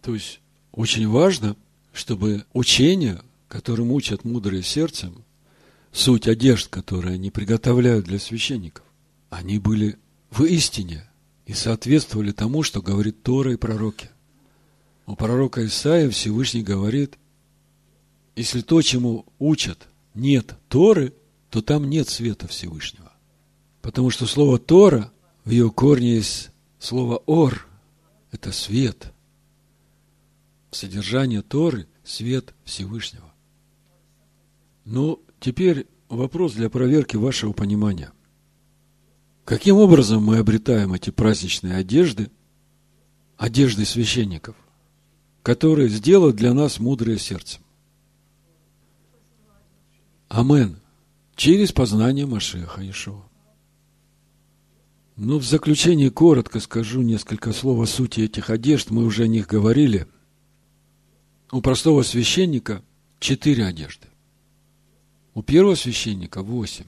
То 0.00 0.14
есть 0.14 0.40
очень 0.72 1.06
важно– 1.08 1.56
чтобы 1.96 2.44
учения, 2.52 3.22
которым 3.48 3.90
учат 3.90 4.22
мудрые 4.22 4.62
сердцем, 4.62 5.24
суть 5.92 6.28
одежд, 6.28 6.68
которые 6.68 7.14
они 7.14 7.30
приготовляют 7.30 8.04
для 8.04 8.18
священников, 8.18 8.84
они 9.30 9.58
были 9.58 9.96
в 10.30 10.44
истине 10.44 11.08
и 11.46 11.54
соответствовали 11.54 12.32
тому, 12.32 12.62
что 12.62 12.82
говорит 12.82 13.22
Тора 13.22 13.54
и 13.54 13.56
пророки. 13.56 14.10
У 15.06 15.16
пророка 15.16 15.64
Исаия 15.64 16.10
Всевышний 16.10 16.62
говорит, 16.62 17.16
если 18.34 18.60
то, 18.60 18.82
чему 18.82 19.24
учат, 19.38 19.88
нет 20.14 20.54
Торы, 20.68 21.14
то 21.48 21.62
там 21.62 21.88
нет 21.88 22.10
света 22.10 22.46
Всевышнего. 22.46 23.10
Потому 23.80 24.10
что 24.10 24.26
слово 24.26 24.58
Тора, 24.58 25.10
в 25.46 25.50
ее 25.50 25.70
корне 25.70 26.16
есть 26.16 26.50
слово 26.78 27.22
Ор, 27.24 27.66
это 28.32 28.52
свет– 28.52 29.12
содержание 30.76 31.42
Торы– 31.42 31.86
свет 32.04 32.54
Всевышнего. 32.64 33.32
Но 34.84 35.20
теперь 35.40 35.86
вопрос 36.08 36.54
для 36.54 36.70
проверки 36.70 37.16
вашего 37.16 37.52
понимания. 37.52 38.12
Каким 39.44 39.76
образом 39.76 40.22
мы 40.22 40.38
обретаем 40.38 40.92
эти 40.92 41.10
праздничные 41.10 41.74
одежды, 41.76 42.30
одежды 43.36 43.84
священников, 43.84 44.56
которые 45.42 45.88
сделают 45.88 46.36
для 46.36 46.54
нас 46.54 46.78
мудрое 46.78 47.18
сердце? 47.18 47.58
Амен. 50.28 50.80
Через 51.36 51.70
познание 51.70 52.26
Машеха 52.26 52.88
Ишуа. 52.88 53.22
Но 55.16 55.34
ну, 55.34 55.38
в 55.38 55.44
заключение 55.44 56.10
коротко 56.10 56.60
скажу 56.60 57.02
несколько 57.02 57.52
слов 57.52 57.80
о 57.80 57.86
сути 57.86 58.20
этих 58.20 58.50
одежд. 58.50 58.90
Мы 58.90 59.04
уже 59.04 59.24
о 59.24 59.28
них 59.28 59.46
говорили– 59.46 60.06
у 61.50 61.60
простого 61.60 62.02
священника 62.02 62.82
четыре 63.20 63.66
одежды. 63.66 64.08
У 65.34 65.42
первого 65.42 65.74
священника 65.74 66.42
восемь. 66.42 66.86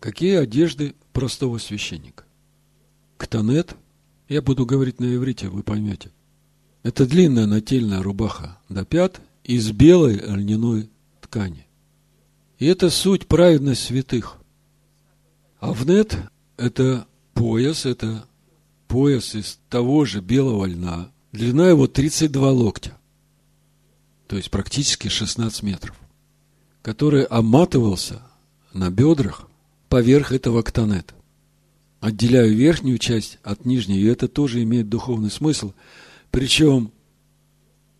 Какие 0.00 0.36
одежды 0.36 0.94
простого 1.12 1.58
священника? 1.58 2.24
Ктанет, 3.16 3.74
я 4.28 4.42
буду 4.42 4.66
говорить 4.66 5.00
на 5.00 5.14
иврите, 5.14 5.48
вы 5.48 5.62
поймете. 5.62 6.10
Это 6.82 7.06
длинная 7.06 7.46
нательная 7.46 8.02
рубаха 8.02 8.58
до 8.68 8.84
пят 8.84 9.20
из 9.42 9.70
белой 9.72 10.16
льняной 10.16 10.88
ткани. 11.20 11.66
И 12.58 12.66
это 12.66 12.90
суть 12.90 13.26
праведность 13.26 13.84
святых. 13.84 14.38
А 15.58 15.72
внет– 15.72 16.16
это 16.56 17.06
пояс, 17.34 17.86
это 17.86 18.26
пояс 18.86 19.34
из 19.34 19.58
того 19.68 20.04
же 20.04 20.20
белого 20.20 20.66
льна. 20.66 21.10
Длина 21.36 21.68
его 21.68 21.86
32 21.86 22.50
локтя. 22.50 22.96
То 24.26 24.36
есть 24.36 24.50
практически 24.50 25.08
16 25.08 25.62
метров. 25.62 25.94
Который 26.80 27.24
оматывался 27.24 28.22
на 28.72 28.90
бедрах 28.90 29.46
поверх 29.90 30.32
этого 30.32 30.62
ктанета. 30.62 31.14
Отделяю 32.00 32.56
верхнюю 32.56 32.96
часть 32.96 33.38
от 33.42 33.66
нижней, 33.66 33.98
и 33.98 34.06
это 34.06 34.28
тоже 34.28 34.62
имеет 34.62 34.88
духовный 34.88 35.30
смысл. 35.30 35.74
Причем 36.30 36.90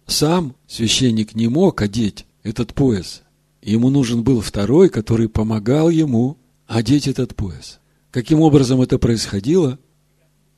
сам 0.06 0.56
священник 0.66 1.34
не 1.34 1.48
мог 1.48 1.82
одеть 1.82 2.24
этот 2.42 2.72
пояс. 2.72 3.22
Ему 3.60 3.90
нужен 3.90 4.22
был 4.22 4.40
второй, 4.40 4.88
который 4.88 5.28
помогал 5.28 5.90
ему 5.90 6.38
одеть 6.66 7.06
этот 7.06 7.36
пояс. 7.36 7.80
Каким 8.12 8.40
образом 8.40 8.80
это 8.80 8.98
происходило? 8.98 9.78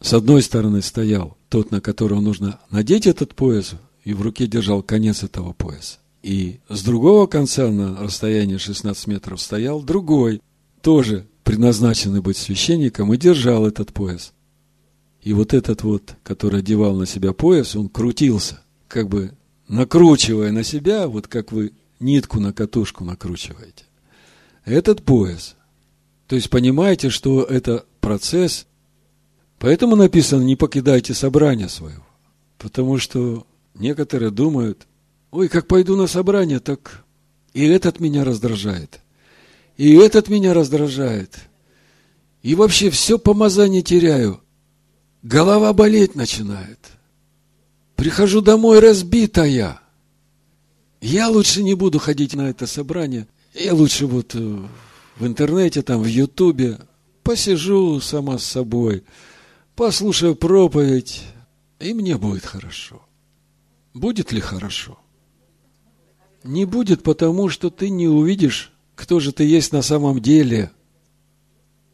С 0.01 0.13
одной 0.13 0.43
стороны 0.43 0.83
стоял 0.83 1.37
тот, 1.49 1.71
на 1.71 1.81
которого 1.81 2.21
нужно 2.21 2.61
надеть 2.71 3.07
этот 3.07 3.35
пояс, 3.35 3.73
и 4.05 4.15
в 4.15 4.23
руке 4.23 4.47
держал 4.47 4.83
конец 4.83 5.23
этого 5.23 5.53
пояса. 5.53 5.99
И 6.23 6.61
с 6.69 6.83
другого 6.83 7.27
конца 7.27 7.69
на 7.69 7.97
расстоянии 7.97 8.57
16 8.57 9.07
метров 9.07 9.41
стоял 9.41 9.83
другой, 9.83 10.41
тоже 10.83 11.27
предназначенный 11.45 12.21
быть 12.21 12.37
священником, 12.37 13.13
и 13.13 13.17
держал 13.17 13.67
этот 13.67 13.93
пояс. 13.93 14.33
И 15.23 15.33
вот 15.33 15.53
этот 15.53 15.83
вот, 15.83 16.15
который 16.23 16.61
одевал 16.61 16.95
на 16.95 17.07
себя 17.07 17.33
пояс, 17.33 17.75
он 17.77 17.89
крутился, 17.89 18.63
как 18.87 19.09
бы 19.09 19.33
накручивая 19.67 20.53
на 20.53 20.63
себя, 20.63 21.09
вот 21.09 21.29
как 21.29 21.53
вы 21.53 21.73
нитку 22.01 22.41
на 22.41 22.53
катушку 22.53 23.05
накручиваете. 23.05 23.85
Этот 24.65 25.03
пояс. 25.03 25.57
То 26.27 26.37
есть 26.37 26.51
понимаете, 26.51 27.11
что 27.11 27.43
это 27.43 27.85
процесс. 28.01 28.67
Поэтому 29.59 29.97
написано, 29.97 30.43
не 30.43 30.57
покидайте 30.57 31.15
собрание 31.15 31.69
своего. 31.69 32.07
Потому 32.59 32.99
что 32.99 33.47
некоторые 33.75 34.31
думают, 34.31 34.87
ой, 35.31 35.49
как 35.49 35.67
пойду 35.67 35.97
на 35.97 36.07
собрание, 36.07 36.61
так 36.61 37.05
и 37.55 37.65
этот 37.67 38.01
меня 38.01 38.25
раздражает. 38.25 39.01
И 39.77 39.95
этот 39.95 40.29
меня 40.29 40.55
раздражает. 40.55 41.39
И 42.43 42.55
вообще 42.55 42.91
все 42.91 43.19
помазание 43.19 43.83
теряю. 43.83 44.41
Голова 45.23 45.73
болеть 45.73 46.15
начинает. 46.15 46.79
Прихожу 47.97 48.41
домой 48.41 48.79
разбитая. 48.79 49.81
Я 51.01 51.29
лучше 51.29 51.63
не 51.63 51.75
буду 51.75 51.99
ходить 51.99 52.35
на 52.35 52.51
это 52.51 52.67
собрание. 52.67 53.27
Я 53.55 53.75
лучше 53.75 54.07
вот 54.07 54.35
э, 54.35 54.59
в 55.17 55.27
интернете, 55.27 55.83
там, 55.83 56.03
в 56.03 56.07
Ютубе 56.07 56.79
посижу 57.23 58.01
сама 58.01 58.39
с 58.39 58.45
собой, 58.45 59.05
послушаю 59.79 60.35
проповедь, 60.37 61.23
и 61.81 61.95
мне 61.95 62.19
будет 62.19 62.45
хорошо. 62.45 63.01
Будет 63.95 64.33
ли 64.33 64.41
хорошо? 64.41 64.99
Не 66.45 66.67
будет, 66.67 67.03
потому 67.03 67.49
что 67.49 67.71
ты 67.71 67.89
не 67.89 68.09
увидишь 68.09 68.73
кто 68.99 69.21
же 69.21 69.33
ты 69.33 69.45
есть 69.45 69.73
на 69.73 69.81
самом 69.81 70.21
деле. 70.21 70.73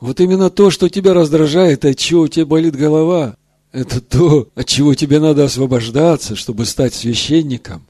Вот 0.01 0.20
именно 0.20 0.49
то, 0.49 0.70
что 0.70 0.89
тебя 0.89 1.12
раздражает, 1.12 1.85
от 1.85 1.99
чего 1.99 2.22
у 2.22 2.28
тебя 2.28 2.47
болит 2.47 2.74
голова, 2.74 3.37
это 3.72 4.01
то, 4.01 4.49
от 4.55 4.66
чего 4.66 4.95
тебе 4.95 5.20
надо 5.20 5.45
освобождаться, 5.45 6.35
чтобы 6.35 6.64
стать 6.64 6.95
священником. 6.95 7.87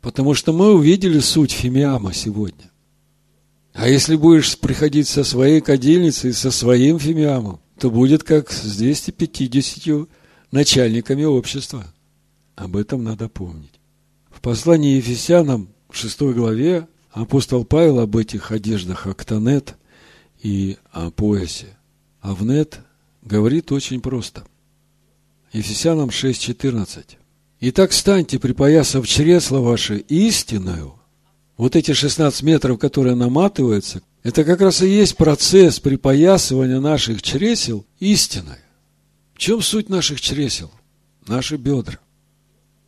Потому 0.00 0.34
что 0.34 0.52
мы 0.52 0.74
увидели 0.74 1.20
суть 1.20 1.52
фимиама 1.52 2.12
сегодня. 2.12 2.70
А 3.74 3.88
если 3.88 4.16
будешь 4.16 4.58
приходить 4.58 5.06
со 5.06 5.22
своей 5.22 5.60
кадильницей, 5.60 6.32
со 6.32 6.50
своим 6.50 6.98
фимиамом, 6.98 7.60
то 7.80 7.90
будет 7.90 8.24
как 8.24 8.52
с 8.52 8.76
250 8.76 10.06
начальниками 10.52 11.24
общества. 11.24 11.86
Об 12.54 12.76
этом 12.76 13.02
надо 13.02 13.30
помнить. 13.30 13.80
В 14.30 14.42
послании 14.42 14.96
Ефесянам 14.96 15.70
в 15.88 15.96
6 15.96 16.20
главе 16.34 16.86
Апостол 17.10 17.64
Павел 17.64 18.00
об 18.00 18.16
этих 18.16 18.52
одеждах 18.52 19.06
Актонет 19.06 19.76
и 20.42 20.76
о 20.92 21.10
поясе 21.10 21.78
Авнет 22.20 22.80
говорит 23.22 23.72
очень 23.72 24.02
просто. 24.02 24.44
Ефесянам 25.52 26.10
6.14. 26.10 27.16
«Итак, 27.60 27.92
станьте, 27.92 28.38
припоясав 28.38 29.08
чресла 29.08 29.60
ваши 29.60 29.96
истинную». 29.96 30.99
Вот 31.60 31.76
эти 31.76 31.92
16 31.92 32.42
метров, 32.42 32.78
которые 32.78 33.14
наматываются, 33.14 34.02
это 34.22 34.44
как 34.44 34.60
раз 34.60 34.82
и 34.82 34.88
есть 34.88 35.16
процесс 35.16 35.78
припоясывания 35.78 36.80
наших 36.80 37.22
чресел 37.22 37.84
истиной. 37.98 38.58
В 39.34 39.38
чем 39.38 39.60
суть 39.60 39.88
наших 39.88 40.20
чресел? 40.20 40.70
Наши 41.26 41.56
бедра. 41.56 41.98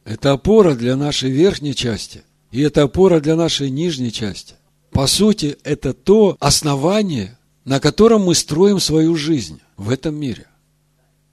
Это 0.04 0.32
опора 0.32 0.74
для 0.74 0.96
нашей 0.96 1.30
верхней 1.30 1.74
части– 1.74 2.22
и 2.52 2.60
это 2.60 2.82
опора 2.82 3.18
для 3.18 3.34
нашей 3.34 3.70
нижней 3.70 4.12
части. 4.12 4.54
По 4.90 5.06
сути, 5.06 5.56
это 5.64 5.94
то 5.94 6.36
основание, 6.38 7.38
на 7.64 7.80
котором 7.80 8.24
мы 8.24 8.34
строим 8.34 8.78
свою 8.78 9.16
жизнь 9.16 9.60
в 9.78 9.90
этом 9.90 10.14
мире. 10.14 10.46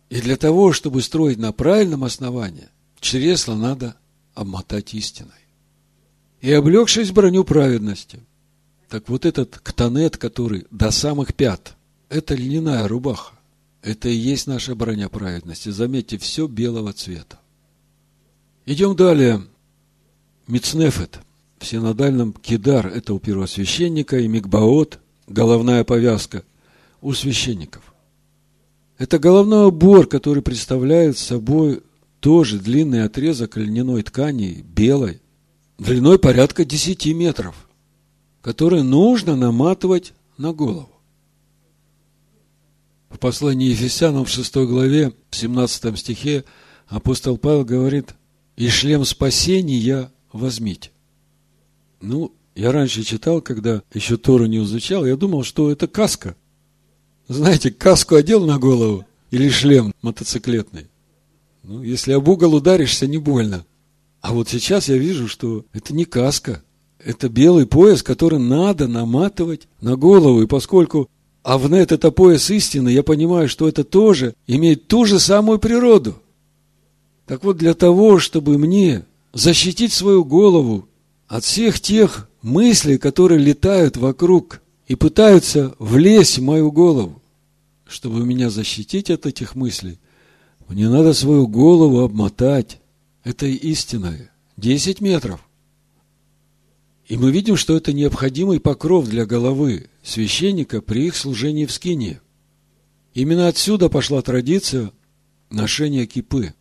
И 0.10 0.22
для 0.22 0.38
того, 0.38 0.72
чтобы 0.72 1.02
строить 1.02 1.38
на 1.38 1.52
правильном 1.52 2.06
основании, 2.06 2.70
чресло 3.02 3.54
надо 3.54 3.96
обмотать 4.34 4.94
истиной. 4.94 5.39
И 6.42 6.52
облегшись 6.52 7.12
броню 7.12 7.44
праведности, 7.44 8.20
так 8.88 9.10
вот 9.10 9.26
этот 9.26 9.60
ктанет, 9.62 10.18
который 10.18 10.66
до 10.72 10.92
самых 10.92 11.34
пят, 11.34 11.76
это 12.10 12.34
льняная 12.34 12.88
рубаха. 12.88 13.36
Это 13.82 14.10
и 14.10 14.16
есть 14.16 14.48
наша 14.48 14.76
броня 14.76 15.10
праведности. 15.10 15.70
Заметьте, 15.70 16.18
все 16.18 16.48
белого 16.48 16.92
цвета. 16.94 17.40
Идем 18.66 18.96
далее. 18.96 19.42
Мицнефет. 20.48 21.20
В 21.60 21.66
синодальном 21.66 22.34
кидар– 22.34 22.88
это 22.96 23.14
у 23.14 23.20
первосвященника, 23.20 24.18
и 24.18 24.28
мигбаот– 24.28 25.00
головная 25.28 25.84
повязка 25.84 26.44
у 27.02 27.14
священников. 27.14 27.94
Это 28.98 29.20
головной 29.20 29.68
убор, 29.68 30.08
который 30.08 30.42
представляет 30.42 31.18
собой 31.18 31.82
тоже 32.20 32.60
длинный 32.60 33.04
отрезок 33.04 33.58
льняной 33.58 34.04
ткани, 34.04 34.64
белой, 34.76 35.22
длиной 35.80 36.20
порядка 36.20 36.66
10 36.66 37.08
метров, 37.08 37.56
который 38.42 38.84
нужно 38.84 39.36
наматывать 39.36 40.14
на 40.38 40.54
голову. 40.54 40.90
В 43.10 43.18
послании 43.18 43.70
Ефесянам 43.70 44.26
в 44.26 44.30
6 44.30 44.56
главе, 44.58 45.14
в 45.30 45.36
17 45.36 45.98
стихе, 45.98 46.44
апостол 46.88 47.38
Павел 47.38 47.66
говорит, 47.66 48.14
«И 48.56 48.70
шлем 48.70 49.04
спасения 49.06 50.12
возьмите. 50.32 50.92
Ну, 52.02 52.34
я 52.56 52.72
раньше 52.72 53.04
читал, 53.04 53.42
когда 53.42 53.82
еще 53.94 54.18
Тору 54.18 54.46
не 54.46 54.58
изучал, 54.64 55.06
я 55.06 55.16
думал, 55.16 55.44
что 55.44 55.72
это 55.72 55.88
каска. 55.88 56.36
Знаете, 57.28 57.72
каску 57.72 58.16
одел 58.16 58.46
на 58.46 58.60
голову 58.60 59.06
или 59.32 59.50
шлем 59.50 59.94
мотоциклетный. 60.02 60.88
Ну, 61.64 61.84
если 61.84 62.14
об 62.14 62.28
угол 62.28 62.56
ударишься, 62.56 63.08
не 63.08 63.18
больно. 63.18 63.66
А 64.22 64.34
вот 64.34 64.50
сейчас 64.50 64.90
я 64.90 64.98
вижу, 64.98 65.28
что 65.28 65.66
это 65.74 65.94
не 65.94 66.06
каска. 66.06 66.64
Это 67.04 67.30
белый 67.30 67.66
пояс, 67.66 68.04
который 68.04 68.40
надо 68.40 68.88
наматывать 68.88 69.68
на 69.80 69.96
голову. 69.96 70.42
И 70.42 70.48
поскольку 70.48 71.10
Авнет– 71.44 71.92
это 71.94 72.12
пояс 72.12 72.50
истины, 72.50 72.90
я 72.90 73.02
понимаю, 73.04 73.48
что 73.48 73.68
это 73.68 73.84
тоже 73.84 74.36
имеет 74.46 74.88
ту 74.88 75.06
же 75.06 75.20
самую 75.20 75.60
природу. 75.60 76.16
Так 77.26 77.44
вот, 77.44 77.58
для 77.58 77.74
того, 77.74 78.20
чтобы 78.20 78.58
мне 78.58 79.06
защитить 79.34 79.94
свою 79.94 80.26
голову 80.26 80.88
от 81.28 81.44
всех 81.46 81.80
тех 81.80 82.28
мыслей, 82.42 82.98
которые 82.98 83.40
летают 83.40 83.96
вокруг 83.96 84.62
и 84.88 84.96
пытаются 84.96 85.76
влезть 85.80 86.40
в 86.40 86.44
мою 86.44 86.72
голову. 86.72 87.22
Чтобы 87.88 88.26
меня 88.26 88.50
защитить 88.50 89.10
от 89.10 89.26
этих 89.26 89.56
мыслей, 89.56 89.98
мне 90.68 90.90
надо 90.90 91.14
свою 91.14 91.48
голову 91.48 92.02
обмотать 92.02 92.79
этой 93.30 93.54
истиной. 93.54 94.30
10 94.58 95.02
метров. 95.02 95.40
И 97.08 97.18
мы 97.18 97.32
видим, 97.32 97.56
что 97.56 97.76
это 97.76 97.94
необходимый 97.94 98.60
покров 98.60 99.08
для 99.08 99.26
головы 99.26 99.90
священника 100.04 100.82
при 100.82 101.08
их 101.08 101.16
служении 101.16 101.66
в 101.66 101.72
скине. 101.72 102.22
Именно 103.14 103.48
отсюда 103.48 103.90
пошла 103.90 104.22
традиция 104.22 104.92
ношения 105.50 106.06
кипы. 106.06 106.54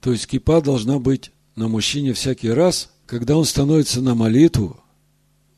То 0.00 0.12
есть 0.12 0.26
кипа 0.26 0.60
должна 0.60 0.98
быть 0.98 1.32
на 1.56 1.68
мужчине 1.68 2.12
всякий 2.12 2.50
раз, 2.50 2.90
когда 3.06 3.36
он 3.36 3.44
становится 3.44 4.00
на 4.00 4.14
молитву 4.14 4.78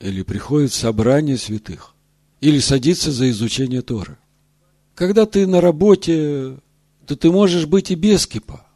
или 0.01 0.23
приходит 0.23 0.71
в 0.71 0.77
собрание 0.77 1.37
святых. 1.37 1.95
или 2.41 2.61
садиться 2.61 3.11
за 3.11 3.29
изучение 3.31 3.83
Торы. 3.83 4.17
Когда 4.95 5.27
ты 5.27 5.45
на 5.45 5.61
работе, 5.61 6.57
то 7.05 7.17
ты 7.17 7.33
можешь 7.33 7.67
быть 7.67 7.91
и 7.91 7.97
без 7.97 8.29
кипа. 8.29 8.68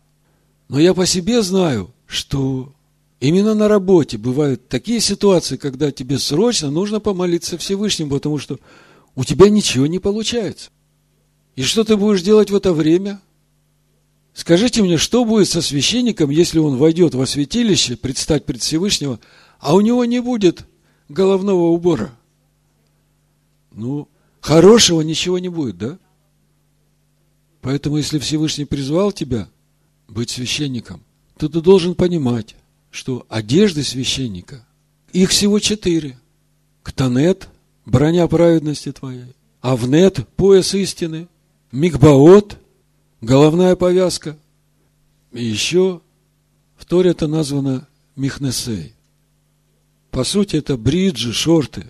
Но 0.73 0.81
я 0.81 0.95
по 0.95 1.05
себе 1.05 1.43
знаю, 1.43 1.91
что 2.07 2.73
именно 3.21 3.53
на 3.53 3.69
работе 3.69 4.17
бывают 4.17 4.69
такие 4.69 5.01
ситуации, 5.01 5.59
когда 5.59 5.93
тебе 5.93 6.19
срочно 6.19 6.71
нужно 6.71 6.99
помолиться 6.99 7.59
Всевышнему, 7.59 8.13
потому 8.13 8.39
что 8.39 8.59
у 9.15 9.23
тебя 9.23 9.51
ничего 9.51 9.87
не 9.87 9.99
получается. 9.99 10.71
И 11.57 11.63
что 11.63 11.85
ты 11.85 11.99
будешь 11.99 12.23
делать 12.23 12.51
в 12.51 12.57
это 12.57 12.73
время? 12.73 13.21
Скажите 14.33 14.83
мне, 14.83 14.97
что 14.97 15.27
будет 15.27 15.51
со 15.51 15.61
священником, 15.61 16.31
если 16.31 16.59
он 16.59 16.79
войдет 16.79 17.15
во 17.15 17.27
святилище, 17.27 17.99
предстать 17.99 18.47
пред 18.47 18.63
Всевышнего, 18.63 19.21
а 19.61 19.75
у 19.75 19.83
него 19.83 20.07
не 20.07 20.23
будет 20.23 20.67
головного 21.11 21.65
убора? 21.65 22.17
Ну, 23.73 24.09
хорошего 24.41 25.03
ничего 25.03 25.39
не 25.39 25.51
будет, 25.51 25.77
да? 25.77 25.99
Поэтому, 27.61 27.99
если 27.99 28.19
Всевышний 28.19 28.65
призвал 28.65 29.13
тебя 29.13 29.51
быть 30.09 30.31
священником, 30.31 31.03
то 31.37 31.49
ты 31.49 31.61
должен 31.61 31.95
понимать, 31.95 32.55
что 32.91 33.27
одежды 33.29 33.83
священника, 33.83 34.67
их 35.13 35.31
всего 35.31 35.59
четыре. 35.59 36.19
Ктанет– 36.83 37.49
броня 37.87 38.27
праведности 38.27 38.93
твоей. 38.93 39.35
Авнет– 39.61 40.27
пояс 40.37 40.75
истины. 40.75 41.29
Мигбаот– 41.71 42.59
головная 43.21 43.77
повязка. 43.77 44.37
И 45.33 45.45
еще 45.45 46.01
в 46.77 46.85
Торе 46.85 47.11
это 47.11 47.27
названо 47.27 47.87
Михнесей. 48.17 48.95
По 50.11 50.25
сути, 50.25 50.57
это 50.57 50.77
бриджи, 50.77 51.33
шорты 51.33 51.87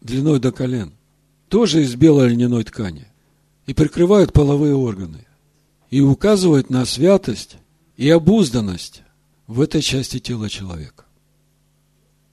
длиной 0.00 0.40
до 0.40 0.52
колен. 0.52 0.92
Тоже 1.48 1.82
из 1.82 1.94
белой 1.94 2.30
льняной 2.30 2.64
ткани. 2.64 3.06
И 3.66 3.74
прикрывают 3.74 4.32
половые 4.32 4.74
органы. 4.74 5.26
И 5.90 6.00
указывают 6.00 6.70
на 6.70 6.84
святость 6.84 7.56
и 7.96 8.08
обузданность 8.08 9.02
в 9.48 9.60
этой 9.60 9.82
части 9.82 10.20
тела 10.20 10.48
человека. 10.48 11.04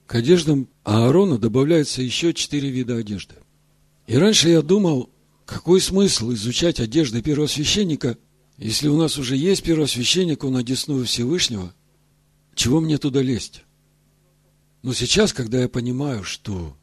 К 0.06 0.14
одеждам 0.14 0.68
Аарона 0.84 1.38
добавляется 1.38 2.00
еще 2.00 2.32
четыре 2.32 2.70
вида 2.70 2.96
одежды. 2.96 3.34
И 4.06 4.16
раньше 4.16 4.48
я 4.48 4.62
думал, 4.62 5.10
какой 5.44 5.80
смысл 5.80 6.32
изучать 6.32 6.78
одежды 6.78 7.20
первосвященника, 7.20 8.16
если 8.56 8.88
у 8.88 8.96
нас 8.96 9.18
уже 9.18 9.36
есть 9.36 9.64
первосвященник, 9.64 10.44
он 10.44 10.56
одесную 10.56 11.04
Всевышнего, 11.04 11.74
чего 12.54 12.80
мне 12.80 12.96
туда 12.96 13.20
лезть? 13.20 13.64
Но 14.82 14.94
сейчас, 14.94 15.32
когда 15.32 15.60
я 15.60 15.68
понимаю, 15.68 16.22
что 16.22 16.76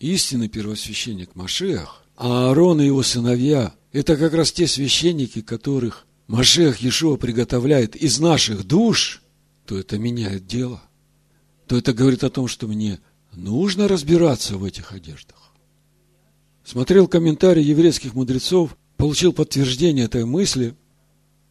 истинный 0.00 0.48
первосвященник 0.48 1.36
Машех, 1.36 2.02
а 2.16 2.48
Аарон 2.48 2.80
и 2.80 2.86
его 2.86 3.04
сыновья– 3.04 3.74
это 3.92 4.16
как 4.16 4.32
раз 4.32 4.52
те 4.52 4.66
священники, 4.66 5.42
которых 5.42 6.06
Машех 6.26 6.78
Иешуа 6.78 7.16
приготовляет 7.16 7.94
из 7.94 8.18
наших 8.18 8.66
душ, 8.66 9.22
то 9.66 9.78
это 9.78 9.98
меняет 9.98 10.46
дело. 10.46 10.82
То 11.66 11.76
это 11.76 11.92
говорит 11.92 12.24
о 12.24 12.30
том, 12.30 12.48
что 12.48 12.66
мне 12.66 13.00
нужно 13.32 13.88
разбираться 13.88 14.56
в 14.56 14.64
этих 14.64 14.92
одеждах. 14.92 15.52
Смотрел 16.64 17.08
комментарий 17.08 17.62
еврейских 17.62 18.14
мудрецов, 18.14 18.76
получил 18.96 19.32
подтверждение 19.32 20.06
этой 20.06 20.24
мысли. 20.24 20.74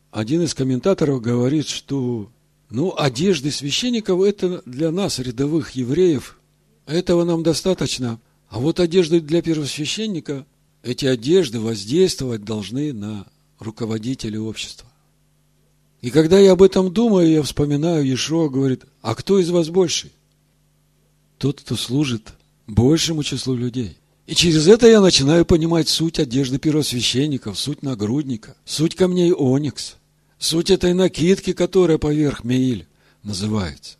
Один 0.09 0.41
из 0.41 0.53
комментаторов 0.53 1.21
говорит, 1.21 1.67
что 1.67 2.31
ну, 2.69 2.95
одежды 2.97 3.51
священников– 3.51 4.21
это 4.23 4.61
для 4.65 4.91
нас, 4.91 5.19
рядовых 5.19 5.71
евреев, 5.71 6.39
этого 6.85 7.23
нам 7.23 7.43
достаточно. 7.43 8.19
А 8.49 8.59
вот 8.59 8.79
одежды 8.79 9.19
для 9.19 9.41
первосвященника, 9.41 10.45
эти 10.83 11.05
одежды 11.05 11.59
воздействовать 11.59 12.43
должны 12.43 12.93
на 12.93 13.27
руководителей 13.59 14.39
общества. 14.39 14.87
И 16.01 16.09
когда 16.09 16.39
я 16.39 16.53
об 16.53 16.63
этом 16.63 16.91
думаю, 16.91 17.29
я 17.29 17.43
вспоминаю, 17.43 18.05
Ешуа 18.05 18.49
говорит, 18.49 18.85
а 19.01 19.13
кто 19.13 19.39
из 19.39 19.49
вас 19.51 19.69
больше? 19.69 20.11
Тот, 21.37 21.61
кто 21.61 21.75
служит 21.75 22.33
большему 22.65 23.23
числу 23.23 23.55
людей. 23.55 23.97
И 24.25 24.33
через 24.33 24.67
это 24.67 24.87
я 24.87 25.01
начинаю 25.01 25.45
понимать 25.45 25.89
суть 25.89 26.19
одежды 26.19 26.57
первосвященников, 26.57 27.59
суть 27.59 27.83
нагрудника, 27.83 28.55
суть 28.65 28.95
камней 28.95 29.33
оникс, 29.33 29.95
суть 30.39 30.71
этой 30.71 30.93
накидки, 30.93 31.53
которая 31.53 31.97
поверх 31.97 32.43
Меиль 32.43 32.87
называется. 33.23 33.97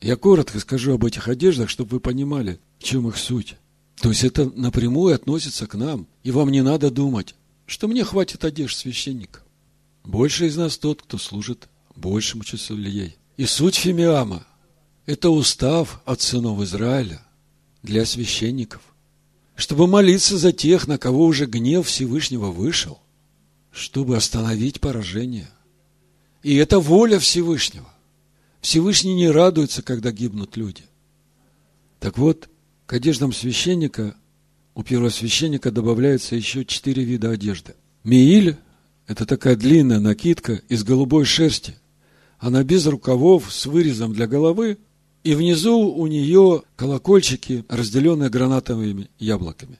Я 0.00 0.16
коротко 0.16 0.60
скажу 0.60 0.94
об 0.94 1.04
этих 1.04 1.28
одеждах, 1.28 1.68
чтобы 1.68 1.90
вы 1.90 2.00
понимали, 2.00 2.60
в 2.78 2.84
чем 2.84 3.08
их 3.08 3.16
суть. 3.16 3.56
То 4.00 4.08
есть 4.08 4.24
это 4.24 4.50
напрямую 4.56 5.14
относится 5.14 5.66
к 5.66 5.74
нам, 5.74 6.06
и 6.22 6.30
вам 6.30 6.50
не 6.50 6.62
надо 6.62 6.90
думать, 6.90 7.34
что 7.66 7.86
мне 7.86 8.04
хватит 8.04 8.44
одежд 8.44 8.76
священника. 8.76 9.40
Больше 10.04 10.46
из 10.46 10.56
нас 10.56 10.78
тот, 10.78 11.02
кто 11.02 11.18
служит 11.18 11.68
большему 11.94 12.44
числу 12.44 12.76
людей. 12.76 13.16
И 13.36 13.44
суть 13.44 13.76
Фимиама– 13.76 14.46
это 15.06 15.30
устав 15.30 16.00
от 16.04 16.20
сынов 16.20 16.60
Израиля 16.60 17.22
для 17.82 18.04
священников 18.06 18.82
чтобы 19.60 19.86
молиться 19.86 20.38
за 20.38 20.52
тех, 20.52 20.88
на 20.88 20.96
кого 20.96 21.26
уже 21.26 21.44
гнев 21.44 21.86
Всевышнего 21.86 22.46
вышел, 22.46 22.98
чтобы 23.70 24.16
остановить 24.16 24.80
поражение. 24.80 25.50
И 26.42 26.56
это 26.56 26.80
воля 26.80 27.18
Всевышнего. 27.18 27.86
Всевышний 28.62 29.14
не 29.14 29.30
радуется, 29.30 29.82
когда 29.82 30.12
гибнут 30.12 30.56
люди. 30.56 30.84
Так 31.98 32.16
вот, 32.16 32.48
к 32.90 32.92
одеждам 32.92 33.32
священника 33.32 34.16
у 34.74 34.82
первосвященника 34.82 35.70
добавляется 35.70 36.34
еще 36.34 36.64
четыре 36.64 37.04
вида 37.04 37.30
одежды. 37.30 37.76
Мииль– 38.02 38.56
это 39.06 39.26
такая 39.26 39.54
длинная 39.54 40.00
накидка 40.00 40.60
из 40.68 40.82
голубой 40.82 41.24
шерсти. 41.24 41.76
Она 42.40 42.64
без 42.64 42.88
рукавов, 42.88 43.54
с 43.54 43.66
вырезом 43.66 44.12
для 44.12 44.26
головы– 44.26 44.76
и 45.22 45.36
внизу 45.36 45.78
у 45.78 46.06
нее 46.08 46.64
колокольчики, 46.74 47.64
разделенные 47.68 48.28
гранатовыми 48.28 49.08
яблоками. 49.20 49.78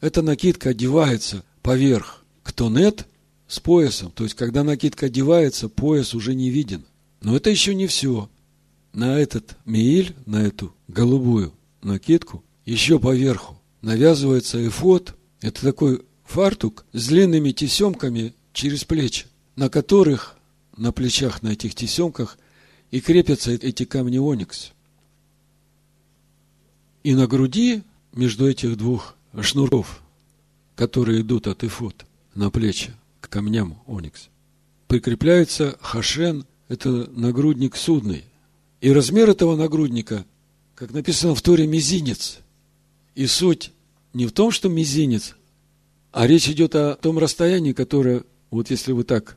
Эта 0.00 0.22
накидка 0.22 0.68
одевается 0.68 1.42
поверх 1.60 2.24
ктонет 2.44 3.08
с 3.48 3.58
поясом. 3.58 4.12
То 4.12 4.22
есть, 4.22 4.36
когда 4.36 4.62
накидка 4.62 5.06
одевается, 5.06 5.68
пояс 5.68 6.14
уже 6.14 6.36
не 6.36 6.50
виден. 6.50 6.84
Но 7.20 7.34
это 7.34 7.50
еще 7.50 7.74
не 7.74 7.88
все. 7.88 8.28
На 8.92 9.18
этот 9.18 9.56
меиль, 9.64 10.14
на 10.24 10.46
эту 10.46 10.72
голубую 10.86 11.52
накидку, 11.84 12.44
еще 12.64 12.98
поверху 12.98 13.60
навязывается 13.82 14.66
эфот. 14.66 15.14
Это 15.40 15.60
такой 15.60 16.02
фартук 16.24 16.84
с 16.92 17.08
длинными 17.08 17.52
тесемками 17.52 18.34
через 18.52 18.84
плечи, 18.84 19.26
на 19.56 19.68
которых, 19.68 20.36
на 20.76 20.92
плечах 20.92 21.42
на 21.42 21.48
этих 21.48 21.74
тесемках 21.74 22.38
и 22.90 23.00
крепятся 23.00 23.52
эти 23.52 23.84
камни 23.84 24.18
оникс. 24.18 24.72
И 27.02 27.14
на 27.14 27.26
груди, 27.26 27.82
между 28.12 28.48
этих 28.48 28.76
двух 28.76 29.14
шнуров, 29.40 30.02
которые 30.74 31.20
идут 31.20 31.46
от 31.46 31.62
эфот 31.64 32.06
на 32.34 32.50
плечи 32.50 32.92
к 33.20 33.28
камням 33.28 33.78
оникс, 33.86 34.28
прикрепляется 34.88 35.76
хашен, 35.80 36.46
это 36.68 36.88
нагрудник 36.88 37.76
судный. 37.76 38.24
И 38.80 38.90
размер 38.90 39.30
этого 39.30 39.56
нагрудника, 39.56 40.24
как 40.74 40.92
написано 40.92 41.34
в 41.34 41.42
Торе, 41.42 41.66
мизинец. 41.66 42.38
И 43.14 43.26
суть 43.26 43.70
не 44.12 44.26
в 44.26 44.32
том, 44.32 44.50
что 44.50 44.68
мизинец, 44.68 45.36
а 46.12 46.26
речь 46.26 46.48
идет 46.48 46.74
о 46.74 46.96
том 46.96 47.18
расстоянии, 47.18 47.72
которое, 47.72 48.24
вот 48.50 48.70
если 48.70 48.92
вы 48.92 49.04
так 49.04 49.36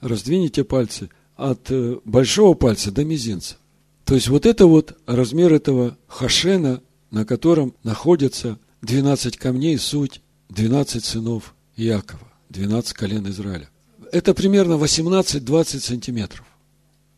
раздвинете 0.00 0.64
пальцы, 0.64 1.10
от 1.36 1.70
э, 1.70 1.98
большого 2.04 2.54
пальца 2.54 2.90
до 2.90 3.04
мизинца. 3.04 3.56
То 4.04 4.14
есть 4.14 4.28
вот 4.28 4.46
это 4.46 4.66
вот 4.66 4.96
размер 5.06 5.52
этого 5.52 5.98
хашена, 6.06 6.80
на 7.10 7.24
котором 7.24 7.74
находятся 7.82 8.58
12 8.82 9.36
камней, 9.36 9.78
суть 9.78 10.22
12 10.48 11.04
сынов 11.04 11.54
Иакова, 11.76 12.26
12 12.50 12.92
колен 12.94 13.28
Израиля. 13.28 13.68
Это 14.12 14.32
примерно 14.32 14.74
18-20 14.74 15.80
сантиметров. 15.80 16.46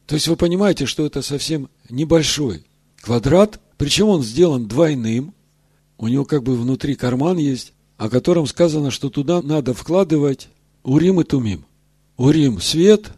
То 0.06 0.14
есть 0.14 0.26
вы 0.26 0.36
понимаете, 0.36 0.86
что 0.86 1.04
это 1.06 1.22
совсем 1.22 1.68
небольшой 1.90 2.64
квадрат, 3.00 3.60
причем 3.76 4.08
он 4.08 4.22
сделан 4.22 4.66
двойным, 4.66 5.34
у 5.98 6.08
него 6.08 6.24
как 6.24 6.42
бы 6.42 6.56
внутри 6.56 6.94
карман 6.94 7.38
есть, 7.38 7.72
о 7.96 8.08
котором 8.08 8.46
сказано, 8.46 8.90
что 8.90 9.10
туда 9.10 9.42
надо 9.42 9.74
вкладывать 9.74 10.48
урим 10.84 11.20
и 11.20 11.24
тумим. 11.24 11.64
Урим– 12.16 12.60
свет, 12.60 13.12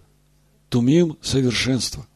тумим– 0.69 1.17
совершенство. 1.23 2.07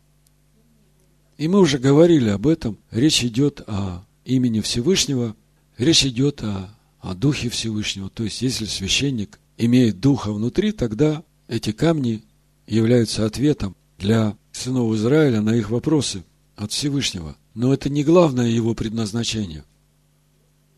И 1.36 1.48
мы 1.48 1.60
уже 1.60 1.78
говорили 1.78 2.28
об 2.28 2.46
этом. 2.46 2.78
Речь 2.90 3.24
идет 3.24 3.62
о 3.66 4.04
имени 4.24 4.60
Всевышнего, 4.60 5.34
речь 5.76 6.04
идет 6.04 6.42
о, 6.42 6.70
о 7.00 7.14
Духе 7.14 7.48
Всевышнего. 7.48 8.08
То 8.08 8.24
есть, 8.24 8.40
если 8.40 8.64
священник 8.64 9.38
имеет 9.58 10.00
Духа 10.00 10.32
внутри, 10.32 10.72
тогда 10.72 11.22
эти 11.48 11.72
камни 11.72 12.22
являются 12.66 13.26
ответом 13.26 13.76
для 13.98 14.36
сынов 14.52 14.94
Израиля 14.94 15.40
на 15.40 15.54
их 15.54 15.70
вопросы 15.70 16.24
от 16.56 16.72
Всевышнего. 16.72 17.36
Но 17.54 17.72
это 17.72 17.88
не 17.88 18.04
главное 18.04 18.48
его 18.48 18.74
предназначение. 18.74 19.64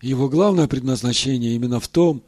Его 0.02 0.28
главное 0.28 0.68
предназначение 0.68 1.54
именно 1.54 1.80
в 1.80 1.88
том, 1.88 2.22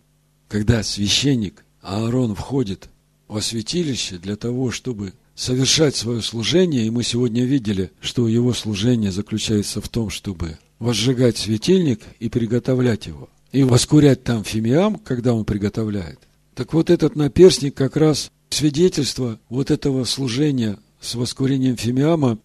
когда 0.49 0.83
священник 0.83 1.65
Аарон 1.83 2.35
входит 2.35 2.89
во 3.29 3.43
святилище 3.43 4.17
для 4.17 4.37
того, 4.37 4.71
чтобы 4.71 5.13
совершать 5.35 5.95
свое 5.95 6.23
служение, 6.23 6.87
и 6.87 6.91
мы 6.91 7.03
сегодня 7.05 7.45
видели, 7.45 7.93
что 8.01 8.27
его 8.27 8.53
служение 8.55 9.13
заключается 9.13 9.81
в 9.81 9.89
том, 9.89 10.11
чтобы 10.11 10.59
возжигать 10.79 11.37
светильник 11.37 12.01
и 12.19 12.29
приготовлять 12.29 13.07
его, 13.07 13.29
и 13.53 13.63
воскурять 13.63 14.25
там 14.25 14.45
фимиам, 14.45 14.97
когда 14.97 15.35
он 15.35 15.45
приготовляет. 15.45 16.19
Так 16.55 16.73
вот 16.73 16.91
этот 16.91 17.15
наперстник 17.15 17.75
как 17.75 17.97
раз 17.97 18.33
свидетельство 18.51 19.39
вот 19.49 19.71
этого 19.71 20.05
служения 20.05 20.79
с 21.01 21.15
воскурением 21.15 21.77
фимиама 21.77 22.39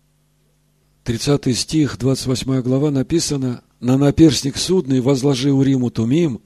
30 1.04 1.58
стих, 1.58 1.98
28 1.98 2.62
глава 2.62 2.90
написано, 2.90 3.62
«На 3.80 3.98
наперстник 3.98 4.56
судный 4.56 5.02
возложи 5.02 5.52
у 5.52 5.62
Риму 5.62 5.90
Тумим, 5.92 6.42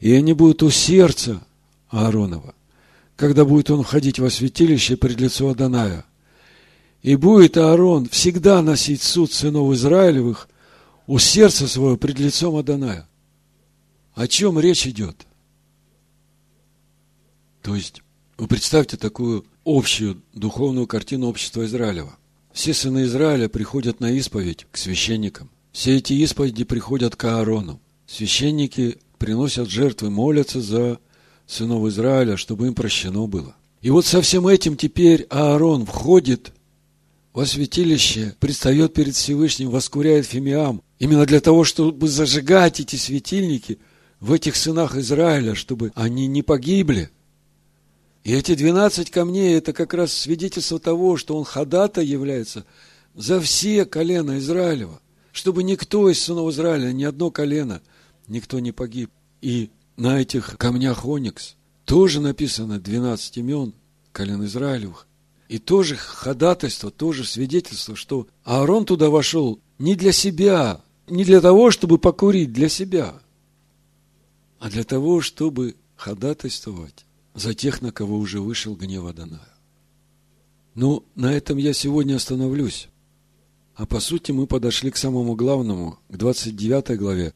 и 0.00 0.12
они 0.12 0.32
будут 0.32 0.64
у 0.64 0.70
сердца 0.70 1.46
Ааронова, 1.88 2.54
когда 3.14 3.44
будет 3.44 3.70
он 3.70 3.84
входить 3.84 4.18
во 4.18 4.28
святилище 4.28 4.96
пред 4.96 5.20
лицо 5.20 5.48
Аданая. 5.48 6.04
И 7.02 7.14
будет 7.14 7.56
Аарон 7.56 8.08
всегда 8.08 8.60
носить 8.60 9.02
суд 9.02 9.32
сынов 9.32 9.72
Израилевых 9.72 10.48
у 11.06 11.18
сердца 11.18 11.68
своего 11.68 11.96
пред 11.96 12.18
лицом 12.18 12.56
Аданая». 12.56 13.08
О 14.14 14.26
чем 14.26 14.58
речь 14.58 14.86
идет? 14.86 15.26
То 17.62 17.76
есть, 17.76 18.02
вы 18.38 18.48
представьте 18.48 18.96
такую 18.96 19.44
общую 19.64 20.22
духовную 20.32 20.88
картину 20.88 21.28
общества 21.28 21.64
Израилева– 21.64 22.16
все 22.56 22.72
сыны 22.72 23.04
Израиля 23.04 23.50
приходят 23.50 24.00
на 24.00 24.10
исповедь 24.12 24.66
к 24.72 24.78
священникам. 24.78 25.50
Все 25.72 25.98
эти 25.98 26.14
исповеди 26.14 26.64
приходят 26.64 27.14
к 27.14 27.22
Аарону. 27.24 27.82
Священники 28.06 28.96
приносят 29.18 29.68
жертвы, 29.68 30.08
молятся 30.08 30.62
за 30.62 30.98
сынов 31.46 31.86
Израиля, 31.88 32.38
чтобы 32.38 32.68
им 32.68 32.74
прощено 32.74 33.26
было. 33.26 33.54
И 33.82 33.90
вот 33.90 34.06
со 34.06 34.22
всем 34.22 34.48
этим 34.48 34.78
теперь 34.78 35.26
Аарон 35.28 35.84
входит 35.84 36.52
во 37.34 37.44
святилище, 37.44 38.34
предстает 38.40 38.94
перед 38.94 39.14
Всевышним, 39.14 39.68
воскуряет 39.68 40.24
фимиам, 40.24 40.80
именно 40.98 41.26
для 41.26 41.40
того, 41.40 41.62
чтобы 41.62 42.08
зажигать 42.08 42.80
эти 42.80 42.96
светильники 42.96 43.78
в 44.18 44.32
этих 44.32 44.56
сынах 44.56 44.96
Израиля, 44.96 45.54
чтобы 45.54 45.92
они 45.94 46.26
не 46.26 46.42
погибли, 46.42 47.10
и 48.26 48.32
эти 48.32 48.56
12 48.56 49.08
камней– 49.12 49.54
это 49.56 49.72
как 49.72 49.94
раз 49.94 50.12
свидетельство 50.12 50.80
того, 50.80 51.16
что 51.16 51.36
он 51.36 51.44
ходатай 51.44 52.04
является 52.04 52.66
за 53.14 53.40
все 53.40 53.84
колена 53.84 54.38
Израилева, 54.38 55.00
чтобы 55.30 55.62
никто 55.62 56.10
из 56.10 56.20
сынов 56.24 56.52
Израиля, 56.52 56.90
ни 56.90 57.04
одно 57.04 57.30
колено, 57.30 57.82
никто 58.26 58.58
не 58.58 58.72
погиб. 58.72 59.12
И 59.42 59.70
на 59.96 60.20
этих 60.20 60.56
камнях 60.58 61.06
оникс 61.06 61.54
тоже 61.84 62.20
написано 62.20 62.80
12 62.80 63.36
имен 63.36 63.74
колен 64.10 64.44
Израилевых. 64.44 65.06
И 65.48 65.60
тоже 65.60 65.94
ходатайство, 65.94 66.90
тоже 66.90 67.24
свидетельство, 67.24 67.94
что 67.94 68.26
Аарон 68.42 68.86
туда 68.86 69.08
вошел 69.08 69.60
не 69.78 69.94
для 69.94 70.10
себя, 70.10 70.80
не 71.06 71.24
для 71.24 71.40
того, 71.40 71.70
чтобы 71.70 71.98
покурить 71.98 72.52
для 72.52 72.68
себя, 72.68 73.14
а 74.58 74.68
для 74.68 74.82
того, 74.82 75.20
чтобы 75.20 75.76
ходатайствовать 75.94 77.05
за 77.36 77.54
тех, 77.54 77.82
на 77.82 77.92
кого 77.92 78.18
уже 78.18 78.40
вышел 78.40 78.74
гнев 78.74 79.04
Адоная. 79.04 79.54
Ну, 80.74 81.04
на 81.14 81.32
этом 81.32 81.58
я 81.58 81.72
сегодня 81.72 82.16
остановлюсь. 82.16 82.88
А 83.74 83.86
по 83.86 84.00
сути 84.00 84.32
мы 84.32 84.46
подошли 84.46 84.90
к 84.90 84.96
самому 84.96 85.36
главному, 85.36 85.98
к 86.08 86.16
29 86.16 86.98
главе. 86.98 87.34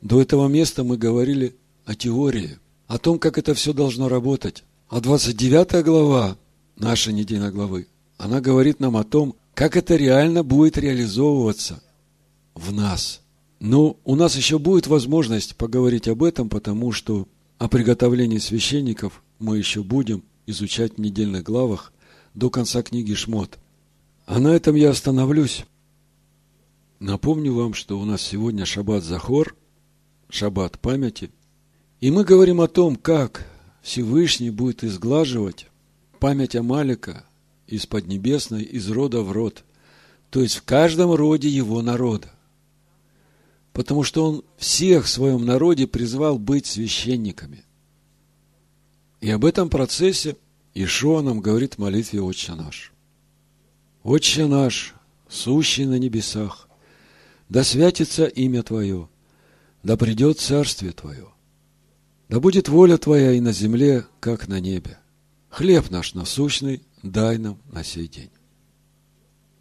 До 0.00 0.20
этого 0.22 0.46
места 0.46 0.84
мы 0.84 0.96
говорили 0.96 1.56
о 1.84 1.96
теории, 1.96 2.58
о 2.86 2.98
том, 2.98 3.18
как 3.18 3.38
это 3.38 3.54
все 3.54 3.72
должно 3.72 4.08
работать. 4.08 4.64
А 4.88 5.00
29 5.00 5.84
глава 5.84 6.38
нашей 6.76 7.12
недельной 7.12 7.50
главы, 7.50 7.88
она 8.18 8.40
говорит 8.40 8.78
нам 8.78 8.96
о 8.96 9.04
том, 9.04 9.34
как 9.54 9.76
это 9.76 9.96
реально 9.96 10.44
будет 10.44 10.78
реализовываться 10.78 11.82
в 12.54 12.72
нас. 12.72 13.20
Но 13.58 13.96
у 14.04 14.14
нас 14.14 14.36
еще 14.36 14.60
будет 14.60 14.86
возможность 14.86 15.56
поговорить 15.56 16.06
об 16.06 16.22
этом, 16.22 16.48
потому 16.48 16.92
что 16.92 17.26
о 17.58 17.68
приготовлении 17.68 18.38
священников 18.38 19.22
мы 19.38 19.58
еще 19.58 19.82
будем 19.82 20.22
изучать 20.46 20.94
в 20.94 21.00
недельных 21.00 21.42
главах 21.42 21.92
до 22.34 22.50
конца 22.50 22.82
книги 22.82 23.14
Шмот. 23.14 23.58
А 24.26 24.38
на 24.38 24.48
этом 24.48 24.76
я 24.76 24.90
остановлюсь. 24.90 25.64
Напомню 27.00 27.54
вам, 27.54 27.74
что 27.74 27.98
у 27.98 28.04
нас 28.04 28.22
сегодня 28.22 28.64
шаббат 28.64 29.02
Захор, 29.02 29.56
шаббат 30.28 30.78
памяти. 30.78 31.30
И 32.00 32.10
мы 32.10 32.24
говорим 32.24 32.60
о 32.60 32.68
том, 32.68 32.96
как 32.96 33.46
Всевышний 33.82 34.50
будет 34.50 34.84
изглаживать 34.84 35.66
память 36.20 36.54
Амалика 36.54 37.24
из 37.66 37.86
Поднебесной, 37.86 38.62
из 38.62 38.88
рода 38.88 39.22
в 39.22 39.32
род, 39.32 39.64
то 40.30 40.42
есть 40.42 40.56
в 40.56 40.62
каждом 40.62 41.12
роде 41.12 41.48
его 41.48 41.82
народа 41.82 42.32
потому 43.78 44.02
что 44.02 44.28
он 44.28 44.44
всех 44.56 45.04
в 45.04 45.08
своем 45.08 45.46
народе 45.46 45.86
призвал 45.86 46.36
быть 46.36 46.66
священниками. 46.66 47.62
И 49.20 49.30
об 49.30 49.44
этом 49.44 49.70
процессе 49.70 50.36
Ишуа 50.74 51.22
нам 51.22 51.38
говорит 51.38 51.74
в 51.74 51.78
молитве 51.78 52.20
«Отче 52.20 52.56
наш». 52.56 52.92
«Отче 54.02 54.48
наш, 54.48 54.96
сущий 55.28 55.84
на 55.84 55.96
небесах, 55.96 56.68
да 57.48 57.62
святится 57.62 58.24
имя 58.24 58.64
Твое, 58.64 59.08
да 59.84 59.96
придет 59.96 60.40
царствие 60.40 60.90
Твое, 60.90 61.28
да 62.28 62.40
будет 62.40 62.68
воля 62.68 62.98
Твоя 62.98 63.30
и 63.30 63.38
на 63.38 63.52
земле, 63.52 64.06
как 64.18 64.48
на 64.48 64.58
небе. 64.58 64.98
Хлеб 65.50 65.88
наш 65.90 66.14
насущный 66.14 66.82
дай 67.04 67.38
нам 67.38 67.60
на 67.70 67.84
сей 67.84 68.08
день. 68.08 68.30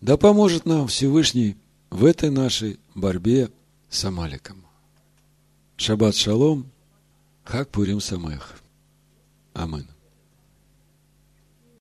Да 0.01 0.17
поможет 0.17 0.65
нам 0.65 0.87
Всевышний 0.87 1.55
в 1.91 2.03
этой 2.03 2.31
нашей 2.31 2.79
борьбе 2.95 3.51
с 3.89 4.05
Амаликом. 4.05 4.65
Шаббат 5.77 6.15
шалом, 6.15 6.71
хак 7.43 7.69
пурим 7.69 7.99
самех. 7.99 8.59
Амин. 9.53 9.87